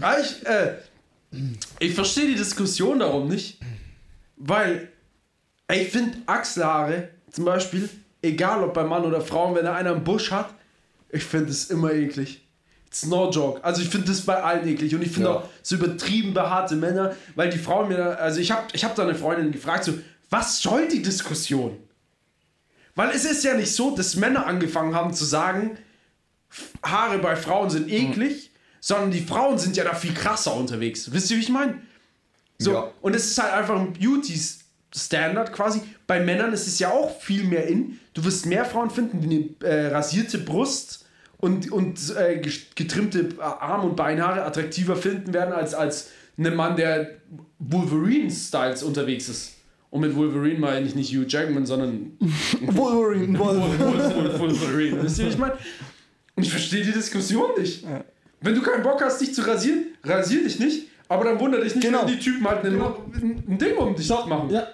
Ja, 0.00 0.16
ich, 0.18 0.46
äh, 0.46 0.74
ich 1.78 1.94
verstehe 1.94 2.26
die 2.26 2.34
Diskussion 2.34 2.98
darum 2.98 3.28
nicht, 3.28 3.58
weil 4.36 4.88
ich 5.72 5.88
finde 5.88 6.18
Achselhaare 6.26 7.08
zum 7.30 7.46
Beispiel, 7.46 7.88
egal 8.20 8.64
ob 8.64 8.74
bei 8.74 8.82
Mann 8.84 9.04
oder 9.04 9.20
Frau, 9.22 9.54
wenn 9.54 9.64
da 9.64 9.74
einer 9.74 9.92
einen 9.92 10.04
Busch 10.04 10.30
hat, 10.30 10.50
ich 11.10 11.24
finde 11.24 11.50
es 11.50 11.70
immer 11.70 11.92
eklig. 11.92 12.42
It's 12.90 13.06
no 13.06 13.30
joke. 13.30 13.62
Also 13.62 13.82
ich 13.82 13.88
finde 13.88 14.08
das 14.08 14.22
bei 14.22 14.42
allen 14.42 14.66
eklig 14.66 14.92
und 14.94 15.02
ich 15.02 15.12
finde 15.12 15.28
Ja. 15.28 15.34
auch 15.36 15.48
so 15.62 15.76
übertrieben 15.76 16.34
behaarte 16.34 16.74
Männer, 16.74 17.14
weil 17.36 17.48
die 17.48 17.58
Frauen 17.58 17.88
mir, 17.88 17.96
da- 17.96 18.14
also 18.14 18.40
ich 18.40 18.50
habe 18.50 18.64
ich 18.72 18.84
hab 18.84 18.96
da 18.96 19.04
eine 19.04 19.14
Freundin 19.14 19.52
gefragt, 19.52 19.84
so, 19.84 19.94
was 20.28 20.60
soll 20.60 20.88
die 20.88 21.00
Diskussion? 21.00 21.76
Weil 22.96 23.10
es 23.10 23.24
ist 23.24 23.44
ja 23.44 23.54
nicht 23.54 23.72
so, 23.74 23.94
dass 23.96 24.16
Männer 24.16 24.46
angefangen 24.46 24.94
haben 24.96 25.14
zu 25.14 25.24
sagen, 25.24 25.78
Haare 26.82 27.18
bei 27.18 27.36
Frauen 27.36 27.70
sind 27.70 27.88
eklig, 27.88 28.50
sondern 28.80 29.12
die 29.12 29.20
Frauen 29.20 29.56
sind 29.58 29.76
ja 29.76 29.84
da 29.84 29.94
viel 29.94 30.12
krasser 30.12 30.54
unterwegs. 30.56 31.12
Wisst 31.12 31.30
ihr, 31.30 31.36
wie 31.36 31.42
ich 31.42 31.48
meine? 31.48 31.80
So, 32.58 32.72
Ja. 32.72 32.90
und 33.02 33.14
es 33.14 33.26
ist 33.30 33.40
halt 33.40 33.52
einfach 33.52 33.78
ein 33.78 33.92
Beauty-Standard 33.92 35.52
quasi. 35.52 35.80
Bei 36.08 36.18
Männern 36.20 36.52
ist 36.52 36.66
es 36.66 36.78
ja 36.80 36.90
auch 36.90 37.20
viel 37.20 37.44
mehr 37.44 37.66
in. 37.68 38.00
Du 38.14 38.24
wirst 38.24 38.46
mehr 38.46 38.64
Frauen 38.64 38.90
finden, 38.90 39.20
die 39.20 39.54
eine 39.64 39.70
äh, 39.72 39.86
rasierte 39.94 40.38
Brust 40.38 41.04
und, 41.40 41.70
und 41.72 41.98
äh, 42.16 42.40
getrimmte 42.74 43.20
äh, 43.38 43.42
Arm- 43.42 43.84
und 43.84 43.96
Beinhaare 43.96 44.44
attraktiver 44.44 44.96
finden 44.96 45.32
werden, 45.32 45.52
als, 45.52 45.74
als 45.74 46.10
ein 46.38 46.54
Mann, 46.54 46.76
der 46.76 47.10
Wolverine-Styles 47.58 48.82
unterwegs 48.82 49.28
ist. 49.28 49.54
Und 49.90 50.02
mit 50.02 50.14
Wolverine 50.14 50.58
meine 50.58 50.86
ich 50.86 50.94
nicht 50.94 51.12
Hugh 51.12 51.24
Jackman, 51.26 51.66
sondern 51.66 52.12
Wolverine, 52.60 53.38
Wolverine. 53.38 54.38
Wolverine. 54.38 55.02
Wisst 55.02 55.18
ihr, 55.18 55.26
wie 55.26 55.30
ich 55.30 55.38
meine? 55.38 55.54
Und 56.36 56.44
ich 56.44 56.50
verstehe 56.50 56.84
die 56.84 56.92
Diskussion 56.92 57.50
nicht. 57.58 57.84
Wenn 58.40 58.54
du 58.54 58.62
keinen 58.62 58.82
Bock 58.82 59.02
hast, 59.02 59.20
dich 59.20 59.34
zu 59.34 59.42
rasieren, 59.42 59.86
rasier 60.04 60.44
dich 60.44 60.58
nicht. 60.58 60.88
Aber 61.08 61.24
dann 61.24 61.40
wundere 61.40 61.64
dich 61.64 61.74
nicht, 61.74 61.84
Genau. 61.84 62.02
wenn 62.02 62.06
die 62.16 62.18
Typen 62.20 62.46
halt 62.46 62.64
ein, 62.64 62.80
ein 62.80 63.58
Ding 63.58 63.76
um 63.76 63.96
dich 63.96 64.08
machen. 64.08 64.48
Ja, 64.50 64.68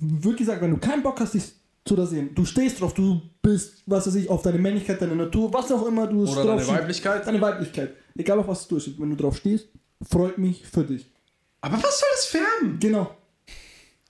wird 0.00 0.38
gesagt, 0.38 0.62
wenn 0.62 0.70
du 0.70 0.78
keinen 0.78 1.02
Bock 1.02 1.20
hast, 1.20 1.34
dich 1.34 1.44
zu 1.86 1.94
rasieren, 1.94 2.34
du 2.34 2.44
stehst 2.44 2.80
drauf, 2.80 2.92
du 2.94 3.20
bist, 3.42 3.82
was 3.86 4.06
weiß 4.06 4.14
ich, 4.16 4.28
auf 4.28 4.42
deine 4.42 4.58
Männlichkeit, 4.58 5.00
deine 5.00 5.14
Natur, 5.16 5.52
was 5.52 5.70
auch 5.72 5.86
immer 5.86 6.06
du 6.06 6.22
Oder 6.22 6.44
drauf 6.44 6.66
deine. 6.66 6.78
Weiblichkeit. 6.80 7.26
Deine 7.26 7.40
Weiblichkeit. 7.40 7.94
Egal 8.16 8.38
auf 8.38 8.48
was 8.48 8.66
du 8.66 8.78
stehst, 8.80 9.00
wenn 9.00 9.10
du 9.10 9.16
drauf 9.16 9.36
stehst, 9.36 9.68
freut 10.08 10.36
mich 10.38 10.66
für 10.66 10.84
dich. 10.84 11.06
Aber 11.60 11.76
was 11.76 11.98
soll 12.00 12.08
das 12.12 12.24
färben? 12.26 12.78
Genau. 12.80 13.10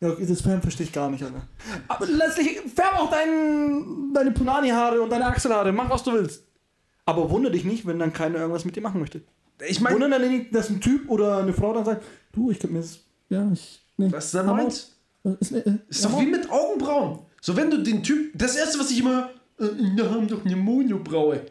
Ja, 0.01 0.11
das 0.11 0.41
Färben 0.43 0.61
verstehe 0.61 0.85
ich 0.87 0.93
gar 0.93 1.11
nicht, 1.11 1.23
Alter. 1.23 1.47
Aber 1.89 2.07
letztlich 2.07 2.61
färb 2.75 2.99
auch 2.99 3.11
dein, 3.11 4.13
deine 4.13 4.31
Punani-Haare 4.31 5.01
und 5.01 5.11
deine 5.11 5.27
Achselhaare, 5.27 5.73
mach 5.73 5.89
was 5.89 6.03
du 6.03 6.13
willst. 6.13 6.45
Aber 7.07 7.31
wundere 7.31 7.53
dich 7.53 7.65
nicht, 7.65 7.87
wenn 7.87 7.99
dann 7.99 8.13
keiner 8.13 8.39
irgendwas 8.41 8.65
mit 8.67 8.77
dir 8.77 8.83
machen 8.83 9.01
möchte. 9.01 9.23
Ich 9.67 9.81
meine, 9.81 9.95
Wundere 9.95 10.21
dann 10.21 10.29
nicht, 10.31 10.55
dass 10.55 10.69
ein 10.69 10.81
Typ 10.83 11.09
oder 11.09 11.39
eine 11.39 11.55
Frau 11.55 11.73
dann 11.73 11.85
sagt, 11.87 12.05
du, 12.33 12.51
ich 12.51 12.59
könnte 12.59 12.75
mir 12.75 12.81
das, 12.81 12.99
ja, 13.31 13.51
ich, 13.53 13.81
nee. 13.97 14.09
was 14.13 14.35
er 14.35 14.41
Aber- 14.43 14.53
meint, 14.55 14.73
Ist, 15.41 15.53
äh, 15.53 15.59
äh, 15.61 15.79
ist 15.89 16.05
doch 16.05 16.21
wie 16.21 16.27
mit 16.27 16.51
Augenbrauen. 16.51 17.21
So, 17.47 17.57
wenn 17.57 17.71
du 17.71 17.79
den 17.81 18.03
Typ, 18.03 18.33
das 18.35 18.57
erste, 18.57 18.77
was 18.81 18.91
ich 18.91 18.99
immer, 18.99 19.31
äh, 19.61 19.67
wir 19.95 20.11
haben 20.11 20.27
doch 20.27 20.45
eine 20.45 20.57
Monobraue. 20.57 21.43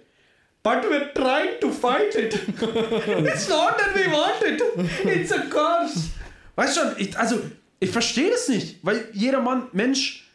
But 0.61 0.83
we're 0.89 1.13
trying 1.13 1.57
to 1.61 1.69
fight 1.71 2.13
it. 2.15 2.33
It's 2.33 3.47
not 3.47 3.77
that 3.77 3.95
we 3.95 4.11
want 4.11 4.41
it. 4.45 4.61
It's 5.05 5.31
a 5.31 5.43
curse. 5.49 6.09
Weißt 6.57 6.77
schon, 6.77 6.87
ich, 6.97 7.17
also, 7.17 7.39
ich 7.79 7.91
verstehe 7.91 8.29
das 8.29 8.49
nicht, 8.49 8.79
weil 8.83 9.07
jeder 9.13 9.39
Mann, 9.39 9.69
Mensch, 9.71 10.29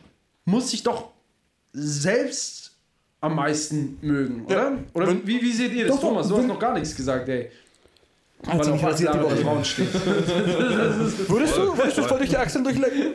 muss 0.47 0.71
sich 0.71 0.83
doch 0.83 1.11
selbst 1.75 2.73
am 3.21 3.35
meisten 3.37 3.99
mögen, 4.01 4.47
oder? 4.47 4.79
Oder 4.95 5.09
Wenn- 5.09 5.27
wie, 5.27 5.43
wie 5.43 5.53
seht 5.53 5.73
ihr 5.75 5.89
das, 5.89 5.97
Doch, 5.97 6.01
Thomas? 6.09 6.27
Du 6.29 6.37
hast 6.37 6.41
wenn- 6.41 6.49
noch 6.49 6.59
gar 6.59 6.73
nichts 6.73 6.97
gesagt, 6.97 7.29
ey. 7.29 7.51
Hat 8.47 8.65
sie 8.65 8.71
Weil 8.71 8.77
nicht 8.77 8.85
rasiert 8.85 9.15
die 9.15 9.21
Woche. 9.21 9.37
Frauen 9.37 9.65
steht. 9.65 9.89
Würdest 11.29 11.57
du, 11.57 11.77
würdest 11.77 11.99
du 11.99 12.03
voll 12.05 12.19
durch 12.19 12.31
die 12.31 12.37
Achseln 12.39 12.65
durchlecken? 12.65 13.15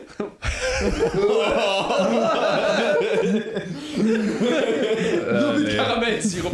Nur 4.06 5.52
mit 5.58 5.76
Karamellsirup. 5.76 6.52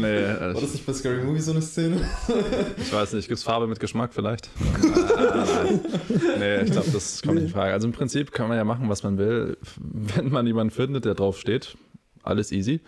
Nee, 0.00 0.24
War 0.40 0.54
das 0.54 0.72
nicht 0.72 0.86
bei 0.86 0.92
Scary 0.92 1.22
Movie 1.22 1.40
so 1.40 1.52
eine 1.52 1.62
Szene? 1.62 2.08
ich 2.78 2.92
weiß 2.92 3.12
nicht, 3.14 3.28
gibt 3.28 3.38
es 3.38 3.44
Farbe 3.44 3.66
mit 3.66 3.80
Geschmack 3.80 4.12
vielleicht? 4.14 4.48
Nein. 4.82 5.80
Nee, 6.38 6.62
ich 6.62 6.70
glaube, 6.72 6.90
das 6.90 7.20
kommt 7.22 7.34
nicht 7.34 7.44
in 7.44 7.50
Frage. 7.50 7.72
Also 7.72 7.86
im 7.86 7.92
Prinzip 7.92 8.32
kann 8.32 8.48
man 8.48 8.56
ja 8.56 8.64
machen, 8.64 8.88
was 8.88 9.02
man 9.02 9.18
will. 9.18 9.58
Wenn 9.78 10.30
man 10.30 10.46
jemanden 10.46 10.72
findet, 10.72 11.04
der 11.04 11.14
drauf 11.14 11.38
steht, 11.38 11.76
alles 12.22 12.50
easy. 12.50 12.80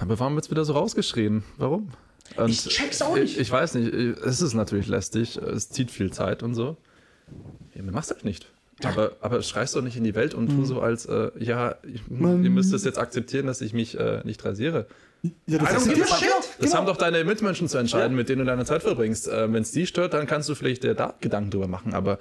Aber 0.00 0.18
warum 0.20 0.34
wird 0.34 0.44
es 0.44 0.50
wieder 0.50 0.64
so 0.64 0.74
rausgeschrien? 0.74 1.42
Warum? 1.56 1.88
Und 2.36 2.50
Ich 2.50 2.64
check's 2.68 3.02
auch 3.02 3.14
nicht. 3.16 3.34
Ich, 3.34 3.38
ich 3.40 3.50
weiß 3.50 3.74
nicht, 3.74 3.92
es 3.92 4.40
ist 4.40 4.54
natürlich 4.54 4.86
lästig, 4.86 5.36
es 5.36 5.68
zieht 5.70 5.90
viel 5.90 6.12
Zeit 6.12 6.42
und 6.42 6.54
so. 6.54 6.76
Ja, 7.74 7.82
mir 7.82 7.92
machst 7.92 8.10
du 8.10 8.14
halt 8.14 8.24
nicht. 8.24 8.46
Aber, 8.82 9.12
aber 9.20 9.42
schreist 9.42 9.76
doch 9.76 9.82
nicht 9.82 9.96
in 9.96 10.04
die 10.04 10.14
Welt 10.14 10.32
und 10.32 10.48
tu 10.48 10.64
so 10.64 10.80
als, 10.80 11.04
äh, 11.04 11.30
ja, 11.38 11.74
ich, 11.82 12.00
Man- 12.08 12.42
ihr 12.42 12.48
müsst 12.50 12.72
es 12.72 12.82
jetzt 12.84 12.98
akzeptieren, 12.98 13.46
dass 13.46 13.60
ich 13.60 13.74
mich 13.74 13.98
äh, 13.98 14.22
nicht 14.24 14.42
rasiere. 14.42 14.86
Ja, 15.46 15.58
I 15.58 15.60
don't 15.60 15.76
ist 15.76 15.88
give 15.94 16.10
a 16.10 16.16
shit. 16.16 16.28
Das 16.60 16.74
haben 16.74 16.86
doch 16.86 16.96
deine 16.96 17.22
Mitmenschen 17.24 17.68
zu 17.68 17.76
entscheiden, 17.76 18.16
mit 18.16 18.30
denen 18.30 18.38
du 18.38 18.44
deine 18.46 18.64
Zeit 18.64 18.82
verbringst. 18.82 19.28
Äh, 19.28 19.52
Wenn 19.52 19.60
es 19.62 19.70
die 19.72 19.86
stört, 19.86 20.14
dann 20.14 20.26
kannst 20.26 20.48
du 20.48 20.54
vielleicht 20.54 20.82
da 20.84 21.14
Gedanken 21.20 21.50
drüber 21.50 21.68
machen. 21.68 21.92
Aber 21.92 22.18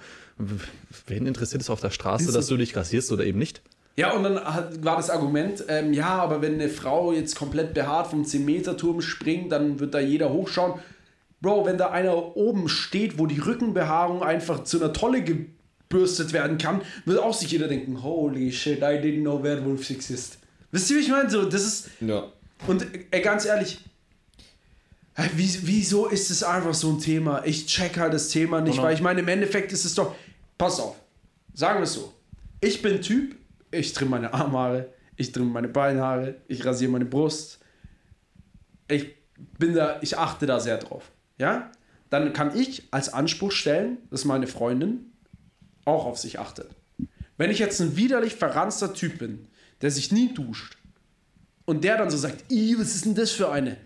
wen 1.07 1.25
interessiert 1.27 1.61
es 1.61 1.69
auf 1.69 1.79
der 1.79 1.91
Straße, 1.91 2.33
dass 2.33 2.47
du 2.47 2.57
dich 2.57 2.75
rasierst 2.75 3.09
oder 3.13 3.23
eben 3.23 3.39
nicht? 3.39 3.61
Ja, 3.99 4.13
und 4.13 4.23
dann 4.23 4.35
war 4.35 4.95
das 4.95 5.09
Argument, 5.09 5.65
ähm, 5.67 5.91
ja, 5.93 6.07
aber 6.07 6.41
wenn 6.41 6.53
eine 6.53 6.69
Frau 6.69 7.11
jetzt 7.11 7.35
komplett 7.35 7.73
behaart 7.73 8.07
vom 8.07 8.23
10-Meter-Turm 8.23 9.01
springt, 9.01 9.51
dann 9.51 9.79
wird 9.79 9.93
da 9.93 9.99
jeder 9.99 10.31
hochschauen. 10.31 10.79
Bro, 11.41 11.65
wenn 11.65 11.77
da 11.77 11.89
einer 11.91 12.37
oben 12.37 12.69
steht, 12.69 13.17
wo 13.19 13.25
die 13.25 13.39
Rückenbehaarung 13.39 14.23
einfach 14.23 14.63
zu 14.63 14.81
einer 14.81 14.93
Tolle 14.93 15.23
gebürstet 15.23 16.31
werden 16.33 16.57
kann, 16.57 16.81
wird 17.05 17.19
auch 17.19 17.33
sich 17.33 17.51
jeder 17.51 17.67
denken, 17.67 18.01
holy 18.03 18.51
shit, 18.51 18.79
I 18.79 18.99
didn't 19.01 19.21
know 19.21 19.43
werewolves 19.43 19.89
exist. 19.89 20.37
Wisst 20.71 20.89
ihr, 20.91 20.97
wie 20.97 21.01
ich 21.01 21.09
meine? 21.09 21.29
So, 21.29 21.45
das 21.45 21.63
ist, 21.63 21.89
Ja. 21.99 22.23
und 22.67 22.85
äh, 23.11 23.19
ganz 23.21 23.45
ehrlich, 23.45 23.79
äh, 25.15 25.23
wie, 25.35 25.49
wieso 25.63 26.07
ist 26.07 26.29
es 26.31 26.43
einfach 26.43 26.73
so 26.73 26.89
ein 26.91 26.99
Thema? 26.99 27.43
Ich 27.45 27.65
check 27.65 27.97
halt 27.97 28.13
das 28.13 28.29
Thema 28.29 28.61
nicht, 28.61 28.81
weil 28.81 28.93
ich 28.93 29.01
meine, 29.01 29.19
im 29.19 29.27
Endeffekt 29.27 29.71
ist 29.73 29.83
es 29.83 29.95
doch. 29.95 30.15
Pass 30.57 30.79
auf, 30.79 30.95
sagen 31.53 31.79
wir 31.79 31.83
es 31.83 31.93
so. 31.93 32.13
Ich 32.61 32.81
bin 32.81 33.01
Typ, 33.01 33.35
ich 33.71 33.93
trimme 33.93 34.11
meine 34.11 34.33
Armhaare, 34.33 34.89
ich 35.15 35.31
trimme 35.31 35.49
meine 35.51 35.67
Beinhaare, 35.67 36.35
ich 36.47 36.65
rasiere 36.65 36.91
meine 36.91 37.05
Brust. 37.05 37.59
Ich 38.87 39.15
bin 39.57 39.73
da, 39.73 39.99
ich 40.01 40.17
achte 40.17 40.45
da 40.45 40.59
sehr 40.59 40.77
drauf. 40.77 41.11
Ja? 41.37 41.71
Dann 42.09 42.33
kann 42.33 42.57
ich 42.57 42.87
als 42.91 43.13
Anspruch 43.13 43.51
stellen, 43.51 43.97
dass 44.09 44.25
meine 44.25 44.47
Freundin 44.47 45.11
auch 45.85 46.05
auf 46.05 46.17
sich 46.17 46.39
achtet. 46.39 46.69
Wenn 47.37 47.51
ich 47.51 47.59
jetzt 47.59 47.79
ein 47.79 47.95
widerlich 47.95 48.35
verranzter 48.35 48.93
Typ 48.93 49.19
bin, 49.19 49.47
der 49.81 49.91
sich 49.91 50.11
nie 50.11 50.33
duscht 50.33 50.77
und 51.65 51.83
der 51.83 51.97
dann 51.97 52.09
so 52.09 52.17
sagt, 52.17 52.51
"Ih, 52.51 52.75
was 52.77 52.95
ist 52.95 53.05
denn 53.05 53.15
das 53.15 53.31
für 53.31 53.51
eine? 53.51 53.77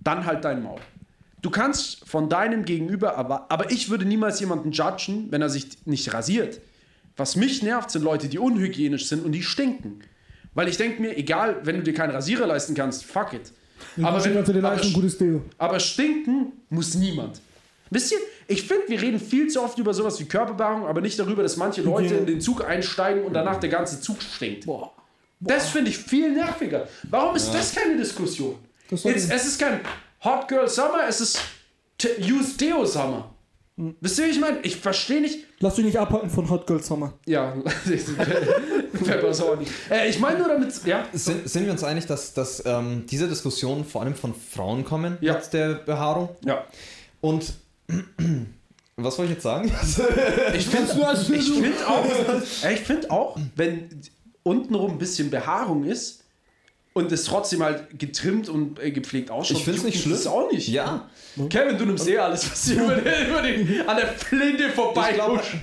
Dann 0.00 0.26
halt 0.26 0.44
dein 0.44 0.62
Maul. 0.62 0.80
Du 1.42 1.50
kannst 1.50 2.08
von 2.08 2.28
deinem 2.28 2.64
Gegenüber, 2.64 3.16
aber, 3.16 3.50
aber 3.50 3.70
ich 3.70 3.90
würde 3.90 4.04
niemals 4.04 4.40
jemanden 4.40 4.72
judgen, 4.72 5.30
wenn 5.30 5.42
er 5.42 5.50
sich 5.50 5.84
nicht 5.86 6.14
rasiert. 6.14 6.60
Was 7.16 7.36
mich 7.36 7.62
nervt, 7.62 7.90
sind 7.90 8.02
Leute, 8.02 8.28
die 8.28 8.38
unhygienisch 8.38 9.06
sind 9.06 9.24
und 9.24 9.32
die 9.32 9.42
stinken. 9.42 10.00
Weil 10.54 10.68
ich 10.68 10.76
denke 10.76 11.00
mir, 11.00 11.16
egal, 11.16 11.60
wenn 11.64 11.76
du 11.76 11.82
dir 11.82 11.94
keinen 11.94 12.10
Rasierer 12.10 12.46
leisten 12.46 12.74
kannst, 12.74 13.04
fuck 13.04 13.32
it. 13.32 13.52
Aber, 13.98 14.08
Aber 14.08 14.24
wenn, 14.24 14.36
aber, 14.38 14.52
leisten, 14.60 14.92
gutes 14.92 15.18
Deo. 15.18 15.42
aber 15.58 15.80
stinken 15.80 16.52
muss 16.70 16.94
niemand. 16.94 17.40
Wisst 17.90 18.12
ihr, 18.12 18.18
ich 18.48 18.62
finde, 18.62 18.88
wir 18.88 19.00
reden 19.00 19.20
viel 19.20 19.48
zu 19.48 19.62
oft 19.62 19.78
über 19.78 19.92
sowas 19.94 20.18
wie 20.18 20.24
Körperbehaarung, 20.24 20.86
aber 20.86 21.00
nicht 21.00 21.18
darüber, 21.18 21.42
dass 21.42 21.56
manche 21.56 21.82
Leute 21.82 22.14
in 22.14 22.26
den 22.26 22.40
Zug 22.40 22.64
einsteigen 22.64 23.24
und 23.24 23.34
danach 23.34 23.58
der 23.60 23.70
ganze 23.70 24.00
Zug 24.00 24.20
stinkt. 24.22 24.66
Boah. 24.66 24.92
Das 25.40 25.68
finde 25.68 25.90
ich 25.90 25.98
viel 25.98 26.32
nerviger. 26.32 26.88
Warum 27.10 27.36
ist 27.36 27.52
das 27.52 27.74
keine 27.74 27.96
Diskussion? 27.96 28.56
Das 28.90 29.04
Jetzt, 29.04 29.30
es 29.30 29.46
ist 29.46 29.60
kein 29.60 29.80
Hot 30.24 30.48
Girl 30.48 30.68
Summer, 30.68 31.06
es 31.08 31.20
ist 31.20 31.38
Use 32.20 32.56
Deo 32.56 32.84
Summer. 32.84 33.33
Wisst 33.76 34.18
ihr, 34.20 34.26
wie 34.26 34.30
ich 34.30 34.40
meine? 34.40 34.58
Ich 34.62 34.76
verstehe 34.76 35.20
nicht. 35.20 35.46
Lass 35.58 35.74
dich 35.74 35.84
nicht 35.84 35.98
abhalten 35.98 36.30
von 36.30 36.48
Hot 36.48 36.66
Girl 36.66 36.80
Summer. 36.82 37.14
Ja, 37.26 37.54
Pepper 39.04 39.34
Sauer 39.34 39.56
nicht. 39.56 39.72
Äh, 39.90 40.08
ich 40.08 40.18
meine 40.20 40.38
nur 40.38 40.48
damit. 40.48 40.72
Ja, 40.84 41.04
Sind, 41.12 41.48
sind 41.48 41.64
wir 41.64 41.72
uns 41.72 41.82
einig, 41.82 42.06
dass, 42.06 42.34
dass 42.34 42.62
ähm, 42.64 43.04
diese 43.10 43.26
Diskussionen 43.28 43.84
vor 43.84 44.02
allem 44.02 44.14
von 44.14 44.32
Frauen 44.34 44.84
kommen 44.84 45.18
Ja. 45.20 45.34
mit 45.34 45.52
der 45.52 45.74
Behaarung? 45.74 46.28
ja. 46.44 46.64
Und 47.20 47.54
was 48.96 49.18
wollte 49.18 49.32
ich 49.32 49.36
jetzt 49.38 49.42
sagen? 49.42 49.70
Ich 50.54 50.66
finde 50.68 50.92
ich 51.34 51.52
find 51.52 51.86
auch, 51.86 52.04
ich 52.70 52.80
find 52.80 53.10
auch, 53.10 53.38
wenn 53.56 53.88
untenrum 54.42 54.92
ein 54.92 54.98
bisschen 54.98 55.30
Behaarung 55.30 55.84
ist 55.84 56.23
und 56.94 57.12
es 57.12 57.24
trotzdem 57.24 57.62
halt 57.62 57.98
getrimmt 57.98 58.48
und 58.48 58.78
äh, 58.82 58.90
gepflegt 58.90 59.30
ausschaut, 59.30 59.58
Ich 59.58 59.64
find's 59.64 59.82
juckt 59.82 59.94
nicht 59.94 60.02
schlimm. 60.22 60.32
auch 60.32 60.50
nicht. 60.50 60.68
ja, 60.68 61.08
Kevin, 61.50 61.76
du 61.76 61.84
nimmst 61.84 62.08
eh 62.08 62.16
alles, 62.18 62.50
was 62.50 62.62
dir 62.62 62.82
über, 62.82 62.94
den- 62.96 63.28
über 63.28 63.42
den, 63.42 63.88
an 63.88 63.96
der 63.98 64.06
Flinte 64.08 64.70
vorbei 64.70 65.08
Ich 65.10 65.14
glaube- 65.16 65.38
huscht. 65.38 65.54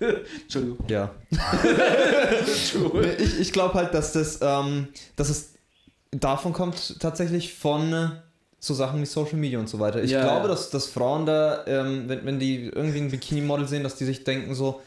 Entschuldigung. 0.42 0.78
ja. 0.88 1.10
Entschuldigung. 2.38 3.04
Ich, 3.18 3.40
ich 3.40 3.52
glaube 3.52 3.74
halt, 3.74 3.94
dass 3.94 4.12
das, 4.12 4.38
ähm, 4.42 4.88
dass 5.16 5.28
es 5.28 5.54
davon 6.10 6.52
kommt 6.52 6.98
tatsächlich 7.00 7.54
von 7.54 7.92
äh, 7.92 8.08
so 8.60 8.74
Sachen 8.74 9.00
wie 9.00 9.06
Social 9.06 9.36
Media 9.36 9.58
und 9.58 9.68
so 9.68 9.78
weiter. 9.78 10.02
Ich 10.02 10.10
Ja, 10.10 10.22
glaube, 10.22 10.42
ja. 10.42 10.48
Dass, 10.48 10.70
dass 10.70 10.86
Frauen 10.86 11.26
da, 11.26 11.64
ähm, 11.66 12.04
wenn, 12.08 12.24
wenn 12.24 12.38
die 12.38 12.66
irgendwie 12.66 12.98
ein 13.00 13.10
Bikini-Model 13.10 13.68
sehen, 13.68 13.82
dass 13.82 13.96
die 13.96 14.04
sich 14.04 14.24
denken 14.24 14.54
so, 14.54 14.80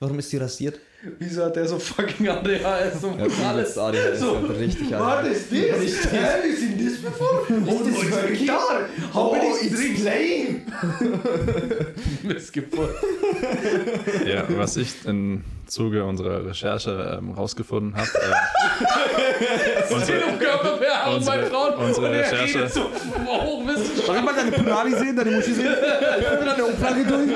warum 0.00 0.18
ist 0.18 0.32
die 0.32 0.36
rasiert? 0.38 0.78
Wieso 1.18 1.44
hat 1.44 1.56
der 1.56 1.66
so 1.68 1.78
fucking 1.78 2.28
ADHS 2.28 3.02
und 3.04 3.18
Ja, 3.18 3.48
alles? 3.48 3.76
ADHS, 3.76 4.20
so, 4.20 4.34
ja, 4.34 4.40
richtig 4.58 4.90
What 4.90 5.00
ADHS. 5.00 5.36
is 5.36 5.48
this? 5.50 6.04
Have 6.12 6.46
you 6.46 6.56
seen 6.56 6.78
this 6.78 7.02
before? 7.02 7.42
Oh, 7.66 7.82
this 7.84 8.02
is 8.02 8.10
my 8.10 8.36
guitar. 8.36 8.88
How 9.12 9.32
many 9.32 9.52
strings? 9.68 10.00
playing! 10.00 10.62
Missgeburt. 12.22 12.94
Ja, 14.26 14.44
was 14.56 14.76
ich 14.76 14.94
im 15.06 15.44
Zuge 15.66 16.04
unserer 16.04 16.44
Recherche 16.46 17.16
ähm, 17.18 17.32
rausgefunden 17.32 17.94
habe. 17.96 18.08
Äh, 18.14 19.92
um 19.94 20.00
bei 20.00 21.14
unsere- 21.16 21.46
Frauen 21.46 21.74
unsere 21.74 22.06
und 22.06 22.12
er 22.14 22.20
Recherche- 22.32 22.58
redet 22.58 22.72
so 22.72 22.82
hochwissenschaftlich. 23.26 24.06
Darf 24.06 24.16
ich 24.16 24.22
mal 24.22 24.34
deine 24.34 24.52
Punani 24.52 24.90
sehen, 24.96 25.16
deine 25.16 25.30
Muschi 25.32 25.52
sehen? 25.52 25.74
Ich 26.20 26.30
will 26.30 26.46
deine 26.46 26.64
Umfrage 26.64 27.04
durch. 27.04 27.30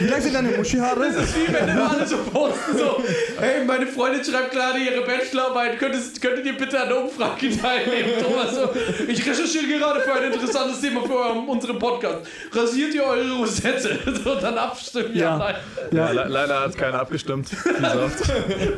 Wie 0.00 0.06
lang 0.06 0.20
sind 0.20 0.34
deine 0.34 0.48
Muschi-Haare? 0.50 1.00
Wie 1.00 1.52
wenn 1.52 1.68
immer 1.68 1.90
alle 1.90 2.06
so 2.06 2.16
posten, 2.18 2.78
so, 2.78 3.02
hey, 3.40 3.64
meine 3.64 3.86
Freundin 3.86 4.24
schreibt 4.24 4.52
gerade 4.52 4.78
ihre 4.78 5.02
Bachelorarbeit, 5.04 5.78
könntet, 5.78 6.20
könntet 6.20 6.46
ihr 6.46 6.56
bitte 6.56 6.80
an 6.80 6.88
der 6.88 7.02
Umfrage 7.02 7.50
teilnehmen? 7.56 8.10
Thomas, 8.22 8.54
so, 8.54 8.70
ich 9.06 9.26
recherchiere 9.26 9.78
gerade 9.78 10.00
für 10.00 10.12
ein 10.14 10.32
interessantes 10.32 10.80
Thema 10.80 11.02
für 11.02 11.16
euren, 11.16 11.46
unseren 11.48 11.78
Podcast. 11.78 12.26
Rasiert 12.52 12.94
ihr 12.94 13.04
eure 13.04 13.30
Rosette? 13.38 13.98
So, 14.24 14.34
dann 14.34 14.58
abstimmen, 14.58 15.14
ja, 15.14 15.24
Ja. 15.30 15.38
nein. 15.38 15.54
ja, 15.92 16.10
le 16.10 16.24
leider 16.28 16.60
hat 16.60 16.76
keiner 16.76 17.00
abgestimmt. 17.00 17.47
Oft. 17.52 18.22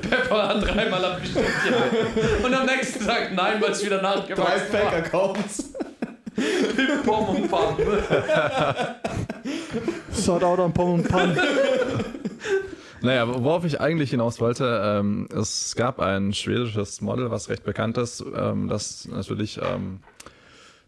Pepper 0.10 0.48
hat 0.48 0.62
dreimal 0.62 1.04
abgestimmt, 1.04 1.46
ja. 1.68 2.46
Und 2.46 2.54
am 2.54 2.66
nächsten 2.66 3.04
Tag 3.04 3.32
nein, 3.34 3.60
weil 3.60 3.72
es 3.72 3.84
wieder 3.84 3.98
Drei 3.98 4.16
nachgewachsen 4.16 4.72
war. 4.72 4.80
Fake-Accounts. 4.80 5.72
Pim, 6.34 7.02
Pom 7.04 7.28
und 7.36 7.50
Pam. 7.50 7.76
Shoutout 10.14 10.62
an 10.62 10.72
Pom 10.72 10.94
und 10.94 11.08
Pan. 11.08 11.36
Naja, 13.02 13.26
worauf 13.26 13.64
ich 13.64 13.80
eigentlich 13.80 14.10
hinaus 14.10 14.40
wollte, 14.40 14.82
ähm, 14.84 15.26
es 15.34 15.74
gab 15.74 16.00
ein 16.00 16.34
schwedisches 16.34 17.00
Model, 17.00 17.30
was 17.30 17.48
recht 17.48 17.64
bekannt 17.64 17.96
ist, 17.96 18.22
ähm, 18.36 18.68
das 18.68 19.08
natürlich 19.08 19.58
ähm, 19.62 20.00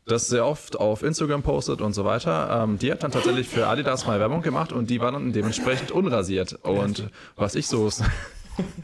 das 0.07 0.29
sehr 0.29 0.45
oft 0.47 0.77
auf 0.77 1.03
Instagram 1.03 1.43
postet 1.43 1.81
und 1.81 1.93
so 1.93 2.05
weiter. 2.05 2.63
Ähm, 2.65 2.79
die 2.79 2.91
hat 2.91 3.03
dann 3.03 3.13
tatsächlich 3.13 3.49
für 3.49 3.67
Adidas 3.67 4.07
mal 4.07 4.19
Werbung 4.19 4.43
gemacht 4.43 4.73
und 4.73 4.91
die 4.91 5.01
war 5.01 5.13
dann 5.13 5.33
dementsprechend 5.33 5.91
unrasiert. 5.93 6.59
Und 6.63 7.09
was 7.37 7.55
ich 7.55 7.67
so 7.67 7.89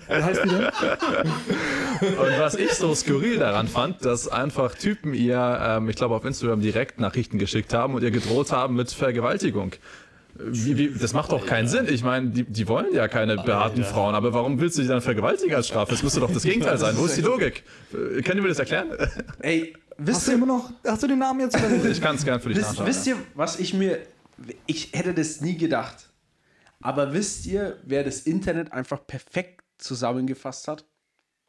heißt 0.09 0.45
die 0.45 0.49
denn? 0.49 0.64
und 2.19 2.39
was 2.39 2.55
ich 2.55 2.73
so 2.73 2.95
skurril 2.95 3.39
daran 3.39 3.69
fand, 3.69 4.05
dass 4.05 4.29
einfach 4.29 4.75
Typen 4.75 5.12
ihr, 5.12 5.61
ähm, 5.62 5.89
ich 5.89 5.97
glaube 5.97 6.14
auf 6.14 6.25
Instagram 6.25 6.61
direkt 6.61 7.01
Nachrichten 7.01 7.39
geschickt 7.39 7.75
haben 7.75 7.95
und 7.95 8.03
ihr 8.03 8.11
gedroht 8.11 8.53
haben 8.53 8.77
mit 8.77 8.91
Vergewaltigung. 8.91 9.73
Wie, 10.41 10.79
wie, 10.79 10.91
das 10.97 11.14
macht 11.14 11.33
doch 11.33 11.45
keinen 11.45 11.66
Sinn. 11.66 11.87
Ich 11.89 12.05
meine, 12.05 12.31
die, 12.31 12.45
die 12.45 12.69
wollen 12.69 12.95
ja 12.95 13.09
keine 13.09 13.37
behaarten 13.37 13.83
Frauen, 13.83 14.14
aber 14.14 14.33
warum 14.33 14.61
willst 14.61 14.79
du 14.79 14.83
die 14.83 14.89
dann 14.89 15.01
vergewaltigen 15.01 15.55
als 15.55 15.66
Strafe? 15.66 15.91
Das 15.91 16.03
müsste 16.05 16.21
doch 16.21 16.33
das 16.33 16.43
Gegenteil 16.45 16.79
sein. 16.79 16.97
Wo 16.97 17.07
ist 17.07 17.16
die 17.16 17.23
Logik? 17.23 17.64
Können 18.25 18.43
wir 18.43 18.49
das 18.49 18.61
erklären? 18.61 18.89
Ey, 19.41 19.75
wisst 19.99 20.16
Hast 20.20 20.26
du 20.26 20.30
ihr, 20.32 20.36
immer 20.36 20.46
noch, 20.46 20.72
hast 20.84 21.03
du 21.03 21.07
den 21.07 21.18
Namen 21.18 21.40
jetzt? 21.40 21.57
Ich 21.84 22.01
kann 22.01 22.16
es 22.16 22.24
gern 22.24 22.40
für 22.40 22.49
dich 22.49 22.59
wisst, 22.59 22.70
nachschauen. 22.70 22.86
wisst 22.86 23.07
ihr, 23.07 23.16
was 23.34 23.59
ich 23.59 23.74
mir, 23.74 24.07
ich 24.66 24.92
hätte 24.92 25.12
das 25.14 25.40
nie 25.40 25.57
gedacht. 25.57 26.09
Aber 26.80 27.12
wisst 27.12 27.46
ihr, 27.46 27.78
wer 27.84 28.05
das 28.05 28.20
Internet 28.20 28.72
einfach 28.72 29.07
perfekt 29.07 29.64
zusammengefasst 29.78 30.68
hat? 30.68 30.84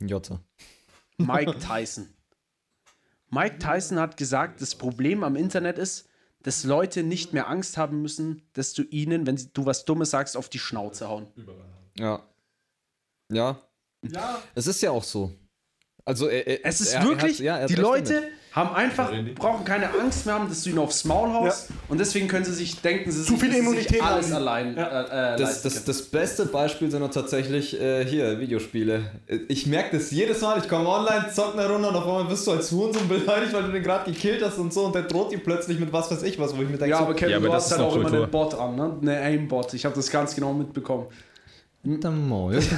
Jota. 0.01 0.41
Mike 1.17 1.57
Tyson. 1.67 2.09
Mike 3.29 3.59
Tyson 3.59 3.99
hat 3.99 4.17
gesagt, 4.17 4.61
das 4.61 4.73
Problem 4.75 5.23
am 5.23 5.35
Internet 5.35 5.77
ist, 5.77 6.07
dass 6.41 6.63
Leute 6.63 7.03
nicht 7.03 7.33
mehr 7.33 7.47
Angst 7.47 7.77
haben 7.77 8.01
müssen, 8.01 8.41
dass 8.53 8.73
du 8.73 8.83
ihnen, 8.83 9.27
wenn 9.27 9.35
du 9.53 9.65
was 9.65 9.85
Dummes 9.85 10.09
sagst, 10.09 10.35
auf 10.35 10.49
die 10.49 10.57
Schnauze 10.57 11.07
hauen. 11.07 11.27
Ja. 11.97 12.23
Ja. 13.31 13.61
Ja. 14.01 14.41
Es 14.55 14.65
ist 14.65 14.81
ja 14.81 14.91
auch 14.91 15.03
so. 15.03 15.31
Also 16.05 16.27
er, 16.27 16.47
er, 16.47 16.65
Es 16.65 16.81
ist 16.81 16.93
er, 16.93 17.03
wirklich, 17.03 17.41
er 17.41 17.53
hat, 17.53 17.59
ja, 17.59 17.63
er 17.63 17.67
die 17.67 17.75
Leute 17.75 18.13
damit. 18.15 18.31
Haben 18.51 18.75
einfach, 18.75 19.11
brauchen 19.35 19.63
keine 19.63 19.89
Angst 19.99 20.25
mehr 20.25 20.35
haben, 20.35 20.49
dass 20.49 20.63
du 20.63 20.71
ihnen 20.71 20.79
aufs 20.79 21.05
Maul 21.05 21.29
haust. 21.31 21.69
Und 21.87 21.99
deswegen 21.99 22.27
können 22.27 22.45
sie 22.45 22.53
sich 22.53 22.81
denken, 22.81 23.11
sie 23.11 23.23
Zu 23.23 23.37
viel 23.37 23.49
dass 23.49 23.57
sie 23.57 23.59
Immunität 23.59 23.89
sich 23.89 24.03
alles 24.03 24.25
haben. 24.27 24.35
allein 24.35 24.77
äh, 24.77 24.81
äh, 24.81 25.37
Das, 25.37 25.39
leisten 25.39 25.69
das, 25.69 25.83
das 25.85 26.01
beste 26.03 26.45
Beispiel 26.47 26.89
sind 26.89 27.01
doch 27.01 27.11
tatsächlich 27.11 27.79
äh, 27.79 28.05
hier, 28.05 28.39
Videospiele. 28.39 29.11
Ich 29.47 29.67
merke 29.67 29.97
das 29.97 30.09
jedes 30.11 30.41
Mal, 30.41 30.57
ich 30.57 30.67
komme 30.67 30.89
online, 30.89 31.27
zock 31.33 31.53
eine 31.53 31.69
Runde 31.69 31.89
und 31.89 31.95
auf 31.95 32.05
einmal 32.05 32.25
bist 32.25 32.47
du 32.47 32.51
als 32.51 32.71
Hurensohn 32.71 33.07
beleidigt, 33.07 33.53
weil 33.53 33.63
du 33.63 33.71
den 33.71 33.83
gerade 33.83 34.11
gekillt 34.11 34.43
hast 34.43 34.57
und 34.57 34.73
so 34.73 34.85
und 34.85 34.95
der 34.95 35.03
droht 35.03 35.31
dir 35.31 35.39
plötzlich 35.39 35.79
mit 35.79 35.93
was 35.93 36.09
weiß 36.09 36.23
ich 36.23 36.39
was, 36.39 36.55
wo 36.57 36.61
ich 36.61 36.69
mir 36.69 36.77
denke, 36.77 36.89
Ja, 36.89 36.97
so, 36.97 37.03
aber 37.03 37.13
Kevin, 37.13 37.31
Ja, 37.31 37.37
aber 37.37 37.47
du 37.47 37.53
das 37.53 37.65
hast 37.65 37.77
halt 37.77 37.81
auch 37.81 37.95
immer 37.95 38.11
einen 38.11 38.31
Bot 38.31 38.53
an, 38.55 38.75
ne? 38.75 38.97
Eine 39.01 39.19
Aimbot. 39.21 39.73
Ich 39.75 39.85
habe 39.85 39.95
das 39.95 40.09
ganz 40.09 40.33
genau 40.33 40.53
mitbekommen. 40.53 41.05
Alter 41.87 42.11
Maul. 42.11 42.59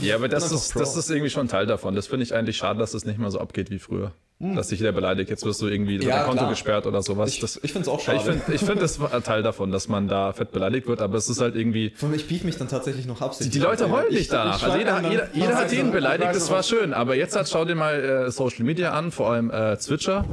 Ja, 0.00 0.14
aber 0.16 0.28
das 0.28 0.52
ist, 0.52 0.76
das 0.76 0.96
ist 0.96 1.10
irgendwie 1.10 1.30
schon 1.30 1.48
Teil 1.48 1.66
davon. 1.66 1.94
Das 1.96 2.06
finde 2.06 2.22
ich 2.24 2.34
eigentlich 2.34 2.56
schade, 2.56 2.78
dass 2.78 2.92
das 2.92 3.04
nicht 3.04 3.18
mehr 3.18 3.30
so 3.30 3.40
abgeht 3.40 3.70
wie 3.70 3.78
früher. 3.80 4.12
Dass 4.38 4.68
dich 4.68 4.80
jeder 4.80 4.92
beleidigt, 4.92 5.30
jetzt 5.30 5.44
wirst 5.44 5.60
du 5.62 5.66
irgendwie 5.68 5.96
Ja, 6.02 6.16
dein 6.18 6.24
Konto 6.24 6.38
klar. 6.38 6.50
gesperrt 6.50 6.86
oder 6.86 7.02
sowas. 7.02 7.30
Ich, 7.30 7.40
Das, 7.40 7.56
ich 7.62 7.72
finde 7.72 7.82
es 7.82 7.88
auch 7.88 7.98
ich 7.98 8.04
schade. 8.04 8.20
finde, 8.20 8.42
ich 8.52 8.60
find, 8.60 8.82
das 8.82 8.98
Teil 9.24 9.42
davon, 9.42 9.70
dass 9.72 9.88
man 9.88 10.08
da 10.08 10.32
fett 10.32 10.52
beleidigt 10.52 10.86
wird, 10.88 11.00
aber 11.00 11.16
es 11.16 11.28
ist 11.28 11.40
halt 11.40 11.54
irgendwie. 11.56 11.92
Allem, 12.00 12.14
ich 12.14 12.26
beef 12.28 12.44
mich 12.44 12.56
dann 12.58 12.68
tatsächlich 12.68 13.06
noch 13.06 13.20
absichtlich. 13.22 13.52
Die 13.52 13.58
Leute 13.60 13.90
heulen 13.90 14.06
Ich- 14.10 14.18
nicht 14.18 14.32
danach. 14.32 14.58
ich 14.58 14.64
Also 14.64 14.78
jeder, 14.78 14.92
dann- 15.00 15.10
jeder, 15.10 15.26
dann- 15.26 15.34
jeder 15.40 15.54
hat 15.56 15.64
dann- 15.70 15.74
jeden 15.76 15.90
beleidigt, 15.92 16.34
das 16.34 16.50
war 16.50 16.62
schön. 16.62 16.92
Aber 16.92 17.14
jetzt 17.16 17.34
hat, 17.36 17.48
schau 17.48 17.64
dir 17.64 17.74
mal 17.76 17.94
äh, 18.26 18.30
Social 18.30 18.64
Media 18.64 18.92
an, 18.92 19.10
vor 19.12 19.30
allem 19.32 19.50
äh, 19.50 19.76
Twitcher. 19.76 20.24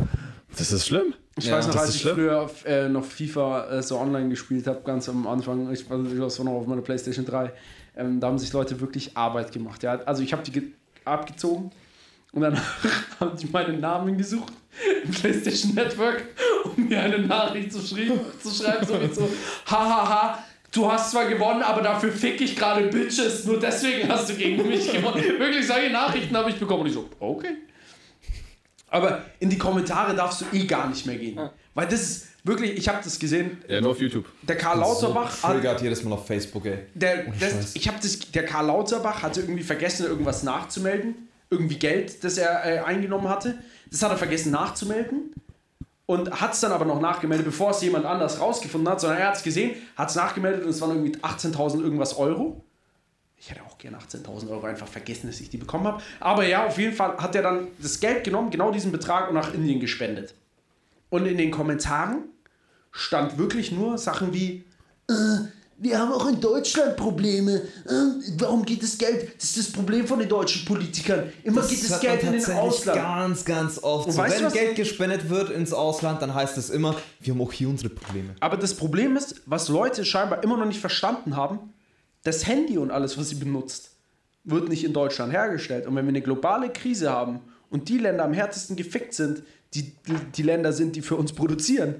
Das 0.57 0.71
ist 0.71 0.87
schlimm. 0.87 1.13
Ich 1.39 1.45
Ja, 1.45 1.57
weiß 1.57 1.67
noch, 1.67 1.75
als 1.75 1.95
ich 1.95 2.01
schlimm. 2.01 2.15
früher 2.15 2.49
äh, 2.65 2.87
noch 2.89 3.03
FIFA 3.05 3.69
äh, 3.71 3.81
so 3.83 3.97
online 3.97 4.29
gespielt 4.29 4.67
habe, 4.67 4.81
ganz 4.85 5.09
am 5.09 5.25
Anfang, 5.27 5.71
ich, 5.71 5.89
also 5.89 6.05
ich 6.13 6.19
war 6.19 6.29
so 6.29 6.43
noch 6.43 6.51
auf 6.53 6.67
meiner 6.67 6.81
Playstation 6.81 7.25
3, 7.25 7.51
ähm, 7.97 8.19
da 8.19 8.27
haben 8.27 8.37
sich 8.37 8.51
Leute 8.53 8.79
wirklich 8.79 9.15
Arbeit 9.17 9.51
gemacht. 9.51 9.81
Ja? 9.83 9.99
Also 10.05 10.21
ich 10.23 10.31
habe 10.33 10.43
die 10.43 10.51
ge- 10.51 10.63
abgezogen 11.05 11.71
und 12.33 12.41
dann 12.41 12.57
haben 13.19 13.35
die 13.37 13.47
meinen 13.47 13.79
Namen 13.79 14.17
gesucht 14.17 14.53
im 15.03 15.11
PlayStation 15.11 15.73
Network, 15.75 16.23
um 16.75 16.87
mir 16.87 17.01
eine 17.01 17.19
Nachricht 17.19 17.71
zu, 17.73 17.79
schreiben, 17.81 18.19
zu 18.41 18.49
schreiben, 18.51 18.85
so 18.85 18.93
wie 19.01 19.13
so, 19.13 19.29
hahaha, 19.65 20.39
du 20.71 20.91
hast 20.91 21.11
zwar 21.11 21.25
gewonnen, 21.25 21.63
aber 21.63 21.81
dafür 21.81 22.11
fick 22.11 22.39
ich 22.41 22.55
gerade 22.55 22.83
Bitches, 22.87 23.45
nur 23.45 23.59
deswegen 23.59 24.07
hast 24.09 24.29
du 24.29 24.33
gegen 24.35 24.67
mich 24.67 24.91
gewonnen. 24.91 25.23
Wirklich 25.39 25.65
solche 25.67 25.89
Nachrichten 25.91 26.35
habe 26.37 26.49
ich 26.49 26.57
bekommen 26.57 26.81
und 26.81 26.87
ich 26.87 26.93
so, 26.93 27.09
okay. 27.19 27.55
Aber 28.91 29.21
in 29.39 29.49
die 29.49 29.57
Kommentare 29.57 30.15
darfst 30.15 30.41
du 30.41 30.45
eh 30.53 30.65
gar 30.65 30.87
nicht 30.89 31.05
mehr 31.05 31.17
gehen. 31.17 31.39
Weil 31.73 31.87
das 31.87 32.01
ist 32.01 32.27
wirklich, 32.43 32.77
ich 32.77 32.87
habe 32.89 32.99
das 33.03 33.19
gesehen, 33.19 33.61
Ja, 33.67 33.81
nur 33.81 33.91
auf 33.91 34.01
YouTube. 34.01 34.25
der 34.41 34.57
Karl 34.57 34.79
Lauterbach 34.79 35.31
so 35.31 35.47
hat, 35.47 35.81
jedes 35.81 36.03
Mal 36.03 36.13
auf 36.13 36.25
Facebook, 36.25 36.65
ey. 36.65 36.79
der, 36.93 37.25
das, 37.39 37.51
Scheiß. 37.51 37.75
ich 37.75 37.87
habe 37.87 37.99
das, 38.01 38.19
der 38.19 38.45
Karl 38.45 38.65
Lauterbach 38.67 39.21
hatte 39.21 39.41
irgendwie 39.41 39.63
vergessen, 39.63 40.05
irgendwas 40.05 40.43
nachzumelden. 40.43 41.27
Irgendwie 41.51 41.79
Geld, 41.79 42.23
das 42.23 42.37
er 42.37 42.63
äh, 42.65 42.79
eingenommen 42.79 43.27
hatte. 43.27 43.57
Das 43.89 44.03
hat 44.03 44.11
er 44.11 44.17
vergessen 44.17 44.51
nachzumelden. 44.51 45.33
Und 46.05 46.41
hat 46.41 46.53
es 46.53 46.59
dann 46.59 46.71
aber 46.71 46.85
noch 46.85 46.99
nachgemeldet, 46.99 47.45
bevor 47.45 47.71
es 47.71 47.81
jemand 47.81 48.05
anders 48.05 48.39
rausgefunden 48.39 48.89
hat, 48.89 48.99
sondern 48.99 49.19
er 49.19 49.27
hat 49.27 49.35
es 49.37 49.43
gesehen, 49.43 49.75
hat 49.95 50.09
es 50.09 50.15
nachgemeldet 50.15 50.63
und 50.63 50.69
es 50.71 50.81
waren 50.81 50.91
irgendwie 50.91 51.17
18.000 51.19 51.81
irgendwas 51.81 52.17
Euro. 52.17 52.63
Ich 53.39 53.49
hätte 53.49 53.61
auch 53.63 53.77
gerne 53.77 53.97
18.000 53.97 54.49
Euro 54.49 54.65
einfach 54.65 54.87
vergessen, 54.87 55.27
dass 55.27 55.39
ich 55.39 55.49
die 55.49 55.57
bekommen 55.57 55.87
habe. 55.87 56.01
Aber 56.19 56.45
ja, 56.45 56.67
auf 56.67 56.77
jeden 56.77 56.93
Fall 56.93 57.17
hat 57.17 57.35
er 57.35 57.41
dann 57.41 57.67
das 57.81 57.99
Geld 57.99 58.23
genommen, 58.23 58.49
genau 58.49 58.71
diesen 58.71 58.91
Betrag 58.91 59.29
und 59.29 59.35
nach 59.35 59.53
Indien 59.53 59.79
gespendet. 59.79 60.33
Und 61.09 61.25
in 61.25 61.37
den 61.37 61.49
Kommentaren 61.49 62.23
stand 62.91 63.37
wirklich 63.37 63.71
nur 63.71 63.97
Sachen 63.97 64.33
wie, 64.33 64.65
äh, 65.09 65.13
wir 65.81 65.97
haben 65.97 66.11
auch 66.11 66.27
in 66.27 66.41
Deutschland 66.41 66.97
Probleme. 66.97 67.61
Äh, 67.85 67.93
warum 68.37 68.65
geht 68.65 68.83
das 68.83 68.97
Geld? 68.97 69.33
Das 69.37 69.45
ist 69.45 69.57
das 69.57 69.71
Problem 69.71 70.05
von 70.05 70.19
den 70.19 70.27
deutschen 70.27 70.65
Politikern. 70.65 71.31
Immer 71.43 71.61
geht 71.65 71.89
das 71.89 72.01
Geld 72.01 72.21
in 72.23 72.33
den 72.33 72.45
Ausland. 72.51 72.99
ganz, 72.99 73.45
ganz 73.45 73.81
oft. 73.81 74.07
Und 74.07 74.11
So, 74.11 74.17
weißt 74.17 74.43
wenn 74.43 74.51
Geld 74.51 74.75
gespendet 74.75 75.29
wird 75.29 75.49
ins 75.49 75.71
Ausland, 75.71 76.21
dann 76.21 76.33
heißt 76.33 76.57
es 76.57 76.69
immer, 76.69 76.97
wir 77.21 77.33
haben 77.33 77.41
auch 77.41 77.53
hier 77.53 77.69
unsere 77.69 77.89
Probleme. 77.89 78.35
Aber 78.41 78.57
das 78.57 78.73
Problem 78.73 79.15
ist, 79.15 79.41
was 79.45 79.69
Leute 79.69 80.03
scheinbar 80.03 80.43
immer 80.43 80.57
noch 80.57 80.65
nicht 80.65 80.81
verstanden 80.81 81.37
haben, 81.37 81.73
das 82.29 82.45
Handy 82.47 82.77
und 82.77 82.91
alles, 82.91 83.17
was 83.17 83.29
sie 83.29 83.35
benutzt, 83.35 83.91
wird 84.43 84.69
nicht 84.69 84.83
in 84.83 84.93
Deutschland 84.93 85.33
hergestellt. 85.33 85.85
Und 85.87 85.95
wenn 85.95 86.05
wir 86.05 86.09
eine 86.09 86.21
globale 86.21 86.69
Krise 86.71 87.09
haben 87.09 87.41
und 87.69 87.89
die 87.89 87.97
Länder 87.97 88.23
am 88.23 88.33
härtesten 88.33 88.75
gefickt 88.75 89.13
sind, 89.13 89.43
die, 89.73 89.93
die, 90.07 90.15
die 90.35 90.43
Länder 90.43 90.71
sind, 90.73 90.95
die 90.95 91.01
für 91.01 91.15
uns 91.15 91.33
produzieren, 91.33 91.95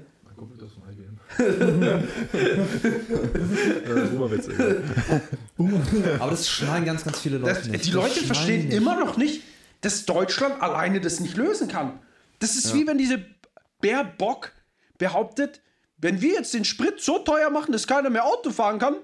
Aber 6.18 6.30
das 6.30 6.48
schneiden 6.48 6.84
ganz, 6.86 7.04
ganz 7.04 7.20
viele 7.20 7.38
Leute 7.38 7.54
Das, 7.54 7.68
nicht. 7.68 7.86
die 7.86 7.90
Leute 7.90 8.20
verstehen 8.24 8.68
nicht. 8.68 8.76
immer 8.76 8.98
noch 8.98 9.16
nicht, 9.16 9.42
dass 9.80 10.06
Deutschland 10.06 10.60
alleine 10.62 11.00
das 11.00 11.20
nicht 11.20 11.36
lösen 11.36 11.68
kann. 11.68 11.98
Das 12.38 12.56
ist 12.56 12.74
wie 12.74 12.86
wenn 12.86 12.98
diese 12.98 13.24
Baerbock 13.80 14.52
behauptet, 14.98 15.60
wenn 15.98 16.20
wir 16.20 16.34
jetzt 16.34 16.54
den 16.54 16.64
Sprit 16.64 17.00
so 17.00 17.18
teuer 17.18 17.50
machen, 17.50 17.72
dass 17.72 17.86
keiner 17.86 18.10
mehr 18.10 18.24
Auto 18.24 18.50
fahren 18.50 18.78
kann, 18.78 18.96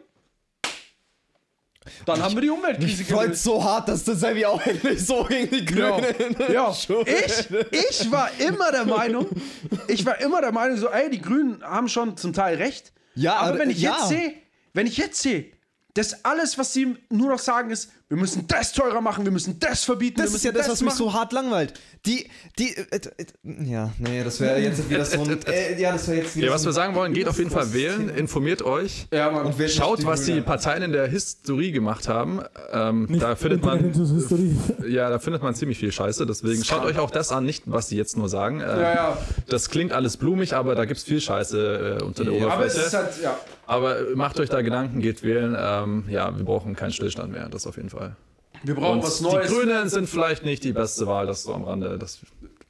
dann 2.04 2.22
haben 2.22 2.34
wir 2.34 2.42
die 2.42 2.50
Umweltkrise 2.50 2.98
Mich 3.02 3.08
freut 3.12 3.36
so 3.36 3.62
hart, 3.62 3.88
dass 3.88 4.04
das 4.04 4.22
irgendwie 4.22 4.46
auch 4.46 4.60
endlich 4.64 5.04
so 5.06 5.24
gegen 5.24 5.50
die 5.50 5.74
Ja. 5.74 5.98
Grünen 5.98 6.52
Ja, 6.52 6.70
ich, 7.06 7.48
ich 7.72 8.10
war 8.10 8.30
immer 8.38 8.70
der 8.72 8.84
Meinung, 8.84 9.26
ich 9.88 10.04
war 10.04 10.20
immer 10.20 10.40
der 10.40 10.52
Meinung, 10.52 10.76
so, 10.76 10.88
ey, 10.88 11.10
die 11.10 11.20
Grünen 11.20 11.62
haben 11.62 11.88
schon 11.88 12.16
zum 12.16 12.32
Teil 12.32 12.56
recht. 12.56 12.92
Ja, 13.14 13.36
aber 13.36 13.50
aber- 13.50 13.58
wenn 13.60 13.70
ich 13.70 13.80
ja. 13.80 13.96
jetzt 13.98 14.08
sehe, 14.08 14.34
wenn 14.74 14.86
ich 14.86 14.96
jetzt 14.96 15.20
sehe, 15.22 15.46
dass 15.94 16.24
alles, 16.24 16.58
was 16.58 16.72
sie 16.74 16.96
nur 17.08 17.30
noch 17.30 17.38
sagen, 17.38 17.70
ist, 17.70 17.90
wir 18.08 18.16
müssen 18.16 18.46
das 18.46 18.72
teurer 18.72 19.00
machen, 19.00 19.24
wir 19.24 19.32
müssen 19.32 19.58
das 19.58 19.82
verbieten, 19.82 20.18
wir 20.18 20.24
Das 20.26 20.34
ist 20.34 20.44
ja 20.44 20.52
das, 20.52 20.68
was 20.68 20.80
mich 20.80 20.90
machen. 20.90 20.98
so 20.98 21.12
hart 21.12 21.32
langweilt. 21.32 21.74
Die, 22.06 22.28
die, 22.56 22.76
äh, 22.76 22.84
äh, 22.92 23.64
ja, 23.64 23.90
nee, 23.98 24.22
das 24.22 24.38
wäre 24.38 24.60
jetzt 24.60 24.88
wieder 24.88 25.04
so 25.04 25.22
ein, 25.22 25.40
äh, 25.46 25.80
ja, 25.80 25.90
das 25.90 26.06
wäre 26.06 26.18
jetzt 26.18 26.36
wieder 26.36 26.46
Ja, 26.46 26.52
was 26.52 26.62
so 26.62 26.68
wir 26.68 26.72
sagen 26.72 26.94
wollen, 26.94 27.12
geht 27.14 27.26
auf 27.26 27.38
jeden 27.38 27.50
Fall 27.50 27.72
wählen, 27.72 28.06
Thema. 28.06 28.16
informiert 28.18 28.62
euch. 28.62 29.08
Ja, 29.12 29.28
Mann. 29.32 29.46
Und 29.46 29.58
wählt 29.58 29.72
Schaut, 29.72 30.04
was 30.06 30.24
die. 30.24 30.40
Parteien 30.40 30.82
in 30.84 30.92
der 30.92 31.08
Historie 31.08 31.72
gemacht 31.72 32.06
haben. 32.08 32.40
Ähm, 32.72 33.08
da 33.18 33.34
findet 33.34 33.64
man, 33.64 33.92
Historie. 33.92 34.56
ja, 34.88 35.10
da 35.10 35.18
findet 35.18 35.42
man 35.42 35.56
ziemlich 35.56 35.78
viel 35.78 35.90
Scheiße. 35.90 36.26
Deswegen 36.26 36.62
schaut 36.62 36.84
euch 36.84 37.00
auch 37.00 37.10
das 37.10 37.32
an, 37.32 37.44
nicht 37.44 37.64
was 37.66 37.88
die 37.88 37.96
jetzt 37.96 38.16
nur 38.16 38.28
sagen. 38.28 38.60
Äh, 38.60 38.66
Ja, 38.66 38.94
ja. 38.94 39.18
Das 39.48 39.68
klingt 39.68 39.92
alles 39.92 40.16
blumig, 40.16 40.54
aber 40.54 40.76
da 40.76 40.84
gibt 40.84 40.98
es 40.98 41.04
viel 41.04 41.20
Scheiße 41.20 41.98
äh, 42.00 42.04
unter 42.04 42.22
der 42.24 42.34
Ja, 42.34 42.46
Aber 42.50 42.66
es 42.66 42.74
Oberfläche. 42.74 42.86
ist 42.86 42.94
halt, 42.94 43.22
ja. 43.24 43.36
Aber 43.68 43.96
macht 44.14 44.38
euch 44.38 44.48
da 44.48 44.62
Gedanken, 44.62 45.00
geht 45.00 45.24
wählen. 45.24 45.56
Ähm, 45.58 46.04
ja, 46.08 46.36
wir 46.36 46.44
brauchen 46.44 46.76
keinen 46.76 46.92
Stillstand 46.92 47.32
mehr, 47.32 47.48
das 47.48 47.66
auf 47.66 47.76
jeden 47.76 47.90
Fall. 47.90 47.95
Wir 48.62 48.74
brauchen 48.74 48.98
Und 48.98 49.04
was 49.04 49.18
die 49.18 49.24
Neues. 49.24 49.50
Grünen 49.50 49.88
sind 49.88 50.08
vielleicht 50.08 50.44
nicht 50.44 50.64
die 50.64 50.72
beste 50.72 51.06
Wahl, 51.06 51.26
das 51.26 51.42
so 51.42 51.54
am 51.54 51.64
Rande, 51.64 51.98
dass, 51.98 52.18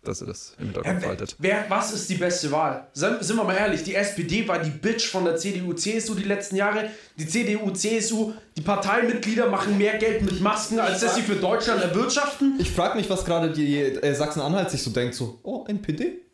dass 0.03 0.21
ihr 0.21 0.27
das 0.27 0.55
im 0.59 0.67
Hinterkopf 0.67 0.95
wer, 1.01 1.09
haltet. 1.09 1.37
wer, 1.39 1.65
was 1.69 1.93
ist 1.93 2.11
die 2.11 2.17
beste 2.17 2.51
Wahl? 2.51 2.87
Sind, 2.93 3.23
sind 3.23 3.37
wir 3.37 3.45
mal 3.45 3.57
ehrlich, 3.57 3.83
die 3.83 3.95
SPD 3.95 4.47
war 4.47 4.59
die 4.59 4.71
Bitch 4.71 5.07
von 5.07 5.25
der 5.25 5.37
CDU, 5.37 5.73
CSU 5.73 6.15
die 6.15 6.25
letzten 6.25 6.57
Jahre. 6.57 6.91
Die 7.19 7.27
CDU, 7.27 7.71
CSU, 7.71 8.33
die 8.57 8.63
Parteimitglieder 8.63 9.49
machen 9.49 9.79
mehr 9.79 9.97
Geld 9.99 10.23
mit 10.23 10.41
Masken, 10.41 10.81
als 10.81 11.01
dass 11.01 11.15
sie 11.15 11.23
für 11.23 11.37
Deutschland 11.37 11.83
erwirtschaften. 11.83 12.57
Ich 12.59 12.71
frage 12.71 12.97
mich, 12.97 13.09
was 13.09 13.25
gerade 13.25 13.51
die 13.53 13.79
äh, 13.79 14.15
Sachsen-Anhalt 14.15 14.71
sich 14.71 14.83
so 14.83 14.91
denkt, 14.91 15.15
so, 15.15 15.39
oh, 15.43 15.65
NPD? 15.67 16.26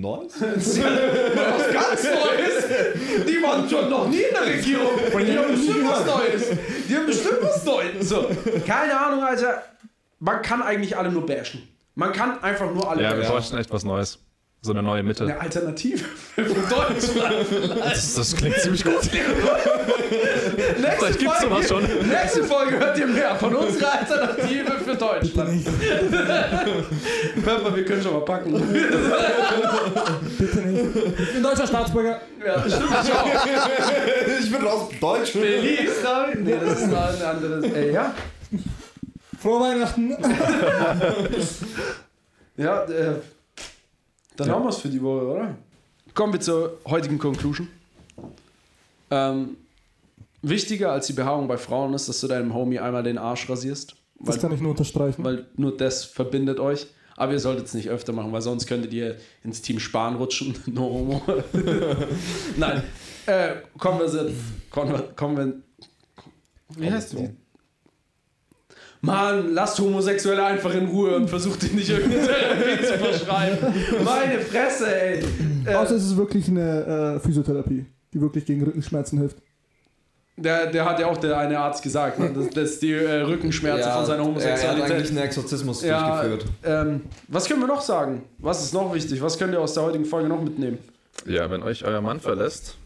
Nice. 0.00 0.40
was 0.40 1.72
ganz 1.72 2.04
Neues. 2.04 2.64
Die 3.28 3.42
waren 3.42 3.68
schon 3.68 3.88
noch 3.88 4.08
nie 4.08 4.22
in 4.22 4.34
der 4.34 4.46
Regierung. 4.46 4.90
Die 4.98 5.38
haben 5.38 5.52
bestimmt 5.54 5.88
was 5.88 6.04
Neues. 6.06 6.42
Die 6.88 6.96
haben 6.96 7.06
bestimmt 7.06 7.38
was 7.42 7.64
Neues. 7.64 8.08
So, 8.08 8.28
keine 8.66 8.98
Ahnung, 8.98 9.22
Alter. 9.22 9.62
Man 10.18 10.42
kann 10.42 10.62
eigentlich 10.62 10.96
alle 10.96 11.12
nur 11.12 11.24
bashen. 11.24 11.68
Man 11.94 12.12
kann 12.12 12.42
einfach 12.42 12.72
nur 12.72 12.90
alle 12.90 13.02
Ja, 13.02 13.10
wir 13.10 13.18
bashen. 13.18 13.30
bräuchten 13.32 13.58
echt 13.58 13.72
was 13.72 13.84
Neues. 13.84 14.18
So 14.64 14.72
eine 14.72 14.82
neue 14.82 15.02
Mitte. 15.02 15.24
Eine 15.24 15.38
Alternative 15.38 16.02
für 16.34 16.42
Deutschland. 16.44 17.46
Das, 17.84 18.14
das 18.14 18.34
klingt 18.34 18.56
ziemlich 18.56 18.82
gut. 18.82 18.94
Nächste 19.12 20.96
Vielleicht 20.96 21.18
gibt's 21.18 21.42
sowas 21.42 21.68
schon. 21.68 21.82
Nächste 22.08 22.44
Folge 22.44 22.78
hört 22.78 22.96
ihr 22.96 23.06
mehr 23.06 23.36
von 23.36 23.54
unserer 23.54 23.92
Alternative 23.92 24.72
für 24.82 24.94
Deutschland. 24.96 25.64
Pepper, 27.44 27.76
wir 27.76 27.84
können 27.84 28.02
schon 28.02 28.14
mal 28.14 28.24
packen. 28.24 28.54
Ich 30.38 31.32
bin 31.34 31.42
deutscher 31.42 31.66
Staatsbürger. 31.66 32.22
Ja, 32.42 32.60
stimmt 32.60 32.90
ich 33.04 33.12
auch. 33.12 33.26
ich 34.40 34.50
bin 34.50 34.66
aus 34.66 34.88
Deutsch. 34.98 35.32
Belize, 35.34 35.92
David? 36.02 36.42
Nee, 36.42 36.56
das 36.64 36.80
ist 36.80 36.84
ein 36.84 37.22
anderes. 37.22 37.64
Ey, 37.70 37.92
ja. 37.92 38.14
Frohe 39.42 39.60
Weihnachten. 39.60 40.16
Ja, 42.56 42.84
äh, 42.84 43.16
dann 44.36 44.50
haben 44.50 44.64
wir 44.64 44.68
es 44.70 44.78
für 44.78 44.88
die 44.88 45.02
Woche, 45.02 45.26
oder? 45.26 45.54
Kommen 46.14 46.32
wir 46.32 46.40
zur 46.40 46.78
heutigen 46.86 47.18
Conclusion. 47.18 47.68
Ähm, 49.10 49.56
wichtiger 50.42 50.92
als 50.92 51.06
die 51.06 51.12
Behaarung 51.12 51.48
bei 51.48 51.56
Frauen 51.56 51.94
ist, 51.94 52.08
dass 52.08 52.20
du 52.20 52.28
deinem 52.28 52.54
Homie 52.54 52.78
einmal 52.78 53.02
den 53.02 53.18
Arsch 53.18 53.48
rasierst. 53.48 53.94
Das 54.20 54.36
Weil, 54.36 54.42
kann 54.42 54.52
ich 54.52 54.60
nur 54.60 54.70
unterstreichen. 54.70 55.24
weil 55.24 55.46
nur 55.56 55.76
das 55.76 56.04
verbindet 56.04 56.60
euch. 56.60 56.86
Aber 57.16 57.32
ihr 57.32 57.38
solltet 57.38 57.66
es 57.66 57.74
nicht 57.74 57.88
öfter 57.90 58.12
machen, 58.12 58.32
weil 58.32 58.42
sonst 58.42 58.66
könntet 58.66 58.92
ihr 58.92 59.16
ins 59.44 59.62
Team 59.62 59.78
Spahn 59.78 60.16
rutschen. 60.16 60.56
No 60.66 60.82
homo. 60.82 61.22
Nein. 62.56 62.82
Äh, 63.26 63.54
kommen 63.78 64.00
wir, 64.00 64.08
so- 64.08 64.30
kommen 64.70 64.92
wir, 64.92 65.02
kommen 65.14 65.36
wir. 65.36 65.52
Wie 66.76 66.90
heißt 66.90 67.12
die? 67.12 67.30
Mann, 69.04 69.52
lasst 69.54 69.78
Homosexuelle 69.78 70.44
einfach 70.44 70.74
in 70.74 70.86
Ruhe 70.86 71.16
und 71.16 71.28
versucht 71.28 71.62
ihnen 71.64 71.76
nicht 71.76 71.90
irgendeine 71.90 72.26
Therapie 72.26 72.84
zu 72.84 72.92
verschreiben. 72.98 73.58
Meine 74.04 74.40
Fresse, 74.40 74.86
ey. 75.02 75.24
Äh, 75.66 75.74
Außer 75.74 75.96
es 75.96 76.04
ist 76.04 76.16
wirklich 76.16 76.48
eine 76.48 77.16
äh, 77.16 77.20
Physiotherapie, 77.20 77.86
die 78.12 78.20
wirklich 78.20 78.44
gegen 78.46 78.62
Rückenschmerzen 78.64 79.18
hilft. 79.18 79.36
der, 80.36 80.66
der 80.66 80.84
hat 80.84 80.98
ja 80.98 81.06
auch 81.06 81.16
der 81.16 81.38
eine 81.38 81.58
Arzt 81.58 81.82
gesagt, 81.82 82.18
ne, 82.18 82.30
dass, 82.32 82.50
dass 82.50 82.78
die 82.80 82.92
äh, 82.92 83.20
Rückenschmerzen 83.22 83.90
von 83.92 84.04
seiner 84.06 84.22
Er 84.22 84.28
hat 84.28 84.34
eigentlich 84.36 84.44
Homosexualität. 84.46 85.08
einen 85.10 85.18
Exorzismus 85.18 85.82
Ja, 85.82 86.22
durchgeführt. 86.22 86.44
ähm, 86.64 87.00
was 87.28 87.46
können 87.48 87.60
wir 87.60 87.68
noch 87.68 87.80
sagen? 87.82 88.22
Was 88.38 88.62
ist 88.64 88.74
noch 88.74 88.92
wichtig? 88.94 89.22
Was 89.22 89.38
könnt 89.38 89.52
ihr 89.52 89.60
aus 89.60 89.74
der 89.74 89.84
heutigen 89.84 90.04
Folge 90.04 90.28
noch 90.28 90.42
mitnehmen? 90.42 90.78
Ja, 91.26 91.50
wenn 91.50 91.62
euch 91.62 91.84
euer 91.84 92.00
Mann 92.00 92.20
verlässt 92.20 92.76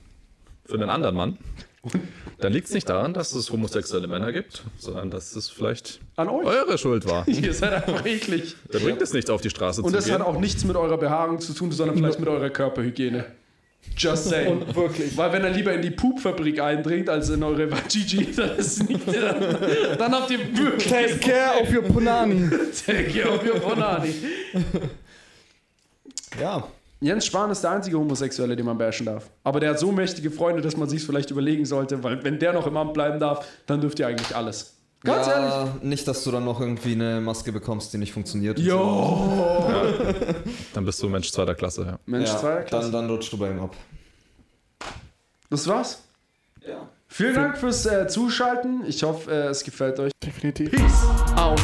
für 0.66 0.75
einen 0.75 0.91
anderen 0.91 1.16
Mann, 1.16 1.39
dann 2.39 2.53
liegt 2.53 2.66
es 2.68 2.74
nicht 2.74 2.89
daran, 2.89 3.14
dass 3.14 3.33
es 3.35 3.51
homosexuelle 3.51 4.07
Männer 4.09 4.33
gibt, 4.33 4.64
sondern 4.79 5.11
dass 5.11 5.35
es 5.37 5.49
vielleicht 5.49 6.01
An 6.16 6.29
euch. 6.29 6.45
eure 6.47 6.76
Schuld 6.79 7.07
war. 7.09 7.26
Ihr 7.29 7.55
seid 7.55 7.72
einfach 7.72 8.05
eklig. 8.05 8.57
Da 8.70 8.79
bringt 8.79 9.01
es 9.01 9.12
nicht 9.12 9.31
auf 9.31 9.41
die 9.41 9.51
Straße 9.51 9.83
Und 9.83 9.91
zu 9.91 9.97
das 9.97 10.07
gehen. 10.07 10.14
hat 10.14 10.22
auch 10.22 10.39
nichts 10.39 10.64
mit 10.64 10.76
eurer 10.76 10.99
Behaarung 10.99 11.41
zu 11.41 11.53
tun, 11.55 11.70
sondern 11.72 11.97
vielleicht 11.97 12.18
mit 12.20 12.29
eurer 12.29 12.51
Körperhygiene. 12.51 13.26
Just 13.97 14.24
saying. 14.29 14.62
Und 14.62 14.74
wirklich. 14.76 15.16
Weil 15.16 15.33
wenn 15.33 15.45
er 15.45 15.51
lieber 15.51 15.72
in 15.72 15.81
die 15.83 15.93
Pupfabrik 15.93 16.61
eindringt 16.61 17.09
als 17.09 17.31
in 17.31 17.43
eure 17.43 17.70
Vajiji, 17.70 18.33
dann 18.35 18.57
ist 18.57 18.89
nicht 18.89 19.07
dann, 19.07 19.97
dann 19.99 20.12
habt 20.12 20.31
ihr 20.31 20.41
wirklich 20.59 20.89
Take 20.93 21.18
care 21.18 21.62
of 21.62 21.72
your 21.72 21.83
Punani. 21.83 22.51
Take 22.85 23.29
auf 23.31 23.43
your 23.47 23.61
Bonani. 23.61 24.12
Ja. 26.41 26.68
Jens 27.01 27.27
Spahn 27.27 27.51
ist 27.51 27.63
der 27.63 27.71
einzige 27.71 27.97
Homosexuelle, 27.99 28.57
den 28.57 28.67
man 28.67 28.77
bashen 28.77 29.07
darf. 29.07 29.31
Aber 29.45 29.61
der 29.61 29.71
hat 29.71 29.79
so 29.79 29.93
mächtige 29.93 30.31
Freunde, 30.31 30.63
dass 30.63 30.77
man 30.77 30.89
sich 30.89 31.05
vielleicht 31.05 31.31
überlegen 31.31 31.65
sollte, 31.65 32.03
weil 32.03 32.25
wenn 32.25 32.39
der 32.41 32.53
noch 32.53 32.67
im 32.67 32.77
Amt 32.77 32.95
bleiben 32.95 33.21
darf, 33.21 33.47
dann 33.67 33.81
dürft 33.81 33.99
ihr 34.01 34.09
eigentlich 34.09 34.35
alles. 34.35 34.75
Ganz 35.05 35.29
ehrlich. 35.29 35.51
ja, 35.53 35.75
nicht, 35.81 36.09
dass 36.09 36.25
du 36.25 36.33
dann 36.33 36.45
noch 36.45 36.61
irgendwie 36.61 36.93
eine 36.93 37.21
Maske 37.21 37.53
bekommst, 37.53 37.93
die 37.93 37.99
nicht 37.99 38.13
funktioniert. 38.13 38.59
Jo! 38.59 39.71
Dann 40.75 40.85
bist 40.85 41.01
du 41.01 41.09
Mensch 41.09 41.31
zweiter 41.31 41.55
Klasse. 41.55 41.85
Ja. 41.85 41.99
Mensch, 42.05 42.29
ja, 42.29 42.37
zwei, 42.37 42.63
klasse. 42.63 42.91
dann, 42.91 43.03
dann 43.07 43.11
rutscht 43.11 43.33
du 43.33 43.39
bei 43.39 43.51
ihm 43.51 43.61
ab. 43.61 43.77
Das 45.51 45.69
war's. 45.69 46.03
Ja. 46.67 46.89
Vielen 47.07 47.35
Dank 47.37 47.59
fürs 47.59 47.87
äh, 47.87 48.09
Zuschalten. 48.09 48.85
Ich 48.87 49.05
hoffe, 49.05 49.31
äh, 49.31 49.47
es 49.47 49.63
gefällt 49.63 50.01
euch. 50.01 50.11
Definitiv. 50.21 50.73
Peace 50.73 51.07
out. 51.37 51.61